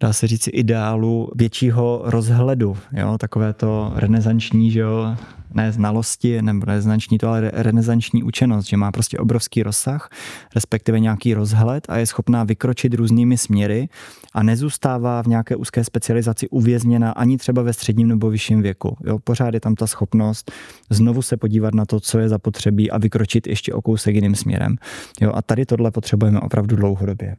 dá 0.02 0.14
se 0.14 0.28
říct, 0.28 0.50
ideálu 0.54 1.30
většího 1.36 2.02
rozhledu, 2.04 2.78
jo, 2.94 3.18
takové 3.18 3.54
to 3.54 3.92
renesanční, 3.96 4.72
že 4.72 4.80
jo, 4.80 5.16
ne 5.54 5.72
znalosti, 5.72 6.42
nebo 6.42 6.66
renesanční 6.66 7.18
to, 7.18 7.28
ale 7.28 7.52
renesanční 7.54 8.24
učenost, 8.24 8.68
že 8.68 8.78
má 8.78 8.92
prostě 8.92 9.18
obrovský 9.18 9.64
rozsah, 9.64 10.10
respektive 10.56 11.00
nějaký 11.00 11.34
rozhled 11.34 11.86
a 11.90 11.98
je 11.98 12.06
schopná 12.06 12.44
vykročit 12.44 12.94
různými 12.94 13.38
směry 13.38 13.90
a 14.34 14.44
nezůstává 14.44 15.24
v 15.24 15.28
nějaké 15.28 15.56
úzké 15.56 15.84
specializaci 15.84 16.50
uvězněna 16.50 17.12
ani 17.12 17.38
třeba 17.38 17.62
ve 17.62 17.74
středním 17.74 18.08
nebo 18.08 18.30
vyšším 18.30 18.62
věku. 18.62 18.98
Jo, 19.06 19.20
pořád 19.20 19.54
je 19.54 19.60
tam 19.60 19.76
ta 19.76 19.88
schopnost 19.88 20.52
znovu 20.90 21.22
se 21.22 21.38
podívat 21.38 21.74
na 21.74 21.86
to, 21.86 22.00
co 22.00 22.20
je 22.20 22.30
zapotřebí 22.30 22.92
a 22.92 22.98
vykročit 22.98 23.48
ještě 23.48 23.74
o 23.74 23.82
kousek 23.82 24.16
jiným 24.16 24.36
směrem. 24.36 24.76
Jo, 25.22 25.32
a 25.36 25.42
tady 25.42 25.66
tohle 25.66 25.92
potřebujeme 25.92 26.40
opravdu 26.40 26.76
dlouhodobě 26.76 27.36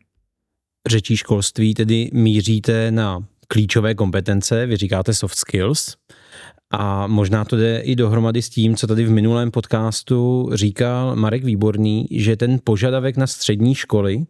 řečí 0.88 1.16
školství 1.16 1.74
tedy 1.74 2.10
míříte 2.12 2.90
na 2.90 3.24
klíčové 3.48 3.94
kompetence, 3.94 4.66
vy 4.66 4.76
říkáte 4.76 5.14
soft 5.14 5.34
skills, 5.34 5.96
a 6.70 7.06
možná 7.06 7.44
to 7.44 7.56
jde 7.56 7.80
i 7.80 7.96
dohromady 7.96 8.42
s 8.42 8.48
tím, 8.48 8.76
co 8.76 8.86
tady 8.86 9.04
v 9.04 9.10
minulém 9.10 9.50
podcastu 9.50 10.50
říkal 10.52 11.16
Marek 11.16 11.44
Výborný, 11.44 12.06
že 12.10 12.36
ten 12.36 12.58
požadavek 12.64 13.16
na 13.16 13.26
střední 13.26 13.74
školy 13.74 14.24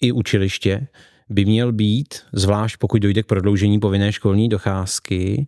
i 0.00 0.12
učiliště 0.12 0.86
by 1.28 1.44
měl 1.44 1.72
být, 1.72 2.14
zvlášť 2.32 2.76
pokud 2.76 3.02
dojde 3.02 3.22
k 3.22 3.26
prodloužení 3.26 3.80
povinné 3.80 4.12
školní 4.12 4.48
docházky, 4.48 5.46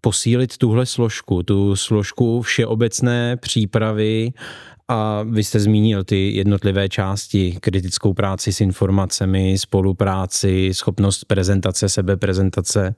posílit 0.00 0.56
tuhle 0.56 0.86
složku, 0.86 1.42
tu 1.42 1.76
složku 1.76 2.42
všeobecné 2.42 3.36
přípravy 3.36 4.32
a 4.88 5.22
vy 5.22 5.44
jste 5.44 5.60
zmínil 5.60 6.04
ty 6.04 6.32
jednotlivé 6.32 6.88
části, 6.88 7.58
kritickou 7.60 8.14
práci 8.14 8.52
s 8.52 8.60
informacemi, 8.60 9.58
spolupráci, 9.58 10.70
schopnost 10.72 11.24
prezentace, 11.24 11.88
sebeprezentace. 11.88 12.94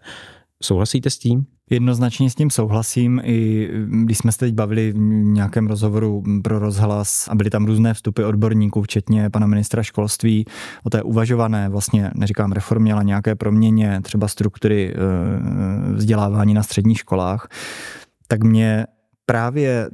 Souhlasíte 0.62 1.10
s 1.10 1.18
tím? 1.18 1.46
Jednoznačně 1.70 2.30
s 2.30 2.34
tím 2.34 2.50
souhlasím. 2.50 3.20
I 3.24 3.68
když 4.04 4.18
jsme 4.18 4.32
se 4.32 4.38
teď 4.38 4.54
bavili 4.54 4.92
v 4.92 4.98
nějakém 5.22 5.66
rozhovoru 5.66 6.22
pro 6.42 6.58
rozhlas 6.58 7.28
a 7.28 7.34
byly 7.34 7.50
tam 7.50 7.66
různé 7.66 7.94
vstupy 7.94 8.24
odborníků, 8.24 8.82
včetně 8.82 9.30
pana 9.30 9.46
ministra 9.46 9.82
školství, 9.82 10.44
o 10.84 10.90
té 10.90 11.02
uvažované, 11.02 11.68
vlastně 11.68 12.10
neříkám 12.14 12.52
reformě, 12.52 12.92
ale 12.92 13.04
nějaké 13.04 13.34
proměně 13.34 14.00
třeba 14.02 14.28
struktury 14.28 14.94
eh, 14.94 15.92
vzdělávání 15.92 16.54
na 16.54 16.62
středních 16.62 16.98
školách, 16.98 17.48
tak 18.26 18.44
mě 18.44 18.86
právě 19.26 19.90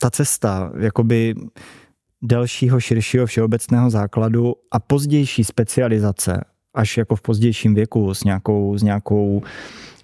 ta 0.00 0.10
cesta 0.10 0.72
jakoby 0.78 1.34
delšího, 2.22 2.80
širšího 2.80 3.26
všeobecného 3.26 3.90
základu 3.90 4.54
a 4.72 4.80
pozdější 4.80 5.44
specializace, 5.44 6.40
až 6.74 6.96
jako 6.96 7.16
v 7.16 7.22
pozdějším 7.22 7.74
věku 7.74 8.14
s 8.14 8.24
nějakou, 8.24 8.78
s 8.78 8.82
nějakou 8.82 9.42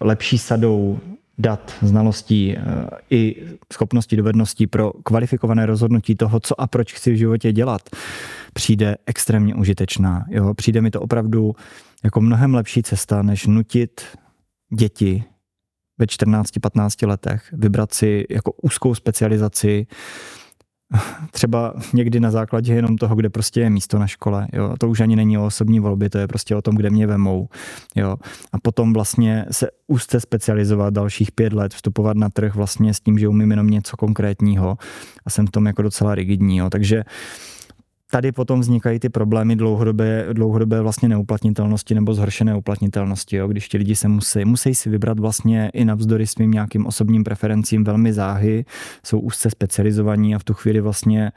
lepší 0.01 0.39
sadou 0.39 0.99
dat, 1.39 1.75
znalostí 1.83 2.57
eh, 2.57 2.63
i 3.11 3.47
schopností, 3.73 4.17
dovedností 4.17 4.67
pro 4.67 4.93
kvalifikované 5.05 5.67
rozhodnutí 5.67 6.15
toho, 6.15 6.41
co 6.41 6.61
a 6.61 6.67
proč 6.67 6.93
chci 6.93 7.13
v 7.13 7.17
životě 7.17 7.53
dělat, 7.53 7.83
přijde 8.53 8.97
extrémně 9.07 9.55
užitečná. 9.55 10.25
Jo? 10.29 10.55
Přijde 10.55 10.81
mi 10.81 10.91
to 10.91 11.01
opravdu 11.01 11.55
jako 12.05 12.21
mnohem 12.21 12.55
lepší 12.55 12.83
cesta, 12.83 13.23
než 13.23 13.47
nutit 13.47 14.01
děti 14.79 15.25
ve 15.99 16.07
14-15 16.07 17.09
letech, 17.09 17.49
vybrat 17.53 17.95
si 17.95 18.25
jako 18.31 18.53
úzkou 18.63 18.95
specializaci, 18.95 19.87
třeba 21.31 21.75
někdy 21.95 22.21
na 22.21 22.31
základě 22.31 22.75
jenom 22.75 22.97
toho, 22.97 23.15
kde 23.15 23.31
prostě 23.31 23.61
je 23.61 23.71
místo 23.71 23.99
na 23.99 24.07
škole. 24.07 24.49
Jo. 24.53 24.75
To 24.79 24.89
už 24.89 25.01
ani 25.01 25.17
není 25.17 25.39
o 25.39 25.47
osobní 25.47 25.81
volbě, 25.81 26.11
to 26.11 26.19
je 26.19 26.29
prostě 26.29 26.57
o 26.57 26.63
tom, 26.63 26.75
kde 26.75 26.91
mě 26.91 27.07
vemou. 27.07 27.49
Jo. 27.95 28.17
A 28.53 28.59
potom 28.63 28.93
vlastně 28.93 29.47
se 29.51 29.69
úzce 29.87 30.21
specializovat 30.21 30.95
dalších 30.95 31.33
pět 31.33 31.53
let, 31.53 31.75
vstupovat 31.75 32.17
na 32.17 32.29
trh 32.29 32.55
vlastně 32.55 32.95
s 32.95 33.01
tím, 33.01 33.19
že 33.19 33.29
umím 33.29 33.51
jenom 33.51 33.71
něco 33.71 33.97
konkrétního 33.97 34.79
a 35.27 35.31
jsem 35.31 35.47
v 35.47 35.51
tom 35.51 35.67
jako 35.67 35.83
docela 35.83 36.15
rigidní. 36.15 36.57
Jo. 36.57 36.71
Takže 36.71 37.05
tady 38.11 38.33
potom 38.33 38.61
vznikají 38.61 38.99
ty 38.99 39.09
problémy 39.09 39.57
dlouhodobé, 39.57 40.27
dlouhodobé 40.33 40.81
vlastně 40.81 41.09
neuplatnitelnosti 41.09 41.95
nebo 41.95 42.15
zhoršené 42.15 42.57
uplatnitelnosti, 42.57 43.37
jo? 43.37 43.49
když 43.49 43.69
ti 43.69 43.79
lidi 43.79 43.97
se 43.97 44.09
musí, 44.09 44.45
musí 44.45 44.75
si 44.75 44.91
vybrat 44.91 45.19
vlastně 45.19 45.71
i 45.75 45.85
navzdory 45.85 46.27
svým 46.27 46.51
nějakým 46.51 46.87
osobním 46.87 47.25
preferencím 47.25 47.85
velmi 47.85 48.13
záhy, 48.13 48.65
jsou 49.05 49.19
úzce 49.19 49.51
specializovaní 49.51 50.35
a 50.35 50.39
v 50.39 50.45
tu 50.45 50.55
chvíli 50.55 50.81
vlastně 50.81 51.33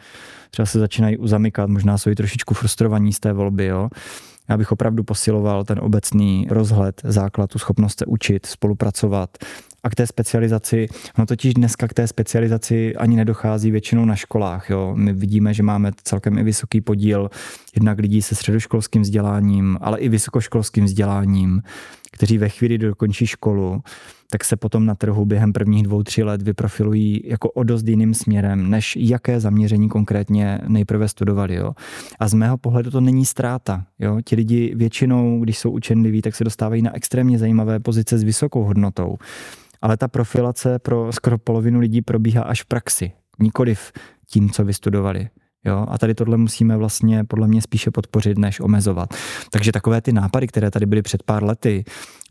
třeba 0.51 0.65
se 0.65 0.79
začínají 0.79 1.17
uzamykat, 1.17 1.69
možná 1.69 1.97
jsou 1.97 2.10
i 2.10 2.15
trošičku 2.15 2.53
frustrovaní 2.53 3.13
z 3.13 3.19
té 3.19 3.34
volby. 3.34 3.65
Jo? 3.65 3.89
Já 4.49 4.58
bych 4.58 4.71
opravdu 4.71 5.03
posiloval 5.03 5.63
ten 5.63 5.79
obecný 5.82 6.47
rozhled, 6.49 7.01
základ, 7.03 7.49
tu 7.49 7.60
schopnost 7.60 7.99
se 7.99 8.05
učit, 8.05 8.45
spolupracovat 8.45 9.38
a 9.84 9.89
k 9.89 9.96
té 9.96 10.08
specializaci, 10.08 10.88
no 11.18 11.26
totiž 11.26 11.54
dneska 11.54 11.88
k 11.88 11.94
té 11.94 12.08
specializaci 12.08 12.96
ani 12.96 13.15
nedochází 13.15 13.72
většinou 13.72 14.06
na 14.06 14.15
školách. 14.15 14.70
Jo. 14.70 14.94
My 14.96 15.13
vidíme, 15.13 15.54
že 15.54 15.63
máme 15.63 15.92
celkem 16.04 16.38
i 16.38 16.44
vysoký 16.44 16.82
podíl 16.82 17.30
jednak 17.76 18.00
lidí 18.00 18.22
se 18.22 18.36
středoškolským 18.36 19.02
vzděláním, 19.02 19.78
ale 19.82 20.00
i 20.00 20.10
vysokoškolským 20.10 20.86
vzděláním, 20.86 21.62
kteří 22.19 22.38
ve 22.38 22.49
chvíli 22.49 22.77
dokončí 22.77 23.27
školu, 23.27 23.82
tak 24.32 24.43
se 24.43 24.55
potom 24.55 24.86
na 24.86 24.95
trhu 24.95 25.25
během 25.25 25.53
prvních 25.53 25.84
dvou, 25.84 26.03
tří 26.03 26.23
let 26.23 26.41
vyprofilují 26.41 27.21
jako 27.25 27.51
o 27.51 27.63
dost 27.63 27.88
jiným 27.88 28.13
směrem, 28.13 28.69
než 28.69 28.95
jaké 28.95 29.39
zaměření 29.39 29.89
konkrétně 29.89 30.60
nejprve 30.67 31.08
studovali. 31.08 31.56
Jo. 31.56 31.73
A 32.19 32.27
z 32.27 32.33
mého 32.33 32.58
pohledu 32.58 32.91
to 32.91 33.02
není 33.02 33.25
ztráta. 33.25 33.85
Jo. 34.00 34.19
Ti 34.25 34.35
lidi 34.35 34.73
většinou, 34.75 35.39
když 35.39 35.58
jsou 35.58 35.71
učenliví, 35.71 36.21
tak 36.21 36.35
se 36.35 36.44
dostávají 36.44 36.81
na 36.81 36.96
extrémně 36.96 37.39
zajímavé 37.39 37.79
pozice 37.79 38.17
s 38.17 38.23
vysokou 38.23 38.63
hodnotou. 38.63 39.17
Ale 39.81 39.98
ta 39.98 40.08
profilace 40.08 40.79
pro 40.79 41.12
skoro 41.12 41.37
polovinu 41.37 41.79
lidí 41.79 42.02
probíhá 42.02 42.44
až 42.44 42.63
v 42.63 42.65
praxi, 42.65 43.12
nikoliv 43.39 43.91
tím, 44.27 44.50
co 44.50 44.65
vystudovali. 44.65 45.29
Jo? 45.65 45.85
A 45.89 45.97
tady 45.97 46.15
tohle 46.15 46.37
musíme 46.37 46.77
vlastně 46.77 47.23
podle 47.23 47.47
mě 47.47 47.62
spíše 47.62 47.91
podpořit, 47.91 48.37
než 48.37 48.60
omezovat. 48.60 49.13
Takže 49.51 49.71
takové 49.71 50.01
ty 50.01 50.13
nápady, 50.13 50.47
které 50.47 50.71
tady 50.71 50.85
byly 50.85 51.01
před 51.01 51.23
pár 51.23 51.43
lety, 51.43 51.83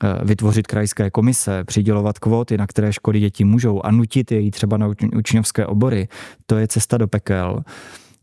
eh, 0.04 0.24
vytvořit 0.24 0.66
krajské 0.66 1.10
komise, 1.10 1.64
přidělovat 1.64 2.18
kvóty, 2.18 2.58
na 2.58 2.66
které 2.66 2.92
školy 2.92 3.20
děti 3.20 3.44
můžou 3.44 3.82
a 3.82 3.90
nutit 3.90 4.32
je 4.32 4.40
jít 4.40 4.50
třeba 4.50 4.76
na 4.76 4.90
učňovské 5.16 5.66
obory, 5.66 6.08
to 6.46 6.56
je 6.56 6.68
cesta 6.68 6.96
do 6.96 7.08
pekel. 7.08 7.62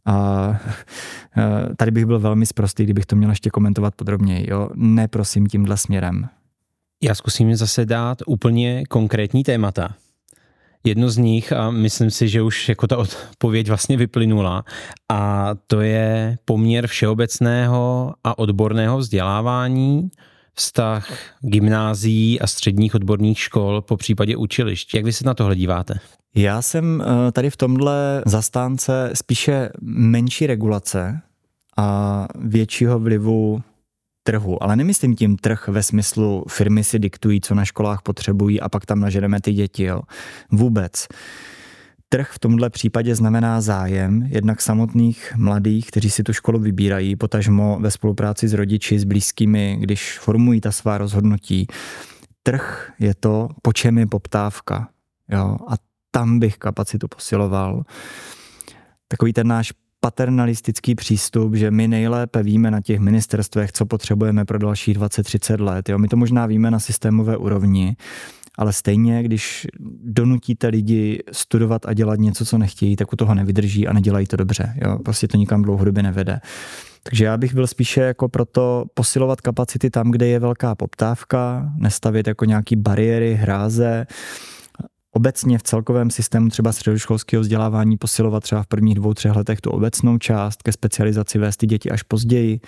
A 0.06 0.50
eh, 1.38 1.76
tady 1.78 1.92
bych 1.92 2.06
byl 2.06 2.20
velmi 2.20 2.46
sprostý, 2.46 2.84
kdybych 2.84 3.06
to 3.06 3.16
měl 3.16 3.30
ještě 3.30 3.50
komentovat 3.50 3.96
podrobněji. 3.96 4.50
Jo? 4.50 4.70
Ne 4.76 5.08
prosím 5.08 5.46
tímhle 5.46 5.78
směrem. 5.78 6.30
Já 7.04 7.16
zkusím 7.16 7.56
zase 7.56 7.86
dát 7.86 8.18
úplně 8.28 8.84
konkrétní 8.90 9.44
témata. 9.44 9.96
Jedno 10.86 11.10
z 11.10 11.18
nich, 11.18 11.54
a 11.54 11.72
myslím 11.72 12.12
si, 12.12 12.30
že 12.30 12.42
už 12.42 12.70
jako 12.70 12.88
ta 12.88 12.98
odpověď 12.98 13.68
vlastně 13.68 13.98
vyplynula, 13.98 14.64
a 15.12 15.50
to 15.68 15.82
je 15.82 16.38
poměr 16.46 16.88
všeobecného 16.88 18.14
a 18.24 18.40
odborného 18.40 18.98
vzdělávání, 18.98 20.10
vztah 20.54 21.08
gymnázií 21.42 22.42
a 22.42 22.48
středních 22.48 22.96
odborných 22.96 23.40
škol, 23.40 23.82
po 23.82 23.98
případě 23.98 24.36
učilišť. 24.36 24.94
Jak 24.94 25.06
vy 25.06 25.14
se 25.14 25.26
na 25.26 25.34
tohle 25.34 25.56
díváte? 25.56 25.94
Já 26.36 26.62
jsem 26.62 27.02
eh, 27.02 27.32
tady 27.32 27.50
v 27.50 27.58
tomhle 27.58 28.24
zastánce 28.26 29.12
spíše 29.14 29.70
menší 29.82 30.48
regulace 30.48 31.22
a 31.78 32.28
většího 32.36 33.00
vlivu 33.00 33.62
trhu, 34.28 34.64
ale 34.64 34.76
nemyslím 34.76 35.16
tím 35.16 35.38
trh 35.38 35.68
ve 35.68 35.84
smyslu 35.84 36.46
firmy 36.50 36.84
si 36.84 37.00
diktují, 37.00 37.42
co 37.42 37.56
na 37.56 37.66
školách 37.66 38.02
potřebují 38.02 38.62
a 38.62 38.70
pak 38.70 38.86
tam 38.86 39.00
naženeme 39.00 39.42
ty 39.42 39.54
děti. 39.54 39.84
Jo. 39.84 40.02
Vůbec. 40.52 41.08
Trh 42.10 42.32
v 42.32 42.40
tomhle 42.40 42.70
případě 42.70 43.16
znamená 43.16 43.62
zájem 43.62 44.28
jednak 44.30 44.62
samotných 44.62 45.34
mladých, 45.38 45.88
kteří 45.88 46.10
si 46.10 46.24
tu 46.24 46.34
školu 46.34 46.60
vybírají, 46.60 47.16
potažmo 47.16 47.78
ve 47.82 47.92
spolupráci 47.92 48.48
s 48.48 48.54
rodiči, 48.54 49.00
s 49.00 49.04
blízkými, 49.04 49.78
když 49.80 50.20
formují 50.20 50.62
ta 50.62 50.72
svá 50.72 50.98
rozhodnutí. 50.98 51.68
Trh 52.44 52.92
je 53.00 53.14
to, 53.16 53.50
po 53.62 53.74
čem 53.74 53.98
je 53.98 54.08
poptávka. 54.08 54.88
Jo? 55.32 55.58
A 55.68 55.74
tam 56.12 56.40
bych 56.40 56.58
kapacitu 56.58 57.08
posiloval. 57.08 57.84
Takový 59.08 59.34
ten 59.34 59.48
náš 59.48 59.74
paternalistický 60.06 60.96
přístup, 60.96 61.56
že 61.56 61.72
my 61.72 61.88
nejlépe 61.88 62.44
víme 62.44 62.72
na 62.72 62.82
těch 62.82 63.00
ministerstvech, 63.00 63.72
co 63.72 63.86
potřebujeme 63.86 64.46
pro 64.46 64.60
dalších 64.60 64.98
20-30 64.98 65.64
let. 65.64 65.90
Jo? 65.90 65.98
My 65.98 66.08
to 66.08 66.18
možná 66.18 66.46
víme 66.46 66.72
na 66.72 66.80
systémové 66.80 67.38
úrovni, 67.38 67.96
ale 68.58 68.74
stejně, 68.74 69.24
když 69.24 69.68
donutíte 70.04 70.68
lidi 70.68 71.24
studovat 71.32 71.86
a 71.86 71.94
dělat 71.94 72.20
něco, 72.20 72.46
co 72.46 72.58
nechtějí, 72.58 72.96
tak 72.96 73.14
u 73.14 73.16
toho 73.16 73.36
nevydrží 73.36 73.88
a 73.88 73.94
nedělají 73.94 74.28
to 74.28 74.38
dobře. 74.38 74.74
Jo? 74.86 75.00
Prostě 75.06 75.28
to 75.28 75.38
nikam 75.38 75.62
dlouhodobě 75.62 76.04
nevede. 76.04 76.40
Takže 77.04 77.26
já 77.26 77.38
bych 77.38 77.54
byl 77.54 77.68
spíše 77.68 78.02
jako 78.02 78.30
proto 78.30 78.86
posilovat 78.94 79.42
kapacity 79.42 79.90
tam, 79.90 80.12
kde 80.12 80.28
je 80.28 80.40
velká 80.40 80.76
poptávka, 80.76 81.72
nestavit 81.78 82.28
jako 82.28 82.46
nějaký 82.46 82.76
bariéry, 82.76 83.34
hráze, 83.34 84.06
obecně 85.16 85.58
v 85.58 85.64
celkovém 85.64 86.10
systému 86.10 86.50
třeba 86.50 86.72
středoškolského 86.72 87.42
vzdělávání 87.42 87.98
posilovat 87.98 88.44
třeba 88.44 88.64
v 88.64 88.68
prvních 88.68 88.96
dvou, 88.96 89.14
třech 89.14 89.36
letech 89.36 89.62
tu 89.62 89.70
obecnou 89.70 90.18
část, 90.18 90.64
ke 90.64 90.72
specializaci 90.72 91.38
vést 91.38 91.58
ty 91.58 91.68
děti 91.68 91.92
až 91.92 92.04
později, 92.04 92.60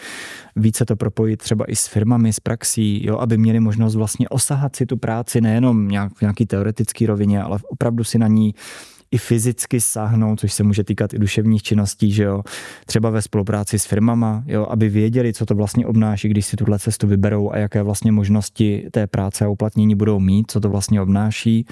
více 0.56 0.86
to 0.86 0.96
propojit 0.96 1.40
třeba 1.40 1.66
i 1.66 1.76
s 1.76 1.88
firmami, 1.88 2.34
s 2.34 2.40
praxí, 2.40 3.06
jo, 3.06 3.18
aby 3.18 3.38
měli 3.38 3.60
možnost 3.60 3.96
vlastně 3.96 4.30
osahat 4.30 4.76
si 4.76 4.86
tu 4.86 4.98
práci 4.98 5.42
nejenom 5.42 5.88
nějak, 5.88 6.14
v 6.14 6.22
nějaký 6.22 6.46
teoretický 6.46 7.06
rovině, 7.06 7.42
ale 7.42 7.60
opravdu 7.70 8.04
si 8.04 8.18
na 8.18 8.28
ní 8.28 8.56
i 9.12 9.18
fyzicky 9.18 9.82
sáhnout, 9.82 10.40
což 10.40 10.54
se 10.54 10.64
může 10.64 10.84
týkat 10.84 11.14
i 11.14 11.20
duševních 11.20 11.64
činností, 11.64 12.12
že 12.12 12.24
jo, 12.24 12.44
třeba 12.86 13.10
ve 13.10 13.22
spolupráci 13.22 13.80
s 13.80 13.86
firmama, 13.86 14.44
jo, 14.46 14.68
aby 14.70 14.90
věděli, 14.90 15.34
co 15.34 15.46
to 15.46 15.56
vlastně 15.56 15.86
obnáší, 15.86 16.30
když 16.30 16.46
si 16.46 16.56
tuhle 16.56 16.80
cestu 16.80 17.08
vyberou 17.08 17.52
a 17.52 17.58
jaké 17.58 17.84
vlastně 17.84 18.12
možnosti 18.12 18.88
té 18.92 19.08
práce 19.08 19.46
a 19.46 19.50
uplatnění 19.50 19.96
budou 19.96 20.20
mít, 20.20 20.52
co 20.52 20.60
to 20.60 20.70
vlastně 20.70 21.02
obnáší. 21.02 21.66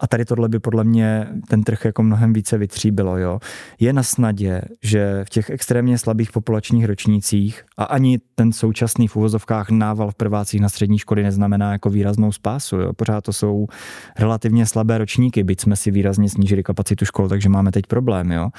A 0.00 0.06
tady 0.06 0.24
tohle 0.24 0.48
by 0.48 0.58
podle 0.58 0.84
mě 0.84 1.28
ten 1.48 1.62
trh 1.62 1.84
jako 1.84 2.02
mnohem 2.02 2.32
více 2.32 2.58
vytříbilo. 2.58 3.18
Jo. 3.18 3.40
Je 3.80 3.92
na 3.92 4.02
snadě, 4.02 4.62
že 4.82 5.24
v 5.24 5.30
těch 5.30 5.50
extrémně 5.50 5.98
slabých 5.98 6.32
populačních 6.32 6.84
ročnících 6.84 7.62
a 7.76 7.84
ani 7.84 8.18
ten 8.34 8.52
současný 8.52 9.08
v 9.08 9.16
uvozovkách 9.16 9.70
nával 9.70 10.10
v 10.10 10.14
prvácích 10.14 10.60
na 10.60 10.68
střední 10.68 10.98
školy 10.98 11.22
neznamená 11.22 11.72
jako 11.72 11.90
výraznou 11.90 12.32
spásu. 12.32 12.76
Jo. 12.76 12.92
Pořád 12.92 13.24
to 13.24 13.32
jsou 13.32 13.66
relativně 14.18 14.66
slabé 14.66 14.98
ročníky, 14.98 15.42
byť 15.42 15.60
jsme 15.60 15.76
si 15.76 15.90
výrazně 15.90 16.28
snížili 16.28 16.62
kapacitu 16.62 17.04
škol, 17.04 17.28
takže 17.28 17.48
máme 17.48 17.72
teď 17.72 17.86
problém. 17.86 18.32
Jo 18.32 18.50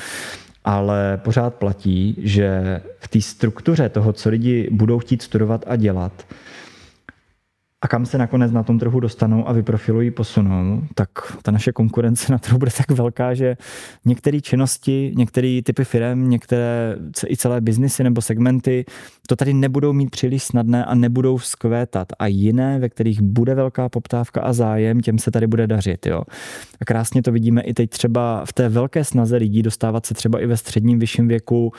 ale 0.65 1.17
pořád 1.23 1.53
platí, 1.53 2.15
že 2.17 2.81
v 2.99 3.07
té 3.07 3.21
struktuře 3.21 3.89
toho, 3.89 4.13
co 4.13 4.29
lidi 4.29 4.69
budou 4.71 4.99
chtít 4.99 5.21
studovat 5.21 5.65
a 5.67 5.75
dělat, 5.75 6.25
a 7.85 7.87
kam 7.87 8.05
se 8.05 8.17
nakonec 8.17 8.51
na 8.51 8.63
tom 8.63 8.79
trhu 8.79 8.99
dostanou 8.99 9.47
a 9.47 9.51
vyprofilují, 9.51 10.11
posunou, 10.11 10.81
tak 10.95 11.09
ta 11.41 11.51
naše 11.51 11.71
konkurence 11.71 12.31
na 12.31 12.37
trhu 12.37 12.57
bude 12.57 12.71
tak 12.77 12.91
velká, 12.91 13.33
že 13.33 13.57
některé 14.05 14.41
činnosti, 14.41 15.13
některé 15.15 15.59
typy 15.63 15.83
firm, 15.83 16.29
některé 16.29 16.95
i 17.27 17.37
celé 17.37 17.61
biznisy 17.61 18.03
nebo 18.03 18.21
segmenty 18.21 18.85
to 19.27 19.35
tady 19.35 19.53
nebudou 19.53 19.93
mít 19.93 20.09
příliš 20.09 20.43
snadné 20.43 20.85
a 20.85 20.95
nebudou 20.95 21.37
vzkvétat. 21.37 22.07
A 22.19 22.27
jiné, 22.27 22.79
ve 22.79 22.89
kterých 22.89 23.21
bude 23.21 23.55
velká 23.55 23.89
poptávka 23.89 24.41
a 24.41 24.53
zájem, 24.53 25.01
těm 25.01 25.19
se 25.19 25.31
tady 25.31 25.47
bude 25.47 25.67
dařit. 25.67 26.05
Jo. 26.05 26.23
A 26.81 26.85
krásně 26.85 27.21
to 27.21 27.31
vidíme 27.31 27.61
i 27.61 27.73
teď 27.73 27.89
třeba 27.89 28.45
v 28.45 28.53
té 28.53 28.69
velké 28.69 29.03
snaze 29.03 29.37
lidí 29.37 29.61
dostávat 29.61 30.05
se 30.05 30.13
třeba 30.13 30.39
i 30.39 30.45
ve 30.45 30.57
středním 30.57 30.99
vyšším 30.99 31.27
věku 31.27 31.71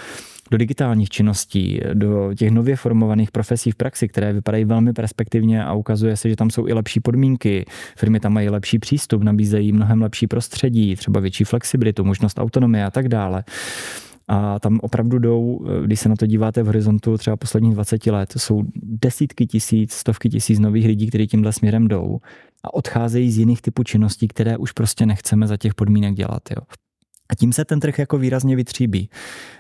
do 0.51 0.59
digitálních 0.59 1.09
činností, 1.09 1.81
do 1.95 2.35
těch 2.35 2.51
nově 2.51 2.77
formovaných 2.77 3.31
profesí 3.31 3.71
v 3.71 3.77
praxi, 3.77 4.09
které 4.09 4.33
vypadají 4.33 4.65
velmi 4.65 4.93
perspektivně 4.93 5.65
a 5.65 5.73
ukazuje 5.73 6.17
se, 6.17 6.29
že 6.29 6.37
tam 6.37 6.51
jsou 6.51 6.69
i 6.69 6.73
lepší 6.73 7.01
podmínky. 7.01 7.65
Firmy 7.99 8.21
tam 8.21 8.33
mají 8.33 8.49
lepší 8.49 8.79
přístup, 8.79 9.23
nabízejí 9.23 9.73
mnohem 9.73 10.03
lepší 10.03 10.27
prostředí, 10.27 10.97
třeba 10.97 11.21
větší 11.21 11.45
flexibilitu, 11.45 12.05
možnost 12.05 12.39
autonomie 12.39 12.85
a 12.85 12.91
tak 12.91 13.09
dále. 13.09 13.45
A 14.29 14.59
tam 14.59 14.79
opravdu 14.83 15.19
jdou, 15.19 15.67
když 15.85 16.01
se 16.01 16.09
na 16.09 16.17
to 16.17 16.27
díváte 16.27 16.63
v 16.63 16.67
horizontu 16.67 17.19
třeba 17.19 17.37
posledních 17.37 17.75
20 17.75 18.07
let, 18.07 18.33
jsou 18.37 18.63
desítky 18.83 19.47
tisíc, 19.47 19.93
stovky 19.93 20.29
tisíc 20.29 20.59
nových 20.59 20.87
lidí, 20.87 21.07
kteří 21.07 21.27
tímhle 21.27 21.53
směrem 21.53 21.89
jdou 21.89 22.19
a 22.65 22.75
odcházejí 22.75 23.31
z 23.31 23.39
jiných 23.39 23.63
typů 23.63 23.83
činností, 23.83 24.29
které 24.29 24.57
už 24.57 24.73
prostě 24.73 25.07
nechceme 25.07 25.47
za 25.47 25.57
těch 25.57 25.75
podmínek 25.75 26.15
dělat. 26.15 26.43
Jo. 26.51 26.86
A 27.29 27.35
tím 27.35 27.53
se 27.53 27.65
ten 27.65 27.81
trh 27.81 27.99
jako 27.99 28.19
výrazně 28.19 28.57
vytříbí. 28.57 29.11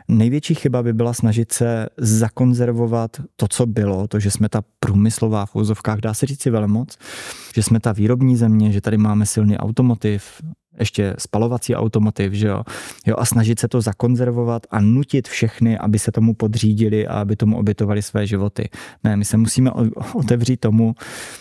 Největší 0.08 0.54
chyba 0.54 0.82
by 0.82 0.92
byla 0.92 1.12
snažit 1.12 1.52
se 1.52 1.86
zakonzervovat 1.96 3.20
to, 3.36 3.48
co 3.48 3.66
bylo, 3.66 4.08
to, 4.08 4.20
že 4.20 4.30
jsme 4.30 4.48
ta 4.48 4.62
průmyslová 4.80 5.46
v 5.46 5.56
úzovkách, 5.56 5.98
dá 5.98 6.14
se 6.14 6.26
říct 6.26 6.42
si 6.42 6.50
velmoc, 6.50 6.98
že 7.54 7.62
jsme 7.62 7.80
ta 7.80 7.92
výrobní 7.92 8.36
země, 8.36 8.72
že 8.72 8.80
tady 8.80 8.98
máme 8.98 9.26
silný 9.26 9.58
automotiv, 9.58 10.42
ještě 10.78 11.14
spalovací 11.18 11.74
automotiv, 11.74 12.32
že 12.32 12.48
jo? 12.48 12.62
jo, 13.06 13.16
a 13.18 13.24
snažit 13.24 13.60
se 13.60 13.68
to 13.68 13.80
zakonzervovat 13.80 14.66
a 14.70 14.80
nutit 14.80 15.28
všechny, 15.28 15.78
aby 15.78 15.98
se 15.98 16.12
tomu 16.12 16.34
podřídili 16.34 17.06
a 17.06 17.20
aby 17.20 17.36
tomu 17.36 17.58
obětovali 17.58 18.02
své 18.02 18.26
životy. 18.26 18.68
Ne, 19.04 19.16
my 19.16 19.24
se 19.24 19.36
musíme 19.36 19.70
otevřít 20.14 20.60
tomu, 20.60 20.94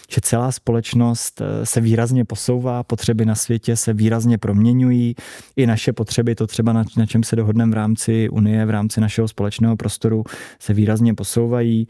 že 0.10 0.22
celá 0.22 0.52
společnost 0.52 1.42
eh, 1.42 1.66
se 1.66 1.82
výrazně 1.82 2.26
posouvá, 2.26 2.84
potřeby 2.84 3.26
na 3.26 3.36
světě 3.36 3.76
se 3.76 3.94
výrazně 3.94 4.38
proměňují, 4.38 5.16
i 5.56 5.68
naše 5.68 5.94
potřeby, 5.94 6.36
to 6.36 6.48
třeba 6.48 6.74
na, 6.74 6.84
na 6.98 7.06
čem 7.06 7.24
se 7.24 7.36
dohodneme 7.36 7.72
v 7.72 7.76
rámci 7.76 8.30
Unie, 8.30 8.66
v 8.66 8.70
rámci 8.70 9.02
našeho 9.02 9.28
společného 9.28 9.76
prostoru, 9.76 10.24
se 10.60 10.74
výrazně 10.74 11.14
posouvají 11.14 11.88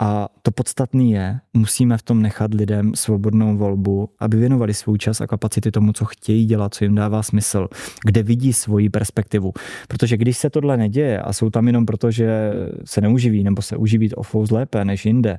a 0.00 0.28
to 0.42 0.50
podstatné 0.50 1.04
je, 1.04 1.40
musíme 1.54 1.98
v 1.98 2.02
tom 2.02 2.22
nechat 2.22 2.54
lidem 2.54 2.94
svobodnou 2.94 3.56
volbu, 3.56 4.08
aby 4.18 4.36
věnovali 4.36 4.74
svůj 4.74 4.98
čas 4.98 5.20
a 5.20 5.26
kapacity 5.26 5.70
tomu, 5.70 5.92
co 5.92 6.04
chtějí 6.04 6.44
dělat, 6.44 6.74
co 6.74 6.84
jim 6.84 6.94
dává 6.94 7.22
smysl, 7.22 7.68
kde 8.06 8.22
vidí 8.22 8.52
svoji 8.52 8.90
perspektivu. 8.90 9.52
Protože 9.88 10.16
když 10.16 10.38
se 10.38 10.50
tohle 10.50 10.76
neděje 10.76 11.20
a 11.20 11.32
jsou 11.32 11.50
tam 11.50 11.66
jenom 11.66 11.86
proto, 11.86 12.10
že 12.10 12.52
se 12.84 13.00
neuživí 13.00 13.44
nebo 13.44 13.62
se 13.62 13.76
uživí 13.76 14.14
o 14.14 14.22
fous 14.22 14.50
lépe 14.50 14.84
než 14.84 15.06
jinde, 15.06 15.38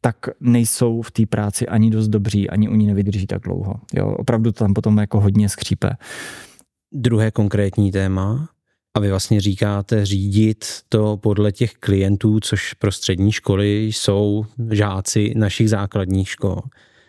tak 0.00 0.16
nejsou 0.40 1.02
v 1.02 1.10
té 1.10 1.26
práci 1.26 1.68
ani 1.68 1.90
dost 1.90 2.08
dobří, 2.08 2.50
ani 2.50 2.68
oni 2.68 2.86
nevydrží 2.86 3.26
tak 3.26 3.42
dlouho. 3.42 3.74
Jo, 3.94 4.08
opravdu 4.08 4.52
to 4.52 4.64
tam 4.64 4.74
potom 4.74 4.98
jako 4.98 5.20
hodně 5.20 5.48
skřípe. 5.48 5.90
Druhé 6.92 7.30
konkrétní 7.30 7.92
téma, 7.92 8.48
a 8.96 9.00
vy 9.00 9.10
vlastně 9.10 9.40
říkáte 9.40 10.06
řídit 10.06 10.64
to 10.88 11.16
podle 11.16 11.52
těch 11.52 11.74
klientů, 11.74 12.40
což 12.40 12.74
pro 12.74 12.92
střední 12.92 13.32
školy 13.32 13.84
jsou 13.84 14.46
žáci 14.70 15.32
našich 15.36 15.70
základních 15.70 16.28
škol. 16.28 16.62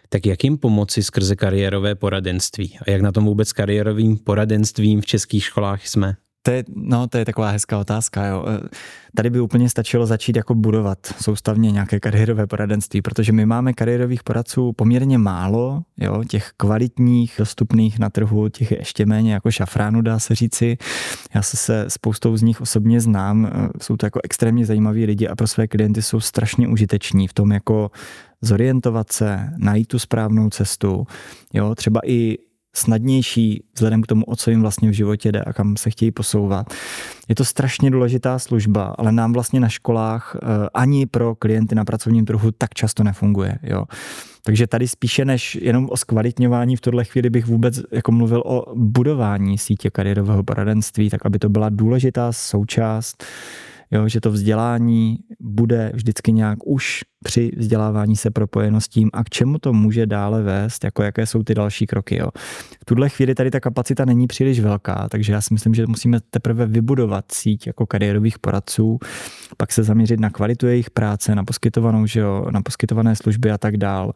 Tak 0.10 0.26
jak 0.26 0.44
jim 0.44 0.58
pomoci 0.58 1.04
skrze 1.04 1.36
kariérové 1.36 1.96
poradenství? 1.96 2.78
A 2.88 2.92
jak 2.92 3.02
na 3.02 3.12
tom 3.12 3.26
vůbec 3.26 3.54
kariérovým 3.54 4.18
poradenstvím 4.18 5.02
v 5.02 5.06
českých 5.06 5.44
školách 5.44 5.88
jsme? 5.88 6.16
To 6.48 6.52
je, 6.52 6.64
no, 6.76 7.08
to 7.08 7.18
je 7.18 7.26
taková 7.26 7.50
hezká 7.50 7.80
otázka. 7.80 8.26
Jo. 8.26 8.46
E, 8.48 8.70
tady 9.16 9.30
by 9.30 9.40
úplně 9.40 9.70
stačilo 9.70 10.06
začít 10.06 10.36
jako 10.36 10.56
budovat 10.56 11.00
soustavně 11.22 11.72
nějaké 11.72 12.00
kariérové 12.00 12.48
poradenství, 12.48 13.02
protože 13.02 13.32
my 13.32 13.46
máme 13.46 13.74
kariérových 13.74 14.24
poradců 14.24 14.74
poměrně 14.74 15.18
málo, 15.18 15.82
jo, 15.98 16.24
těch 16.24 16.52
kvalitních, 16.58 17.36
dostupných 17.40 18.00
na 18.00 18.10
trhu, 18.10 18.50
těch 18.50 18.72
je 18.72 18.78
ještě 18.78 19.06
méně 19.06 19.34
jako 19.34 19.52
šafránu, 19.52 20.02
dá 20.02 20.20
se 20.20 20.36
říci. 20.36 20.78
Já 21.36 21.42
se 21.42 21.58
se 21.58 21.86
spoustou 21.88 22.38
z 22.38 22.42
nich 22.42 22.62
osobně 22.62 23.02
znám, 23.02 23.46
e, 23.46 23.70
jsou 23.82 23.98
to 23.98 24.06
jako 24.06 24.20
extrémně 24.24 24.66
zajímaví 24.66 25.06
lidi 25.06 25.28
a 25.28 25.36
pro 25.36 25.48
své 25.48 25.68
klienty 25.68 26.02
jsou 26.02 26.20
strašně 26.20 26.68
užiteční 26.68 27.28
v 27.28 27.34
tom 27.34 27.52
jako 27.52 27.92
zorientovat 28.42 29.12
se, 29.12 29.50
najít 29.58 29.88
tu 29.88 30.00
správnou 30.00 30.50
cestu, 30.50 31.08
jo, 31.54 31.76
třeba 31.76 32.02
i 32.06 32.38
snadnější 32.76 33.64
vzhledem 33.74 34.02
k 34.02 34.08
tomu, 34.08 34.26
o 34.26 34.36
co 34.36 34.50
jim 34.50 34.62
vlastně 34.62 34.90
v 34.90 34.94
životě 34.94 35.32
jde 35.32 35.42
a 35.42 35.54
kam 35.54 35.78
se 35.78 35.90
chtějí 35.90 36.12
posouvat. 36.12 36.74
Je 37.30 37.36
to 37.36 37.46
strašně 37.46 37.92
důležitá 37.92 38.40
služba, 38.40 38.96
ale 38.98 39.12
nám 39.12 39.34
vlastně 39.34 39.60
na 39.60 39.70
školách 39.70 40.36
eh, 40.36 40.48
ani 40.74 41.06
pro 41.06 41.36
klienty 41.36 41.76
na 41.76 41.86
pracovním 41.86 42.26
trhu 42.26 42.52
tak 42.58 42.74
často 42.74 43.04
nefunguje. 43.04 43.60
Jo. 43.64 43.86
Takže 44.44 44.68
tady 44.68 44.88
spíše 44.88 45.26
než 45.26 45.56
jenom 45.62 45.90
o 45.90 45.98
zkvalitňování 45.98 46.76
v 46.76 46.82
tuhle 46.82 47.06
chvíli 47.06 47.30
bych 47.30 47.46
vůbec 47.46 47.82
jako 47.92 48.12
mluvil 48.12 48.44
o 48.46 48.76
budování 48.76 49.58
sítě 49.58 49.90
kariérového 49.90 50.44
poradenství, 50.44 51.10
tak 51.10 51.26
aby 51.26 51.40
to 51.40 51.50
byla 51.50 51.70
důležitá 51.70 52.32
součást 52.32 53.24
jo, 53.92 54.08
že 54.08 54.22
to 54.22 54.32
vzdělání 54.32 55.18
bude 55.40 55.92
vždycky 55.94 56.32
nějak 56.32 56.60
už 56.66 57.02
při 57.24 57.52
vzdělávání 57.58 58.16
se 58.16 58.32
propojeno 58.32 58.82
s 58.82 58.88
tím 58.88 59.10
a 59.14 59.24
k 59.24 59.30
čemu 59.30 59.60
to 59.60 59.74
může 59.74 60.06
dále 60.06 60.44
vést, 60.44 60.84
jako 60.84 61.04
jaké 61.04 61.26
jsou 61.26 61.44
ty 61.44 61.56
další 61.56 61.88
kroky. 61.88 62.18
Jo. 62.18 62.30
V 62.82 62.86
tuhle 62.86 63.10
chvíli 63.10 63.36
tady 63.36 63.52
ta 63.52 63.60
kapacita 63.60 64.06
není 64.06 64.28
příliš 64.28 64.60
velká, 64.60 65.08
takže 65.10 65.34
já 65.34 65.42
si 65.42 65.54
myslím, 65.54 65.74
že 65.74 65.88
musíme 65.88 66.20
teprve 66.30 66.66
vybudovat 66.66 67.26
síť 67.32 67.68
jako 67.68 67.86
kariérových 67.86 68.40
poradců, 68.40 69.00
pak 69.58 69.72
se 69.72 69.84
zaměřit 69.84 70.20
na 70.20 70.30
kvalitu 70.30 70.68
jejich 70.68 70.90
práce, 70.90 71.36
na 71.36 71.44
poskytovanou, 71.44 72.06
že 72.06 72.20
jo, 72.20 72.46
na 72.52 72.62
poskytované 72.62 73.16
služby 73.16 73.52
a 73.52 73.58
tak 73.58 73.78
dál 73.78 74.14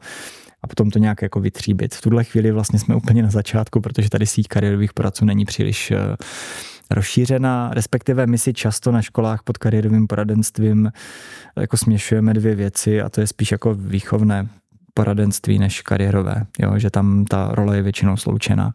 a 0.64 0.68
potom 0.68 0.92
to 0.92 1.00
nějak 1.00 1.22
jako 1.22 1.40
vytříbit. 1.40 1.96
V 1.96 2.02
tuhle 2.02 2.24
chvíli 2.24 2.52
vlastně 2.52 2.80
jsme 2.80 2.96
úplně 2.96 3.24
na 3.24 3.30
začátku, 3.30 3.82
protože 3.82 4.10
tady 4.10 4.26
síť 4.26 4.48
kariérových 4.48 4.94
poradců 4.94 5.26
není 5.26 5.46
příliš 5.46 5.92
eh, 5.92 5.98
rozšířená, 6.94 7.70
respektive 7.74 8.28
my 8.28 8.38
si 8.38 8.54
často 8.54 8.92
na 8.92 9.02
školách 9.02 9.44
pod 9.44 9.58
kariérovým 9.58 10.08
poradenstvím 10.08 10.92
jako 11.60 11.78
směšujeme 11.78 12.34
dvě 12.34 12.56
věci 12.56 13.02
a 13.02 13.10
to 13.10 13.22
je 13.22 13.28
spíš 13.28 13.52
jako 13.52 13.74
výchovné 13.74 14.48
poradenství 14.94 15.60
než 15.60 15.82
kariérové, 15.82 16.46
jo, 16.60 16.80
že 16.80 16.90
tam 16.90 17.26
ta 17.26 17.52
role 17.54 17.76
je 17.76 17.82
většinou 17.82 18.18
sloučená. 18.18 18.74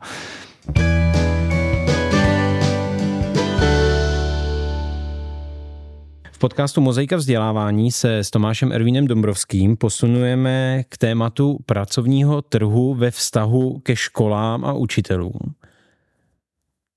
V 6.32 6.38
podcastu 6.38 6.80
Mozaika 6.80 7.16
vzdělávání 7.16 7.92
se 7.92 8.18
s 8.18 8.30
Tomášem 8.30 8.72
Ervínem 8.72 9.06
Dombrovským 9.06 9.76
posunujeme 9.76 10.84
k 10.88 10.98
tématu 10.98 11.58
pracovního 11.66 12.42
trhu 12.42 12.94
ve 12.94 13.10
vztahu 13.10 13.78
ke 13.78 13.96
školám 13.96 14.64
a 14.64 14.72
učitelům 14.72 15.54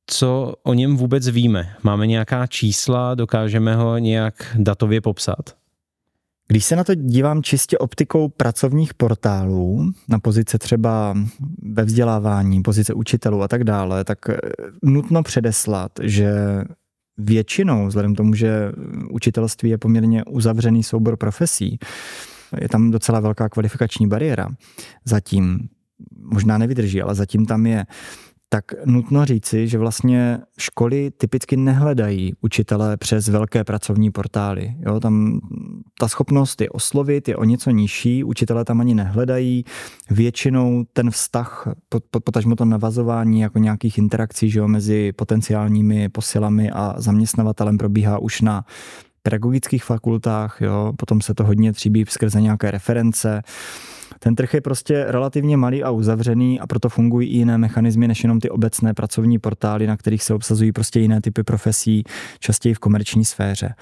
co 0.10 0.54
o 0.64 0.74
něm 0.74 0.98
vůbec 0.98 1.28
víme? 1.28 1.76
Máme 1.84 2.08
nějaká 2.08 2.48
čísla, 2.48 3.16
dokážeme 3.16 3.76
ho 3.76 3.98
nějak 3.98 4.56
datově 4.56 5.02
popsat? 5.02 5.60
Když 6.48 6.66
se 6.66 6.76
na 6.76 6.84
to 6.84 6.96
dívám 6.96 7.44
čistě 7.44 7.78
optikou 7.78 8.30
pracovních 8.30 8.94
portálů, 8.94 9.92
na 10.08 10.20
pozice 10.20 10.58
třeba 10.58 11.18
ve 11.62 11.84
vzdělávání, 11.84 12.62
pozice 12.62 12.94
učitelů 12.94 13.42
a 13.42 13.48
tak 13.48 13.64
dále, 13.64 14.04
tak 14.04 14.30
eh, 14.30 14.38
nutno 14.84 15.24
předeslat, 15.24 15.92
že 16.02 16.34
většinou, 17.18 17.88
vzhledem 17.88 18.14
k 18.14 18.18
tomu, 18.18 18.34
že 18.34 18.72
učitelství 19.12 19.70
je 19.70 19.78
poměrně 19.78 20.24
uzavřený 20.26 20.84
soubor 20.84 21.18
profesí, 21.18 21.80
je 22.62 22.70
tam 22.70 22.92
docela 22.92 23.20
velká 23.20 23.50
kvalifikační 23.50 24.08
bariéra. 24.08 24.48
Zatím 25.06 25.60
možná 26.22 26.58
nevydrží, 26.58 27.02
ale 27.02 27.16
zatím 27.16 27.46
tam 27.46 27.66
je 27.66 27.86
tak 28.50 28.86
nutno 28.86 29.26
říci, 29.26 29.68
že 29.68 29.78
vlastně 29.78 30.40
školy 30.58 31.12
typicky 31.18 31.58
nehledají 31.58 32.34
učitele 32.42 32.98
přes 32.98 33.28
velké 33.28 33.64
pracovní 33.64 34.12
portály. 34.12 34.76
Jo, 34.80 35.00
tam 35.00 35.40
ta 36.00 36.08
schopnost 36.08 36.62
je 36.62 36.70
oslovit, 36.70 37.28
je 37.28 37.36
o 37.36 37.44
něco 37.44 37.70
nižší, 37.70 38.24
učitele 38.24 38.66
tam 38.66 38.82
ani 38.82 38.96
nehledají. 38.96 39.66
Většinou 40.10 40.86
ten 40.94 41.12
vztah, 41.12 41.68
potažmo 42.24 42.56
to 42.56 42.66
navazování 42.66 43.40
jako 43.40 43.60
nějakých 43.60 43.98
interakcí 43.98 44.50
že 44.50 44.60
jo, 44.60 44.68
mezi 44.68 45.12
potenciálními 45.12 46.10
posilami 46.10 46.72
a 46.72 46.96
zaměstnavatelem 46.98 47.78
probíhá 47.78 48.20
už 48.20 48.42
na 48.42 48.66
pedagogických 49.24 49.84
fakultách, 49.84 50.58
jo, 50.62 50.94
potom 50.98 51.22
se 51.22 51.34
to 51.34 51.44
hodně 51.44 51.74
tříbí 51.74 52.06
skrze 52.10 52.42
nějaké 52.42 52.72
reference. 52.72 53.42
Ten 54.20 54.36
trh 54.36 54.54
je 54.54 54.62
prostě 54.62 55.06
relativně 55.08 55.58
malý 55.58 55.84
a 55.84 55.92
uzavřený 55.92 56.60
a 56.60 56.68
proto 56.68 56.90
fungují 56.90 57.30
i 57.30 57.38
jiné 57.38 57.58
mechanismy 57.58 58.08
než 58.08 58.24
jenom 58.24 58.40
ty 58.40 58.50
obecné 58.50 58.94
pracovní 58.94 59.40
portály, 59.40 59.88
na 59.88 59.98
kterých 59.98 60.24
se 60.24 60.34
obsazují 60.34 60.72
prostě 60.72 61.00
jiné 61.00 61.22
typy 61.22 61.44
profesí, 61.44 62.04
častěji 62.40 62.74
v 62.74 62.80
komerční 62.80 63.26
sféře. 63.26 63.76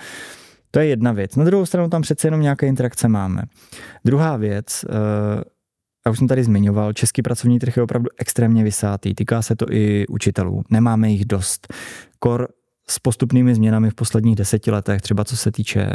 To 0.71 0.79
je 0.79 0.85
jedna 0.85 1.11
věc. 1.11 1.35
Na 1.35 1.43
druhou 1.43 1.65
stranu 1.65 1.89
tam 1.89 2.01
přece 2.01 2.27
jenom 2.27 2.41
nějaké 2.41 2.67
interakce 2.67 3.07
máme. 3.07 3.41
Druhá 4.05 4.37
věc, 4.37 4.85
eh, 4.89 5.43
já 6.05 6.11
už 6.11 6.17
jsem 6.17 6.27
tady 6.27 6.43
zmiňoval, 6.43 6.93
český 6.93 7.21
pracovní 7.21 7.59
trh 7.59 7.77
je 7.77 7.83
opravdu 7.83 8.09
extrémně 8.19 8.63
vysátý. 8.63 9.15
Týká 9.15 9.41
se 9.41 9.55
to 9.55 9.65
i 9.71 10.07
učitelů. 10.07 10.63
Nemáme 10.69 11.11
jich 11.11 11.25
dost. 11.25 11.73
Kor 12.19 12.47
s 12.89 12.99
postupnými 12.99 13.55
změnami 13.55 13.89
v 13.89 13.95
posledních 13.95 14.35
deseti 14.35 14.71
letech, 14.71 15.01
třeba 15.01 15.23
co 15.23 15.37
se 15.37 15.51
týče 15.51 15.89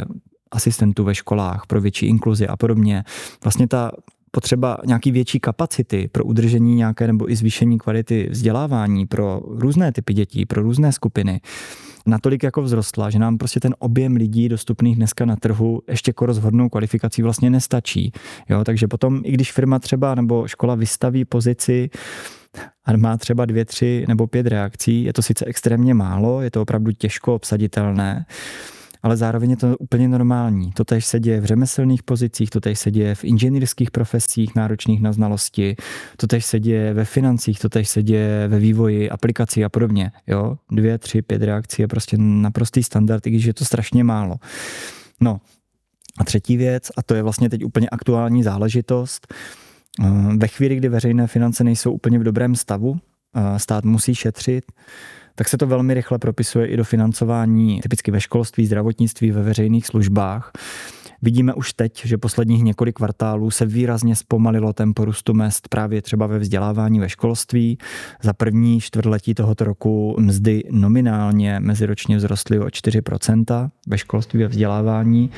asistentů 0.51 1.03
ve 1.03 1.15
školách 1.15 1.63
pro 1.67 1.81
větší 1.81 2.05
inkluzi 2.05 2.47
a 2.47 2.57
podobně. 2.57 3.03
Vlastně 3.43 3.67
ta 3.67 3.91
potřeba 4.31 4.77
nějaký 4.85 5.11
větší 5.11 5.39
kapacity 5.39 6.09
pro 6.11 6.25
udržení 6.25 6.75
nějaké 6.75 7.07
nebo 7.07 7.31
i 7.31 7.35
zvýšení 7.35 7.77
kvality 7.77 8.27
vzdělávání 8.31 9.05
pro 9.05 9.41
různé 9.47 9.91
typy 9.91 10.13
dětí, 10.13 10.45
pro 10.45 10.61
různé 10.61 10.91
skupiny, 10.91 11.41
natolik 12.05 12.43
jako 12.43 12.61
vzrostla, 12.63 13.09
že 13.09 13.19
nám 13.19 13.37
prostě 13.37 13.59
ten 13.59 13.75
objem 13.79 14.15
lidí 14.15 14.49
dostupných 14.49 14.95
dneska 14.95 15.25
na 15.25 15.35
trhu 15.35 15.81
ještě 15.89 16.13
koro 16.13 16.33
s 16.33 16.39
hodnou 16.39 16.69
kvalifikací 16.69 17.21
vlastně 17.21 17.49
nestačí. 17.49 18.11
Jo, 18.49 18.63
takže 18.63 18.87
potom, 18.87 19.21
i 19.23 19.31
když 19.31 19.51
firma 19.51 19.79
třeba 19.79 20.15
nebo 20.15 20.47
škola 20.47 20.75
vystaví 20.75 21.25
pozici 21.25 21.89
a 22.85 22.97
má 22.97 23.17
třeba 23.17 23.45
dvě, 23.45 23.65
tři 23.65 24.05
nebo 24.07 24.27
pět 24.27 24.47
reakcí, 24.47 25.03
je 25.03 25.13
to 25.13 25.21
sice 25.21 25.45
extrémně 25.45 25.93
málo, 25.93 26.41
je 26.41 26.51
to 26.51 26.61
opravdu 26.61 26.91
těžko 26.91 27.35
obsaditelné, 27.35 28.25
ale 29.03 29.17
zároveň 29.17 29.49
je 29.49 29.57
to 29.57 29.77
úplně 29.77 30.07
normální. 30.07 30.71
To 30.71 30.83
tež 30.83 31.05
se 31.05 31.19
děje 31.19 31.41
v 31.41 31.45
řemeslných 31.45 32.03
pozicích, 32.03 32.49
to 32.49 32.59
tež 32.59 32.79
se 32.79 32.91
děje 32.91 33.15
v 33.15 33.23
inženýrských 33.23 33.91
profesích 33.91 34.55
náročných 34.55 35.01
na 35.01 35.13
znalosti, 35.13 35.75
to 36.17 36.27
tež 36.27 36.45
se 36.45 36.59
děje 36.59 36.93
ve 36.93 37.05
financích, 37.05 37.59
to 37.59 37.69
tež 37.69 37.89
se 37.89 38.03
děje 38.03 38.47
ve 38.47 38.59
vývoji 38.59 39.09
aplikací 39.09 39.65
a 39.65 39.69
podobně. 39.69 40.11
Jo? 40.27 40.57
Dvě, 40.71 40.97
tři, 40.97 41.21
pět 41.21 41.43
reakcí 41.43 41.81
je 41.81 41.87
prostě 41.87 42.17
naprostý 42.19 42.83
standard, 42.83 43.27
i 43.27 43.29
když 43.29 43.45
je 43.45 43.53
to 43.53 43.65
strašně 43.65 44.03
málo. 44.03 44.35
No 45.21 45.41
a 46.19 46.23
třetí 46.23 46.57
věc, 46.57 46.91
a 46.97 47.03
to 47.03 47.15
je 47.15 47.23
vlastně 47.23 47.49
teď 47.49 47.65
úplně 47.65 47.89
aktuální 47.89 48.43
záležitost, 48.43 49.33
eh, 49.33 50.37
ve 50.37 50.47
chvíli, 50.47 50.75
kdy 50.75 50.89
veřejné 50.89 51.27
finance 51.27 51.63
nejsou 51.63 51.91
úplně 51.91 52.19
v 52.19 52.23
dobrém 52.23 52.55
stavu, 52.55 52.97
eh, 53.35 53.59
stát 53.59 53.85
musí 53.85 54.15
šetřit, 54.15 54.65
tak 55.35 55.49
se 55.49 55.57
to 55.57 55.67
velmi 55.67 55.93
rychle 55.93 56.19
propisuje 56.19 56.67
i 56.67 56.77
do 56.77 56.83
financování, 56.83 57.81
typicky 57.81 58.11
ve 58.11 58.21
školství, 58.21 58.65
zdravotnictví, 58.65 59.31
ve 59.31 59.43
veřejných 59.43 59.87
službách. 59.87 60.51
Vidíme 61.21 61.53
už 61.53 61.73
teď, 61.73 62.05
že 62.05 62.17
posledních 62.17 62.63
několik 62.63 62.95
kvartálů 62.95 63.51
se 63.51 63.65
výrazně 63.65 64.15
zpomalilo 64.15 64.73
tempo 64.73 65.05
růstu 65.05 65.33
mest 65.33 65.67
právě 65.67 66.01
třeba 66.01 66.27
ve 66.27 66.39
vzdělávání 66.39 66.99
ve 66.99 67.09
školství. 67.09 67.77
Za 68.21 68.33
první 68.33 68.81
čtvrtletí 68.81 69.33
tohoto 69.33 69.63
roku 69.63 70.15
mzdy 70.19 70.63
nominálně 70.71 71.59
meziročně 71.59 72.17
vzrostly 72.17 72.59
o 72.59 72.65
4% 72.65 73.69
ve 73.87 73.97
školství 73.97 74.45
a 74.45 74.47
vzdělávání. 74.47 75.29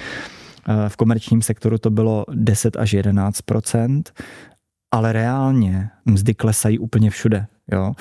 V 0.87 0.95
komerčním 0.95 1.41
sektoru 1.41 1.77
to 1.77 1.89
bylo 1.89 2.25
10 2.33 2.77
až 2.77 2.93
11% 2.93 4.03
ale 4.91 5.13
reálně 5.13 5.89
mzdy 6.05 6.33
klesají 6.33 6.79
úplně 6.79 7.09
všude. 7.09 7.47
Jo 7.71 7.93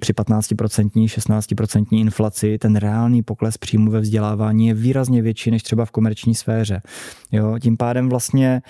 při 0.00 0.12
15%, 0.12 0.90
16% 0.90 1.86
inflaci 1.90 2.58
ten 2.58 2.76
reálný 2.76 3.22
pokles 3.22 3.58
příjmu 3.58 3.90
ve 3.90 4.00
vzdělávání 4.00 4.66
je 4.66 4.74
výrazně 4.74 5.22
větší 5.22 5.50
než 5.50 5.62
třeba 5.62 5.84
v 5.84 5.90
komerční 5.90 6.34
sféře. 6.34 6.82
Jo, 7.32 7.58
tím 7.58 7.76
pádem 7.76 8.08
vlastně 8.08 8.62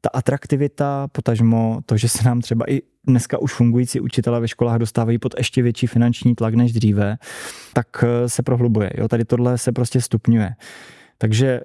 ta 0.00 0.10
atraktivita, 0.12 1.08
potažmo 1.12 1.80
to, 1.86 1.96
že 1.96 2.08
se 2.08 2.24
nám 2.24 2.40
třeba 2.40 2.70
i 2.70 2.82
dneska 3.06 3.38
už 3.38 3.52
fungující 3.52 4.00
učitelé 4.00 4.40
ve 4.40 4.48
školách 4.48 4.78
dostávají 4.78 5.18
pod 5.18 5.34
ještě 5.38 5.62
větší 5.62 5.86
finanční 5.86 6.34
tlak 6.34 6.54
než 6.54 6.72
dříve, 6.72 7.18
tak 7.72 7.86
eh, 8.04 8.28
se 8.28 8.42
prohlubuje. 8.42 8.90
Jo, 8.98 9.08
tady 9.08 9.24
tohle 9.24 9.58
se 9.58 9.72
prostě 9.72 10.00
stupňuje. 10.00 10.54
Takže 11.18 11.60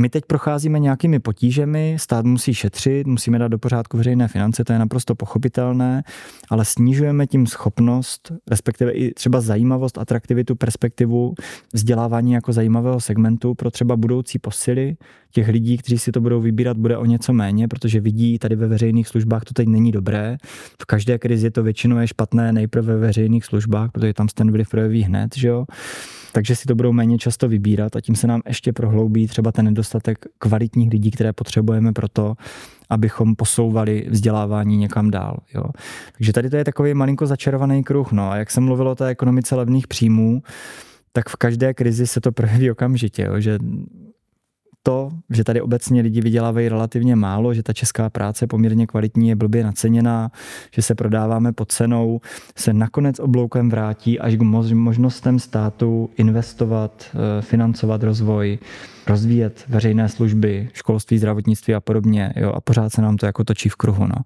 my 0.00 0.08
teď 0.08 0.24
procházíme 0.26 0.78
nějakými 0.78 1.20
potížemi, 1.20 1.96
stát 2.00 2.24
musí 2.24 2.54
šetřit, 2.54 3.06
musíme 3.06 3.38
dát 3.38 3.48
do 3.48 3.58
pořádku 3.58 3.96
veřejné 3.96 4.28
finance, 4.28 4.64
to 4.64 4.72
je 4.72 4.78
naprosto 4.78 5.14
pochopitelné, 5.14 6.02
ale 6.50 6.64
snižujeme 6.64 7.26
tím 7.26 7.46
schopnost, 7.46 8.32
respektive 8.50 8.92
i 8.92 9.14
třeba 9.14 9.40
zajímavost, 9.40 9.98
atraktivitu, 9.98 10.56
perspektivu 10.56 11.34
vzdělávání 11.72 12.32
jako 12.32 12.52
zajímavého 12.52 13.00
segmentu 13.00 13.54
pro 13.54 13.70
třeba 13.70 13.96
budoucí 13.96 14.38
posily 14.38 14.96
těch 15.30 15.48
lidí, 15.48 15.78
kteří 15.78 15.98
si 15.98 16.12
to 16.12 16.20
budou 16.20 16.40
vybírat, 16.40 16.76
bude 16.76 16.96
o 16.96 17.04
něco 17.04 17.32
méně, 17.32 17.68
protože 17.68 18.00
vidí 18.00 18.38
tady 18.38 18.56
ve 18.56 18.66
veřejných 18.66 19.08
službách 19.08 19.44
to 19.44 19.54
teď 19.54 19.68
není 19.68 19.92
dobré. 19.92 20.36
V 20.82 20.84
každé 20.84 21.18
krizi 21.18 21.50
to 21.50 21.62
většinou 21.62 21.96
je 21.98 22.06
špatné 22.06 22.52
nejprve 22.52 22.94
ve 22.94 23.00
veřejných 23.00 23.44
službách, 23.44 23.90
protože 23.92 24.14
tam 24.14 24.28
ten 24.34 24.52
vliv 24.52 24.68
projeví 24.70 25.02
hned, 25.02 25.36
že 25.36 25.48
jo 25.48 25.64
takže 26.32 26.56
si 26.56 26.66
to 26.66 26.74
budou 26.74 26.92
méně 26.92 27.18
často 27.18 27.48
vybírat 27.48 27.96
a 27.96 28.00
tím 28.00 28.16
se 28.16 28.26
nám 28.26 28.42
ještě 28.46 28.72
prohloubí 28.72 29.26
třeba 29.26 29.52
ten 29.52 29.64
nedostatek 29.64 29.87
kvalitních 30.38 30.90
lidí, 30.90 31.10
které 31.10 31.32
potřebujeme 31.32 31.92
pro 31.92 32.08
to, 32.08 32.34
abychom 32.90 33.36
posouvali 33.36 34.06
vzdělávání 34.10 34.76
někam 34.76 35.10
dál. 35.10 35.36
Jo. 35.54 35.64
Takže 36.16 36.32
tady 36.32 36.50
to 36.50 36.56
je 36.56 36.64
takový 36.64 36.94
malinko 36.94 37.26
začarovaný 37.26 37.84
kruh. 37.84 38.12
No. 38.12 38.30
A 38.30 38.36
jak 38.36 38.50
jsem 38.50 38.64
mluvil 38.64 38.88
o 38.88 38.94
té 38.94 39.06
ekonomice 39.06 39.54
levných 39.54 39.86
příjmů, 39.86 40.42
tak 41.12 41.28
v 41.28 41.36
každé 41.36 41.74
krizi 41.74 42.06
se 42.06 42.20
to 42.20 42.32
projeví 42.32 42.70
okamžitě, 42.70 43.22
jo, 43.22 43.40
že 43.40 43.58
to, 44.82 45.10
že 45.30 45.44
tady 45.44 45.60
obecně 45.60 46.02
lidi 46.02 46.20
vydělávají 46.20 46.68
relativně 46.68 47.16
málo, 47.16 47.54
že 47.54 47.62
ta 47.62 47.72
česká 47.72 48.10
práce 48.10 48.46
poměrně 48.46 48.86
kvalitní 48.86 49.28
je 49.28 49.36
blbě 49.36 49.64
naceněná, 49.64 50.30
že 50.74 50.82
se 50.82 50.94
prodáváme 50.94 51.52
pod 51.52 51.72
cenou, 51.72 52.20
se 52.56 52.72
nakonec 52.72 53.18
obloukem 53.18 53.70
vrátí 53.70 54.20
až 54.20 54.36
k 54.36 54.42
možnostem 54.74 55.38
státu 55.38 56.10
investovat, 56.16 57.04
eh, 57.14 57.42
financovat 57.42 58.02
rozvoj, 58.02 58.58
rozvíjet 59.06 59.64
veřejné 59.68 60.08
služby, 60.08 60.68
školství, 60.72 61.18
zdravotnictví 61.18 61.74
a 61.74 61.80
podobně. 61.80 62.32
Jo, 62.36 62.52
a 62.52 62.60
pořád 62.60 62.92
se 62.92 63.02
nám 63.02 63.16
to 63.16 63.26
jako 63.26 63.44
točí 63.44 63.68
v 63.68 63.76
kruhu. 63.76 64.06
No 64.06 64.16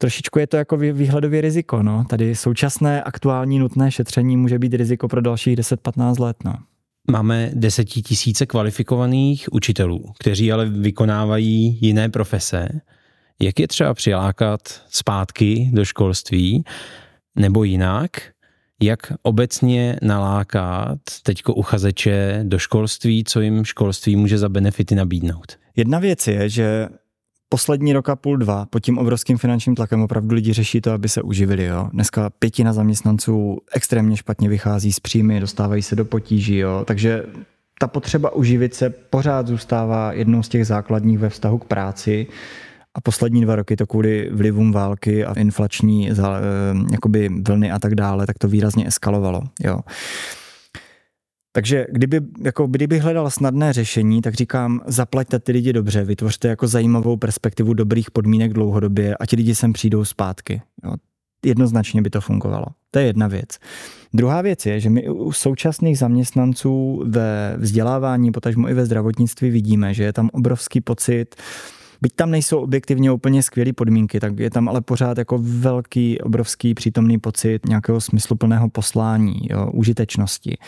trošičku 0.00 0.38
je 0.38 0.46
to 0.46 0.56
jako 0.56 0.76
výhledově 0.76 1.40
riziko. 1.40 1.82
No. 1.82 2.04
Tady 2.04 2.34
současné 2.34 3.02
aktuální 3.02 3.58
nutné 3.58 3.90
šetření 3.90 4.36
může 4.36 4.58
být 4.58 4.74
riziko 4.74 5.08
pro 5.08 5.20
dalších 5.20 5.56
10-15 5.56 6.20
let. 6.20 6.36
No. 6.44 6.54
Máme 7.10 7.50
desetitisíce 7.54 8.46
kvalifikovaných 8.46 9.48
učitelů, 9.52 10.12
kteří 10.18 10.52
ale 10.52 10.66
vykonávají 10.66 11.78
jiné 11.80 12.08
profese. 12.08 12.68
Jak 13.40 13.60
je 13.60 13.68
třeba 13.68 13.94
přilákat 13.94 14.60
zpátky 14.88 15.70
do 15.72 15.84
školství 15.84 16.64
nebo 17.36 17.64
jinak? 17.64 18.10
Jak 18.82 19.12
obecně 19.22 19.96
nalákat 20.02 20.98
teďko 21.22 21.54
uchazeče 21.54 22.40
do 22.42 22.58
školství, 22.58 23.24
co 23.24 23.40
jim 23.40 23.64
školství 23.64 24.16
může 24.16 24.38
za 24.38 24.48
benefity 24.48 24.94
nabídnout? 24.94 25.58
Jedna 25.76 25.98
věc 25.98 26.26
je, 26.26 26.48
že 26.48 26.88
poslední 27.52 27.92
roka 27.92 28.16
půl, 28.16 28.36
dva, 28.36 28.66
pod 28.70 28.80
tím 28.80 28.98
obrovským 28.98 29.38
finančním 29.38 29.74
tlakem 29.74 30.02
opravdu 30.02 30.34
lidi 30.34 30.52
řeší 30.52 30.80
to, 30.80 30.92
aby 30.92 31.08
se 31.08 31.22
uživili. 31.22 31.64
Jo. 31.64 31.88
Dneska 31.92 32.30
pětina 32.38 32.72
zaměstnanců 32.72 33.58
extrémně 33.72 34.16
špatně 34.16 34.48
vychází 34.48 34.92
z 34.92 35.00
příjmy, 35.00 35.40
dostávají 35.40 35.82
se 35.82 35.96
do 35.96 36.04
potíží. 36.04 36.56
Jo. 36.56 36.84
Takže 36.86 37.22
ta 37.78 37.86
potřeba 37.86 38.32
uživit 38.34 38.74
se 38.74 38.90
pořád 38.90 39.46
zůstává 39.46 40.12
jednou 40.12 40.42
z 40.42 40.48
těch 40.48 40.66
základních 40.66 41.18
ve 41.18 41.28
vztahu 41.28 41.58
k 41.58 41.64
práci. 41.64 42.26
A 42.94 43.00
poslední 43.00 43.42
dva 43.42 43.56
roky 43.56 43.76
to 43.76 43.86
kvůli 43.86 44.30
vlivům 44.32 44.72
války 44.72 45.24
a 45.24 45.32
inflační 45.32 46.10
eh, 46.10 46.14
jakoby 46.92 47.28
vlny 47.28 47.70
a 47.70 47.78
tak 47.78 47.94
dále, 47.94 48.26
tak 48.26 48.38
to 48.38 48.48
výrazně 48.48 48.86
eskalovalo. 48.86 49.42
Jo. 49.60 49.80
Takže 51.52 51.86
kdyby, 51.90 52.20
jako 52.44 52.66
kdyby 52.66 52.98
hledal 52.98 53.30
snadné 53.30 53.72
řešení, 53.72 54.22
tak 54.22 54.34
říkám, 54.34 54.80
zaplaťte 54.86 55.38
ty 55.38 55.52
lidi 55.52 55.72
dobře, 55.72 56.04
vytvořte 56.04 56.48
jako 56.48 56.68
zajímavou 56.68 57.16
perspektivu 57.16 57.74
dobrých 57.74 58.10
podmínek 58.10 58.52
dlouhodobě 58.52 59.16
a 59.16 59.26
ti 59.26 59.36
lidi 59.36 59.54
sem 59.54 59.72
přijdou 59.72 60.04
zpátky. 60.04 60.62
Jo. 60.84 60.94
Jednoznačně 61.44 62.02
by 62.02 62.10
to 62.10 62.20
fungovalo. 62.20 62.66
To 62.90 62.98
je 62.98 63.04
jedna 63.04 63.28
věc. 63.28 63.58
Druhá 64.14 64.42
věc 64.42 64.66
je, 64.66 64.80
že 64.80 64.90
my 64.90 65.08
u 65.08 65.32
současných 65.32 65.98
zaměstnanců 65.98 67.02
ve 67.06 67.54
vzdělávání, 67.58 68.32
potažmo 68.32 68.68
i 68.68 68.74
ve 68.74 68.86
zdravotnictví 68.86 69.50
vidíme, 69.50 69.94
že 69.94 70.04
je 70.04 70.12
tam 70.12 70.30
obrovský 70.32 70.80
pocit, 70.80 71.36
Byť 72.02 72.12
tam 72.14 72.30
nejsou 72.30 72.58
objektivně 72.58 73.12
úplně 73.12 73.42
skvělé 73.42 73.72
podmínky, 73.72 74.20
tak 74.20 74.38
je 74.38 74.50
tam 74.50 74.68
ale 74.68 74.80
pořád 74.80 75.18
jako 75.18 75.38
velký, 75.42 76.20
obrovský 76.20 76.74
přítomný 76.74 77.18
pocit 77.18 77.66
nějakého 77.66 78.00
smysluplného 78.00 78.68
poslání, 78.68 79.40
jo, 79.50 79.70
užitečnosti 79.72 80.58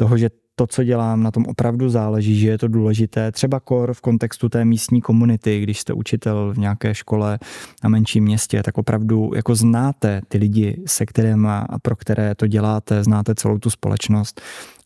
toho, 0.00 0.16
že 0.16 0.30
to, 0.56 0.66
co 0.66 0.84
dělám, 0.84 1.22
na 1.22 1.30
tom 1.30 1.44
opravdu 1.48 1.88
záleží, 1.88 2.40
že 2.40 2.48
je 2.48 2.58
to 2.58 2.68
důležité. 2.68 3.32
Třeba 3.32 3.60
kor 3.60 3.94
v 3.94 4.00
kontextu 4.00 4.48
té 4.48 4.64
místní 4.64 5.00
komunity, 5.00 5.60
když 5.60 5.80
jste 5.80 5.92
učitel 5.92 6.52
v 6.54 6.58
nějaké 6.58 6.94
škole 6.94 7.38
na 7.84 7.88
menším 7.88 8.24
městě, 8.24 8.62
tak 8.62 8.78
opravdu 8.78 9.30
jako 9.34 9.54
znáte 9.54 10.22
ty 10.28 10.38
lidi, 10.38 10.82
se 10.86 11.06
kterými 11.06 11.48
a 11.48 11.78
pro 11.82 11.96
které 11.96 12.34
to 12.34 12.46
děláte, 12.46 13.04
znáte 13.04 13.34
celou 13.34 13.58
tu 13.58 13.70
společnost 13.70 14.40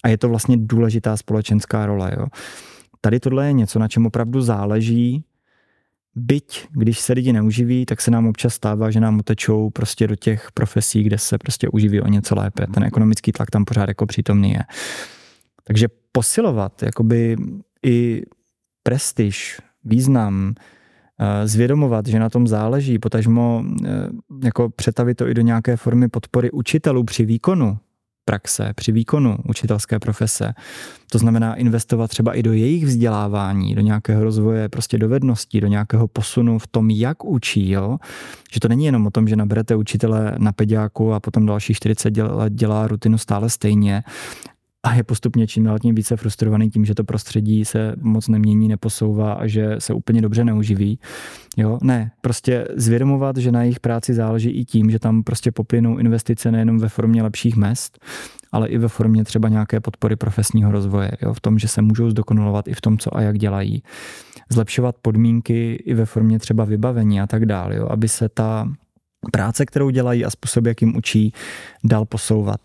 a 0.05 0.09
je 0.09 0.19
to 0.19 0.29
vlastně 0.29 0.57
důležitá 0.59 1.17
společenská 1.17 1.87
role. 1.87 2.13
Jo. 2.19 2.27
Tady 3.01 3.21
tohle 3.21 3.47
je 3.47 3.53
něco, 3.53 3.79
na 3.79 3.89
čem 3.89 4.07
opravdu 4.07 4.41
záleží, 4.41 5.25
Byť, 6.17 6.69
když 6.71 7.01
se 7.01 7.13
lidi 7.13 7.33
neuživí, 7.33 7.87
tak 7.87 8.01
se 8.01 8.11
nám 8.11 8.27
občas 8.27 8.55
stává, 8.55 8.91
že 8.91 9.01
nám 9.01 9.19
utečou 9.19 9.71
prostě 9.71 10.07
do 10.07 10.17
těch 10.17 10.49
profesí, 10.55 11.03
kde 11.03 11.19
se 11.19 11.39
prostě 11.39 11.69
uživí 11.69 12.01
o 12.01 12.09
něco 12.09 12.35
lépe. 12.35 12.67
Ten 12.67 12.85
ekonomický 12.85 13.33
tlak 13.33 13.51
tam 13.51 13.65
pořád 13.65 13.89
jako 13.89 14.07
přítomný 14.07 14.51
je. 14.51 14.63
Takže 15.65 15.89
posilovat 16.13 16.83
jakoby 16.83 17.37
i 17.87 18.23
prestiž, 18.83 19.61
význam, 19.85 20.55
eh, 21.21 21.49
zvědomovat, 21.49 22.07
že 22.07 22.19
na 22.19 22.31
tom 22.31 22.47
záleží, 22.47 22.99
potažmo 22.99 23.65
eh, 23.85 23.89
jako 24.45 24.71
přetavit 24.71 25.17
to 25.17 25.29
i 25.29 25.35
do 25.35 25.43
nějaké 25.43 25.77
formy 25.77 26.09
podpory 26.09 26.51
učitelů 26.51 27.05
při 27.05 27.25
výkonu 27.25 27.79
praxe, 28.25 28.73
při 28.75 28.93
výkonu 28.93 29.37
učitelské 29.49 29.99
profese. 29.99 30.55
To 31.11 31.19
znamená 31.19 31.55
investovat 31.55 32.09
třeba 32.09 32.35
i 32.35 32.43
do 32.43 32.53
jejich 32.53 32.85
vzdělávání, 32.85 33.75
do 33.75 33.81
nějakého 33.81 34.25
rozvoje 34.25 34.69
prostě 34.69 34.99
dovedností, 34.99 35.61
do 35.61 35.67
nějakého 35.67 36.09
posunu 36.09 36.59
v 36.59 36.67
tom, 36.67 36.91
jak 36.91 37.25
učí. 37.25 37.71
Jo? 37.71 37.99
Že 38.53 38.61
to 38.61 38.69
není 38.69 38.85
jenom 38.85 39.07
o 39.07 39.11
tom, 39.11 39.29
že 39.29 39.37
naberete 39.37 39.77
učitele 39.77 40.35
na 40.39 40.53
pediáku 40.53 41.13
a 41.13 41.21
potom 41.21 41.47
další 41.47 41.75
40 41.75 42.17
let 42.17 42.53
dělá 42.53 42.87
rutinu 42.87 43.19
stále 43.19 43.51
stejně, 43.51 44.03
a 44.85 44.95
je 44.95 45.03
postupně 45.03 45.47
čím 45.47 45.65
dál 45.65 45.79
tím 45.79 45.95
více 45.95 46.17
frustrovaný 46.17 46.71
tím, 46.71 46.85
že 46.85 46.95
to 46.95 47.05
prostředí 47.05 47.65
se 47.65 47.95
moc 48.01 48.29
nemění, 48.29 48.69
neposouvá 48.69 49.33
a 49.33 49.47
že 49.47 49.77
se 49.79 49.95
úplně 49.95 50.23
dobře 50.23 50.45
neuživí. 50.45 50.99
Jo, 51.57 51.79
ne, 51.83 52.11
prostě 52.21 52.69
zvědomovat, 52.77 53.37
že 53.37 53.53
na 53.53 53.63
jejich 53.63 53.81
práci 53.81 54.15
záleží 54.15 54.51
i 54.51 54.65
tím, 54.65 54.91
že 54.91 54.99
tam 54.99 55.23
prostě 55.23 55.53
poplynou 55.53 55.99
investice 55.99 56.51
nejenom 56.51 56.79
ve 56.79 56.89
formě 56.89 57.23
lepších 57.23 57.57
mest, 57.57 57.99
ale 58.53 58.69
i 58.69 58.79
ve 58.79 58.89
formě 58.89 59.25
třeba 59.25 59.49
nějaké 59.49 59.81
podpory 59.81 60.17
profesního 60.17 60.73
rozvoje, 60.73 61.11
jo, 61.23 61.35
v 61.35 61.41
tom, 61.41 61.59
že 61.59 61.69
se 61.69 61.83
můžou 61.83 62.11
zdokonalovat 62.11 62.69
i 62.69 62.75
v 62.75 62.81
tom, 62.81 62.99
co 62.99 63.17
a 63.17 63.21
jak 63.21 63.39
dělají. 63.39 63.83
Zlepšovat 64.51 64.97
podmínky 65.03 65.75
i 65.75 65.95
ve 65.95 66.07
formě 66.07 66.39
třeba 66.39 66.65
vybavení 66.65 67.21
a 67.21 67.27
tak 67.27 67.47
dále, 67.47 67.77
jo, 67.77 67.87
aby 67.91 68.09
se 68.09 68.29
ta 68.29 68.69
práce, 69.33 69.67
kterou 69.67 69.91
dělají 69.91 70.25
a 70.25 70.31
způsob, 70.31 70.67
jak 70.67 70.81
jim 70.81 70.97
učí, 70.97 71.33
dal 71.85 72.05
posouvat. 72.05 72.61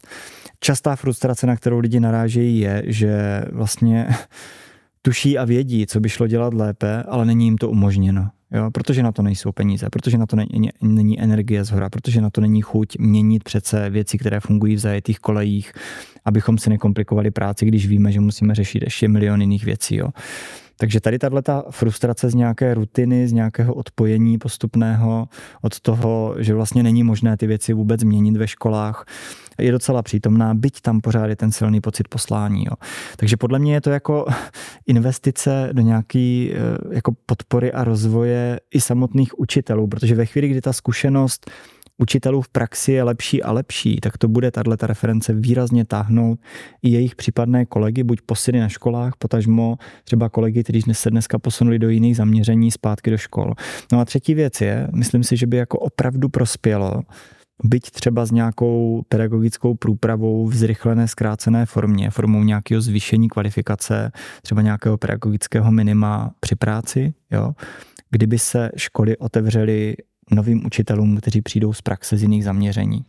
Častá 0.60 0.96
frustrace, 0.96 1.48
na 1.48 1.56
kterou 1.56 1.80
lidi 1.80 2.00
narážejí, 2.00 2.60
je, 2.60 2.84
že 2.86 3.42
vlastně 3.52 4.08
tuší 5.02 5.38
a 5.38 5.46
vědí, 5.46 5.88
co 5.88 6.00
by 6.00 6.10
šlo 6.10 6.28
dělat 6.28 6.54
lépe, 6.54 7.04
ale 7.04 7.26
není 7.26 7.46
jim 7.46 7.58
to 7.58 7.70
umožněno. 7.70 8.30
Jo, 8.52 8.72
protože 8.72 9.04
na 9.04 9.12
to 9.12 9.22
nejsou 9.22 9.52
peníze, 9.52 9.88
protože 9.92 10.18
na 10.18 10.26
to 10.26 10.36
není, 10.36 10.70
není 10.82 11.22
energie 11.22 11.64
z 11.64 11.70
hora, 11.70 11.90
protože 11.90 12.22
na 12.22 12.30
to 12.30 12.42
není 12.42 12.62
chuť 12.62 12.98
měnit 13.00 13.44
přece 13.44 13.90
věci, 13.90 14.18
které 14.18 14.40
fungují 14.40 14.76
v 14.76 14.80
zajetých 14.80 15.20
kolejích, 15.20 15.72
abychom 16.26 16.58
si 16.58 16.70
nekomplikovali 16.70 17.32
práci, 17.32 17.66
když 17.66 17.88
víme, 17.88 18.12
že 18.12 18.20
musíme 18.20 18.56
řešit 18.56 18.84
ještě 18.84 19.08
milion 19.08 19.42
jiných 19.42 19.66
věcí. 19.66 19.96
Jo. 19.96 20.10
Takže 20.78 21.00
tady 21.00 21.20
tahle 21.20 21.42
ta 21.42 21.64
frustrace 21.70 22.30
z 22.30 22.36
nějaké 22.36 22.74
rutiny, 22.74 23.28
z 23.28 23.32
nějakého 23.32 23.74
odpojení 23.74 24.38
postupného 24.38 25.28
od 25.62 25.80
toho, 25.80 26.36
že 26.38 26.54
vlastně 26.54 26.84
není 26.84 27.04
možné 27.04 27.38
ty 27.38 27.48
věci 27.48 27.74
vůbec 27.74 28.02
změnit 28.02 28.38
ve 28.38 28.48
školách, 28.48 29.06
je 29.60 29.72
docela 29.72 30.04
přítomná, 30.04 30.54
byť 30.54 30.82
tam 30.82 31.02
pořád 31.02 31.28
je 31.28 31.36
ten 31.36 31.52
silný 31.52 31.82
pocit 31.82 32.08
poslání. 32.08 32.64
Jo. 32.66 32.74
Takže 33.16 33.38
podle 33.38 33.60
mě 33.60 33.74
je 33.74 33.82
to 33.82 33.90
jako 33.90 34.26
investice 34.88 35.70
do 35.72 35.82
nějaký 35.82 36.54
eh, 36.54 36.96
jako 36.96 37.12
podpory 37.26 37.72
a 37.72 37.84
rozvoje 37.84 38.60
i 38.74 38.82
samotných 38.82 39.40
učitelů, 39.40 39.88
protože 39.88 40.16
ve 40.16 40.26
chvíli, 40.26 40.48
kdy 40.48 40.62
ta 40.62 40.74
zkušenost 40.74 41.52
učitelů 42.00 42.42
v 42.42 42.50
praxi 42.50 42.92
je 42.92 43.04
lepší 43.04 43.44
a 43.44 43.52
lepší, 43.52 43.96
tak 44.02 44.18
to 44.18 44.28
bude 44.28 44.52
tato 44.52 44.88
reference 44.88 45.34
výrazně 45.34 45.86
táhnout 45.86 46.40
i 46.82 46.90
jejich 46.90 47.16
případné 47.16 47.66
kolegy, 47.66 48.04
buď 48.04 48.22
posyny 48.22 48.60
na 48.60 48.70
školách, 48.70 49.14
potažmo 49.18 49.78
třeba 50.04 50.30
kolegy, 50.30 50.64
kteří 50.64 50.82
se 50.92 51.10
dneska 51.10 51.40
posunuli 51.40 51.80
do 51.80 51.90
jiných 51.90 52.16
zaměření 52.16 52.72
zpátky 52.72 53.12
do 53.12 53.18
škol. 53.18 53.54
No 53.92 54.00
a 54.00 54.06
třetí 54.06 54.34
věc 54.34 54.62
je, 54.62 54.88
myslím 54.94 55.24
si, 55.24 55.38
že 55.38 55.48
by 55.48 55.58
jako 55.58 55.80
opravdu 55.80 56.30
prospělo, 56.30 57.02
byť 57.64 57.92
třeba 57.92 58.26
s 58.26 58.32
nějakou 58.32 59.02
pedagogickou 59.10 59.76
průpravou 59.76 60.48
v 60.48 60.56
zrychlené 60.56 61.08
zkrácené 61.08 61.66
formě, 61.66 62.10
formou 62.10 62.44
nějakého 62.44 62.82
zvýšení 62.82 63.30
kvalifikace, 63.30 64.12
třeba 64.42 64.62
nějakého 64.62 64.98
pedagogického 64.98 65.72
minima 65.72 66.32
při 66.40 66.56
práci, 66.56 67.14
jo, 67.32 67.52
kdyby 68.10 68.40
se 68.40 68.70
školy 68.76 69.18
otevřely 69.18 69.96
novým 70.32 70.66
učitelům, 70.66 71.18
kteří 71.18 71.42
přijdou 71.42 71.74
z 71.74 71.82
praxe 71.82 72.18
z 72.18 72.22
jiných 72.22 72.44
zaměření. 72.44 73.06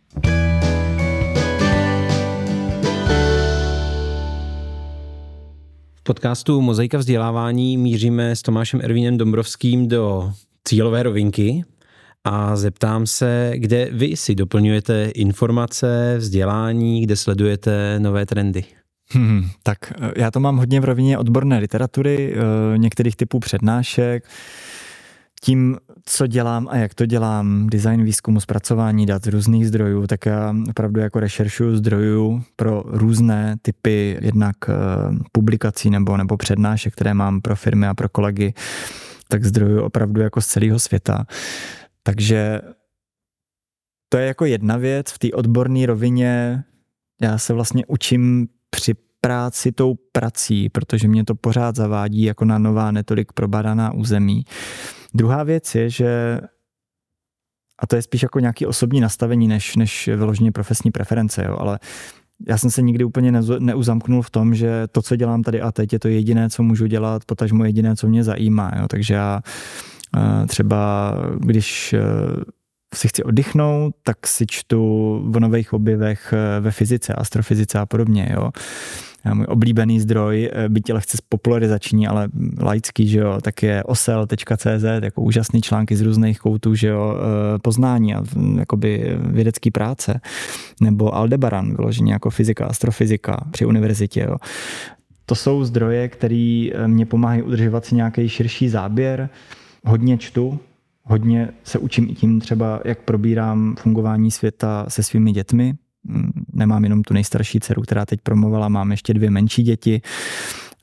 V 5.95 6.03
podcastu 6.03 6.61
Mozaika 6.61 6.97
vzdělávání 6.97 7.77
míříme 7.77 8.35
s 8.35 8.41
Tomášem 8.41 8.79
Ervínem 8.83 9.17
Dombrovským 9.17 9.87
do 9.87 10.33
cílové 10.63 11.03
rovinky 11.03 11.63
a 12.23 12.55
zeptám 12.55 13.07
se, 13.07 13.51
kde 13.55 13.89
vy 13.91 14.17
si 14.17 14.35
doplňujete 14.35 15.05
informace, 15.05 16.15
vzdělání, 16.17 17.01
kde 17.01 17.15
sledujete 17.15 17.99
nové 17.99 18.25
trendy. 18.25 18.63
Hmm, 19.13 19.43
tak 19.63 19.77
eh, 20.01 20.11
já 20.17 20.31
to 20.31 20.39
mám 20.39 20.57
hodně 20.57 20.79
v 20.79 20.85
rovině 20.85 21.17
odborné 21.17 21.57
literatury, 21.57 22.35
eh, 22.35 22.77
některých 22.77 23.15
typů 23.15 23.39
přednášek. 23.39 24.23
Tím, 25.43 25.77
co 26.05 26.27
dělám 26.27 26.67
a 26.71 26.77
jak 26.77 26.93
to 26.93 27.05
dělám, 27.05 27.67
design 27.67 28.03
výzkumu, 28.03 28.39
zpracování 28.39 29.05
dat 29.05 29.23
z 29.23 29.27
různých 29.27 29.67
zdrojů, 29.67 30.07
tak 30.07 30.25
já 30.25 30.55
opravdu 30.69 30.99
jako 30.99 31.19
rešeršuju 31.19 31.75
zdrojů 31.75 32.43
pro 32.55 32.83
různé 32.85 33.55
typy 33.61 34.17
jednak 34.21 34.55
eh, 34.69 34.73
publikací 35.31 35.89
nebo, 35.89 36.17
nebo 36.17 36.37
přednášek, 36.37 36.93
které 36.93 37.13
mám 37.13 37.41
pro 37.41 37.55
firmy 37.55 37.87
a 37.87 37.93
pro 37.93 38.09
kolegy, 38.09 38.53
tak 39.27 39.45
zdrojů 39.45 39.81
opravdu 39.81 40.21
jako 40.21 40.41
z 40.41 40.47
celého 40.47 40.79
světa. 40.79 41.25
Takže 42.03 42.61
to 44.09 44.17
je 44.17 44.27
jako 44.27 44.45
jedna 44.45 44.77
věc. 44.77 45.11
V 45.11 45.19
té 45.19 45.31
odborné 45.31 45.85
rovině 45.85 46.63
já 47.21 47.37
se 47.37 47.53
vlastně 47.53 47.85
učím 47.85 48.47
při 48.69 48.93
práci 49.21 49.71
tou 49.71 49.95
prací, 50.11 50.69
protože 50.69 51.07
mě 51.07 51.25
to 51.25 51.35
pořád 51.35 51.75
zavádí 51.75 52.23
jako 52.23 52.45
na 52.45 52.57
nová, 52.57 52.91
netolik 52.91 53.33
probadaná 53.33 53.93
území. 53.93 54.43
Druhá 55.13 55.43
věc 55.43 55.75
je, 55.75 55.89
že 55.89 56.41
a 57.79 57.87
to 57.87 57.95
je 57.95 58.01
spíš 58.01 58.23
jako 58.23 58.39
nějaký 58.39 58.65
osobní 58.65 58.99
nastavení, 58.99 59.47
než, 59.47 59.75
než 59.75 60.07
vyloženě 60.07 60.51
profesní 60.51 60.91
preference, 60.91 61.45
jo, 61.45 61.57
ale 61.59 61.79
já 62.47 62.57
jsem 62.57 62.71
se 62.71 62.81
nikdy 62.81 63.03
úplně 63.03 63.31
neuzamknul 63.59 64.21
v 64.21 64.29
tom, 64.29 64.55
že 64.55 64.87
to, 64.87 65.01
co 65.01 65.15
dělám 65.15 65.43
tady 65.43 65.61
a 65.61 65.71
teď, 65.71 65.93
je 65.93 65.99
to 65.99 66.07
jediné, 66.07 66.49
co 66.49 66.63
můžu 66.63 66.87
dělat, 66.87 67.25
potažmo 67.25 67.65
jediné, 67.65 67.95
co 67.95 68.07
mě 68.07 68.23
zajímá. 68.23 68.71
Jo. 68.79 68.87
Takže 68.87 69.13
já 69.13 69.41
Třeba 70.47 71.13
když 71.39 71.93
eh, 71.93 71.99
si 72.95 73.07
chci 73.07 73.23
oddychnout, 73.23 73.95
tak 74.03 74.27
si 74.27 74.45
čtu 74.47 74.81
o 75.35 75.39
nových 75.39 75.73
objevech 75.73 76.33
eh, 76.33 76.59
ve 76.59 76.71
fyzice, 76.71 77.13
astrofyzice 77.13 77.79
a 77.79 77.85
podobně. 77.85 78.31
Jo. 78.33 78.51
Můj 79.33 79.45
oblíbený 79.49 79.99
zdroj, 79.99 80.49
eh, 80.53 80.69
byť 80.69 80.93
lehce 80.93 81.17
popularizační, 81.29 82.07
ale 82.07 82.29
laický, 82.59 83.07
že 83.07 83.19
jo, 83.19 83.37
tak 83.41 83.63
je 83.63 83.83
osel.cz, 83.83 84.83
jako 85.01 85.21
úžasný 85.21 85.61
články 85.61 85.95
z 85.95 86.01
různých 86.01 86.39
koutů, 86.39 86.75
že 86.75 86.87
jo, 86.87 87.15
poznání 87.61 88.15
a 88.15 88.23
jakoby 88.57 89.17
vědecký 89.19 89.71
práce. 89.71 90.21
Nebo 90.81 91.15
Aldebaran, 91.15 91.75
vyloženě 91.75 92.13
jako 92.13 92.29
fyzika, 92.29 92.65
astrofyzika 92.65 93.47
při 93.51 93.65
univerzitě, 93.65 94.21
jo. 94.29 94.37
To 95.25 95.35
jsou 95.35 95.63
zdroje, 95.63 96.07
které 96.07 96.69
mě 96.87 97.05
pomáhají 97.05 97.41
udržovat 97.41 97.85
si 97.85 97.95
nějaký 97.95 98.29
širší 98.29 98.69
záběr, 98.69 99.29
hodně 99.83 100.17
čtu, 100.17 100.59
hodně 101.03 101.49
se 101.63 101.79
učím 101.79 102.09
i 102.09 102.13
tím 102.13 102.39
třeba, 102.39 102.81
jak 102.85 103.01
probírám 103.01 103.75
fungování 103.79 104.31
světa 104.31 104.85
se 104.87 105.03
svými 105.03 105.31
dětmi. 105.31 105.73
Mm, 106.03 106.31
nemám 106.53 106.83
jenom 106.83 107.03
tu 107.03 107.13
nejstarší 107.13 107.59
dceru, 107.59 107.81
která 107.81 108.05
teď 108.05 108.19
promovala, 108.23 108.69
mám 108.69 108.91
ještě 108.91 109.13
dvě 109.13 109.29
menší 109.29 109.63
děti 109.63 110.01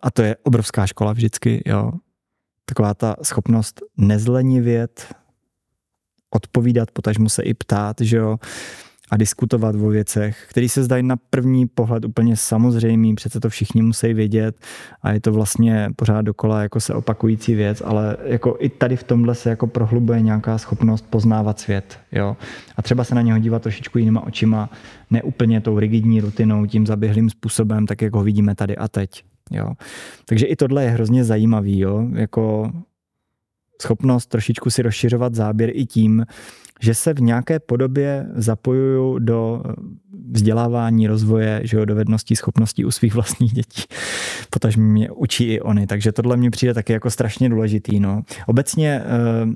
a 0.01 0.11
to 0.11 0.23
je 0.23 0.37
obrovská 0.43 0.87
škola 0.87 1.13
vždycky, 1.13 1.63
jo. 1.67 1.93
Taková 2.65 2.95
ta 2.95 3.17
schopnost 3.23 3.83
nezlenivět, 3.97 5.15
odpovídat, 6.31 6.91
potažmu 6.91 7.29
se 7.29 7.43
i 7.43 7.55
ptát, 7.55 8.01
že 8.01 8.17
jo 8.17 8.37
a 9.11 9.17
diskutovat 9.17 9.75
o 9.75 9.89
věcech, 9.89 10.47
které 10.51 10.69
se 10.69 10.83
zdají 10.83 11.03
na 11.03 11.17
první 11.31 11.67
pohled 11.67 12.05
úplně 12.05 12.37
samozřejmý, 12.37 13.15
přece 13.15 13.41
to 13.41 13.49
všichni 13.49 13.83
musí 13.83 14.15
vědět 14.15 14.57
a 15.03 15.13
je 15.13 15.21
to 15.21 15.33
vlastně 15.33 15.91
pořád 15.97 16.23
dokola 16.23 16.63
jako 16.63 16.81
se 16.81 16.95
opakující 16.95 17.55
věc, 17.55 17.83
ale 17.85 18.17
jako 18.25 18.57
i 18.59 18.69
tady 18.69 18.97
v 18.97 19.03
tomhle 19.03 19.35
se 19.35 19.51
jako 19.51 19.67
prohlubuje 19.67 20.21
nějaká 20.21 20.59
schopnost 20.59 21.07
poznávat 21.11 21.61
svět, 21.61 21.99
jo. 22.13 22.37
A 22.77 22.83
třeba 22.83 23.05
se 23.05 23.15
na 23.15 23.23
něho 23.23 23.39
dívat 23.39 23.63
trošičku 23.63 23.99
jinýma 23.99 24.27
očima, 24.27 24.71
ne 25.11 25.23
úplně 25.23 25.61
tou 25.61 25.79
rigidní 25.79 26.21
rutinou, 26.21 26.67
tím 26.67 26.87
zaběhlým 26.87 27.31
způsobem, 27.31 27.87
tak 27.87 28.03
jak 28.03 28.15
ho 28.15 28.23
vidíme 28.23 28.55
tady 28.55 28.77
a 28.77 28.89
teď, 28.89 29.25
jo. 29.51 29.73
Takže 30.25 30.47
i 30.47 30.57
tohle 30.57 30.85
je 30.85 30.91
hrozně 30.91 31.25
zajímavý, 31.25 31.79
jo, 31.79 32.09
jako 32.15 32.73
schopnost 33.83 34.27
trošičku 34.27 34.71
si 34.71 34.83
rozšiřovat 34.83 35.35
záběr 35.35 35.71
i 35.73 35.87
tím, 35.87 36.25
že 36.81 36.95
se 36.95 37.14
v 37.14 37.20
nějaké 37.20 37.59
podobě 37.61 38.26
zapojuju 38.35 39.18
do 39.18 39.62
vzdělávání, 40.31 41.07
rozvoje, 41.07 41.61
že 41.64 41.76
jo, 41.76 41.85
dovedností, 41.85 42.37
schopností 42.37 42.85
u 42.85 42.91
svých 42.91 43.14
vlastních 43.14 43.53
dětí. 43.53 43.83
Potaž 44.51 44.76
mě 44.76 45.11
učí 45.11 45.45
i 45.45 45.61
oni, 45.61 45.87
takže 45.87 46.12
tohle 46.12 46.37
mi 46.37 46.51
přijde 46.51 46.74
taky 46.74 46.93
jako 46.93 47.11
strašně 47.11 47.49
důležitý. 47.49 48.01
No. 48.01 48.22
Obecně 48.47 49.03
uh, 49.45 49.53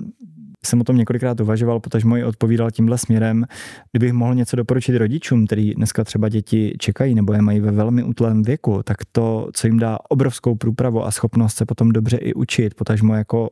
jsem 0.65 0.81
o 0.81 0.83
tom 0.83 0.97
několikrát 0.97 1.39
uvažoval, 1.39 1.79
protože 1.79 2.07
můj 2.07 2.23
odpovídal 2.23 2.71
tímhle 2.71 2.97
směrem. 2.97 3.45
Kdybych 3.91 4.13
mohl 4.13 4.35
něco 4.35 4.55
doporučit 4.55 4.97
rodičům, 4.97 5.45
který 5.45 5.73
dneska 5.73 6.03
třeba 6.03 6.29
děti 6.29 6.75
čekají 6.79 7.15
nebo 7.15 7.33
je 7.33 7.41
mají 7.41 7.59
ve 7.59 7.71
velmi 7.71 8.03
útlém 8.03 8.43
věku, 8.43 8.83
tak 8.83 8.97
to, 9.11 9.49
co 9.53 9.67
jim 9.67 9.79
dá 9.79 9.97
obrovskou 10.09 10.55
průpravu 10.55 11.05
a 11.05 11.11
schopnost 11.11 11.55
se 11.55 11.65
potom 11.65 11.91
dobře 11.91 12.17
i 12.17 12.33
učit, 12.33 12.73
potažmo 12.73 13.15
jako 13.15 13.49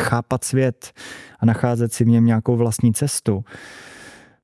chápat 0.00 0.44
svět 0.44 0.92
a 1.40 1.46
nacházet 1.46 1.92
si 1.92 2.04
v 2.04 2.08
něm 2.08 2.26
nějakou 2.26 2.56
vlastní 2.56 2.94
cestu, 2.94 3.44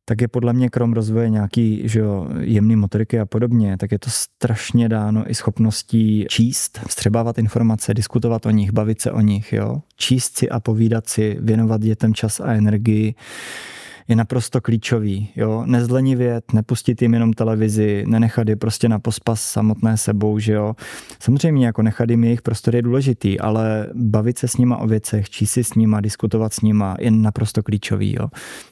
tak 0.05 0.21
je 0.21 0.29
podle 0.29 0.53
mě 0.53 0.69
krom 0.69 0.93
rozvoje 0.93 1.31
nějaký 1.31 1.89
že 1.89 2.01
jo, 2.01 2.29
jemný 2.41 2.77
motoriky 2.77 3.21
a 3.21 3.27
podobně, 3.27 3.77
tak 3.77 3.93
je 3.93 3.99
to 3.99 4.11
strašně 4.11 4.89
dáno 4.89 5.31
i 5.31 5.35
schopností 5.35 6.27
číst, 6.29 6.81
vstřebávat 6.89 7.39
informace, 7.39 7.95
diskutovat 7.95 8.47
o 8.47 8.51
nich, 8.51 8.73
bavit 8.73 9.01
se 9.01 9.13
o 9.13 9.21
nich, 9.21 9.53
jo. 9.53 9.83
číst 9.97 10.39
si 10.39 10.51
a 10.51 10.61
povídat 10.61 11.09
si, 11.09 11.37
věnovat 11.41 11.81
dětem 11.81 12.15
čas 12.15 12.41
a 12.41 12.53
energii, 12.53 13.15
je 14.09 14.17
naprosto 14.17 14.61
klíčový. 14.61 15.31
Jo? 15.37 15.63
Nezlenivět, 15.67 16.53
nepustit 16.53 17.03
jim 17.03 17.15
jenom 17.15 17.33
televizi, 17.33 18.05
nenechat 18.07 18.49
je 18.49 18.57
prostě 18.57 18.89
na 18.89 18.99
pospas 18.99 19.43
samotné 19.43 19.97
sebou. 19.97 20.39
Že 20.39 20.53
jo? 20.53 20.75
Samozřejmě 21.21 21.67
jako 21.67 21.83
nechat 21.83 22.11
jim 22.11 22.25
jejich 22.25 22.43
prostor 22.43 22.77
je 22.77 22.83
důležitý, 22.83 23.41
ale 23.41 23.87
bavit 23.95 24.39
se 24.39 24.49
s 24.49 24.57
nima 24.57 24.77
o 24.77 24.87
věcech, 24.87 25.31
číst 25.31 25.51
si 25.51 25.65
s 25.65 25.75
nima, 25.75 26.01
diskutovat 26.01 26.55
s 26.55 26.61
nima 26.61 26.97
je 27.01 27.11
naprosto 27.11 27.63
klíčový. 27.63 28.17
Jo? 28.21 28.29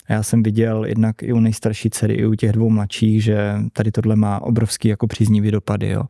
A 0.09 0.13
já 0.13 0.23
jsem 0.23 0.43
viděl 0.43 0.85
jednak 0.85 1.23
i 1.23 1.33
u 1.33 1.41
nejstarší 1.41 1.91
dcery, 1.91 2.15
i 2.15 2.27
u 2.27 2.35
těch 2.35 2.53
dvou 2.53 2.71
mladších, 2.71 3.25
že 3.25 3.55
tady 3.73 3.91
tohle 3.91 4.17
má 4.17 4.43
obrovský 4.43 4.89
jako 4.89 5.07
příznivý 5.07 5.51
dopady. 5.51 5.89
Jo? 5.89 6.03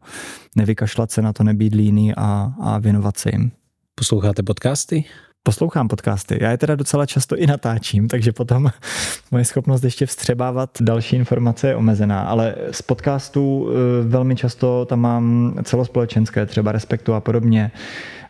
Nevykašlat 0.56 1.10
se 1.10 1.22
na 1.22 1.32
to, 1.32 1.44
nebýt 1.44 1.74
líný 1.74 2.14
a, 2.14 2.54
a 2.60 2.78
věnovat 2.78 3.16
se 3.16 3.30
jim. 3.32 3.50
Posloucháte 3.94 4.42
podcasty? 4.42 5.04
Poslouchám 5.42 5.88
podcasty. 5.88 6.38
Já 6.40 6.50
je 6.50 6.58
teda 6.58 6.76
docela 6.76 7.06
často 7.06 7.36
i 7.36 7.46
natáčím, 7.46 8.08
takže 8.08 8.32
potom 8.32 8.70
moje 9.30 9.44
schopnost 9.44 9.84
ještě 9.84 10.06
vstřebávat 10.06 10.70
další 10.80 11.16
informace 11.16 11.68
je 11.68 11.76
omezená, 11.76 12.22
ale 12.22 12.54
z 12.70 12.82
podcastů 12.82 13.68
eh, 13.70 14.08
velmi 14.08 14.36
často 14.36 14.84
tam 14.84 15.00
mám 15.00 15.54
celospolečenské, 15.64 16.46
třeba 16.46 16.72
respektu 16.72 17.14
a 17.14 17.20
podobně 17.20 17.72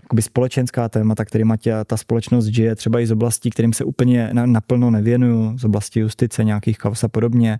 jakoby 0.02 0.22
společenská 0.22 0.88
témata, 0.88 1.24
kterýma 1.24 1.56
tě 1.56 1.74
ta 1.86 1.96
společnost 1.96 2.46
žije, 2.46 2.74
třeba 2.74 3.00
i 3.00 3.06
z 3.06 3.12
oblastí, 3.12 3.50
kterým 3.50 3.72
se 3.72 3.84
úplně 3.84 4.30
naplno 4.32 4.90
nevěnuju, 4.90 5.58
z 5.58 5.64
oblasti 5.64 6.00
justice, 6.00 6.44
nějakých 6.44 6.78
kaus 6.78 7.04
a 7.04 7.08
podobně. 7.08 7.58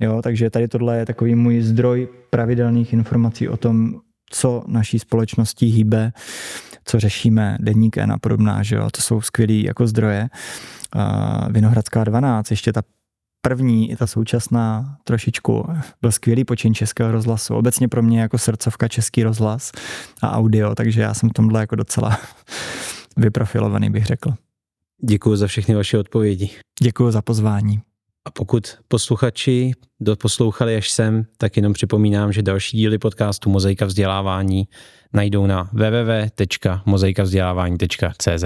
Jo, 0.00 0.22
takže 0.22 0.50
tady 0.50 0.68
tohle 0.68 0.98
je 0.98 1.06
takový 1.06 1.34
můj 1.34 1.60
zdroj 1.60 2.08
pravidelných 2.30 2.92
informací 2.92 3.48
o 3.48 3.56
tom, 3.56 4.00
co 4.30 4.64
naší 4.66 4.98
společností 4.98 5.66
hýbe 5.66 6.12
co 6.84 7.00
řešíme, 7.00 7.56
Deník 7.60 7.96
N 7.96 8.12
a 8.12 8.18
podobná, 8.18 8.62
že 8.62 8.76
jo, 8.76 8.88
to 8.92 9.02
jsou 9.02 9.20
skvělý 9.20 9.64
jako 9.64 9.86
zdroje. 9.86 10.28
Vinohradská 11.50 12.04
12, 12.04 12.50
ještě 12.50 12.72
ta 12.72 12.82
první 13.42 13.90
i 13.90 13.96
ta 13.96 14.06
současná 14.06 14.96
trošičku 15.04 15.66
byl 16.02 16.12
skvělý 16.12 16.44
počin 16.44 16.74
českého 16.74 17.12
rozhlasu. 17.12 17.54
Obecně 17.54 17.88
pro 17.88 18.02
mě 18.02 18.20
jako 18.20 18.38
srdcovka 18.38 18.88
český 18.88 19.22
rozhlas 19.22 19.72
a 20.22 20.30
audio, 20.30 20.74
takže 20.74 21.00
já 21.00 21.14
jsem 21.14 21.28
v 21.30 21.32
tomhle 21.32 21.60
jako 21.60 21.76
docela 21.76 22.18
vyprofilovaný, 23.16 23.90
bych 23.90 24.06
řekl. 24.06 24.34
Děkuji 25.04 25.36
za 25.36 25.46
všechny 25.46 25.74
vaše 25.74 25.98
odpovědi. 25.98 26.50
Děkuji 26.82 27.10
za 27.10 27.22
pozvání. 27.22 27.80
A 28.24 28.30
pokud 28.30 28.78
posluchači 28.88 29.72
doposlouchali 30.00 30.76
až 30.76 30.90
sem, 30.90 31.26
tak 31.36 31.56
jenom 31.56 31.72
připomínám, 31.72 32.32
že 32.32 32.42
další 32.42 32.76
díly 32.76 32.98
podcastu 32.98 33.50
Mozaika 33.50 33.84
vzdělávání 33.84 34.68
najdou 35.12 35.46
na 35.46 35.68
www.mozaikavzdělávání.cz. 35.72 38.44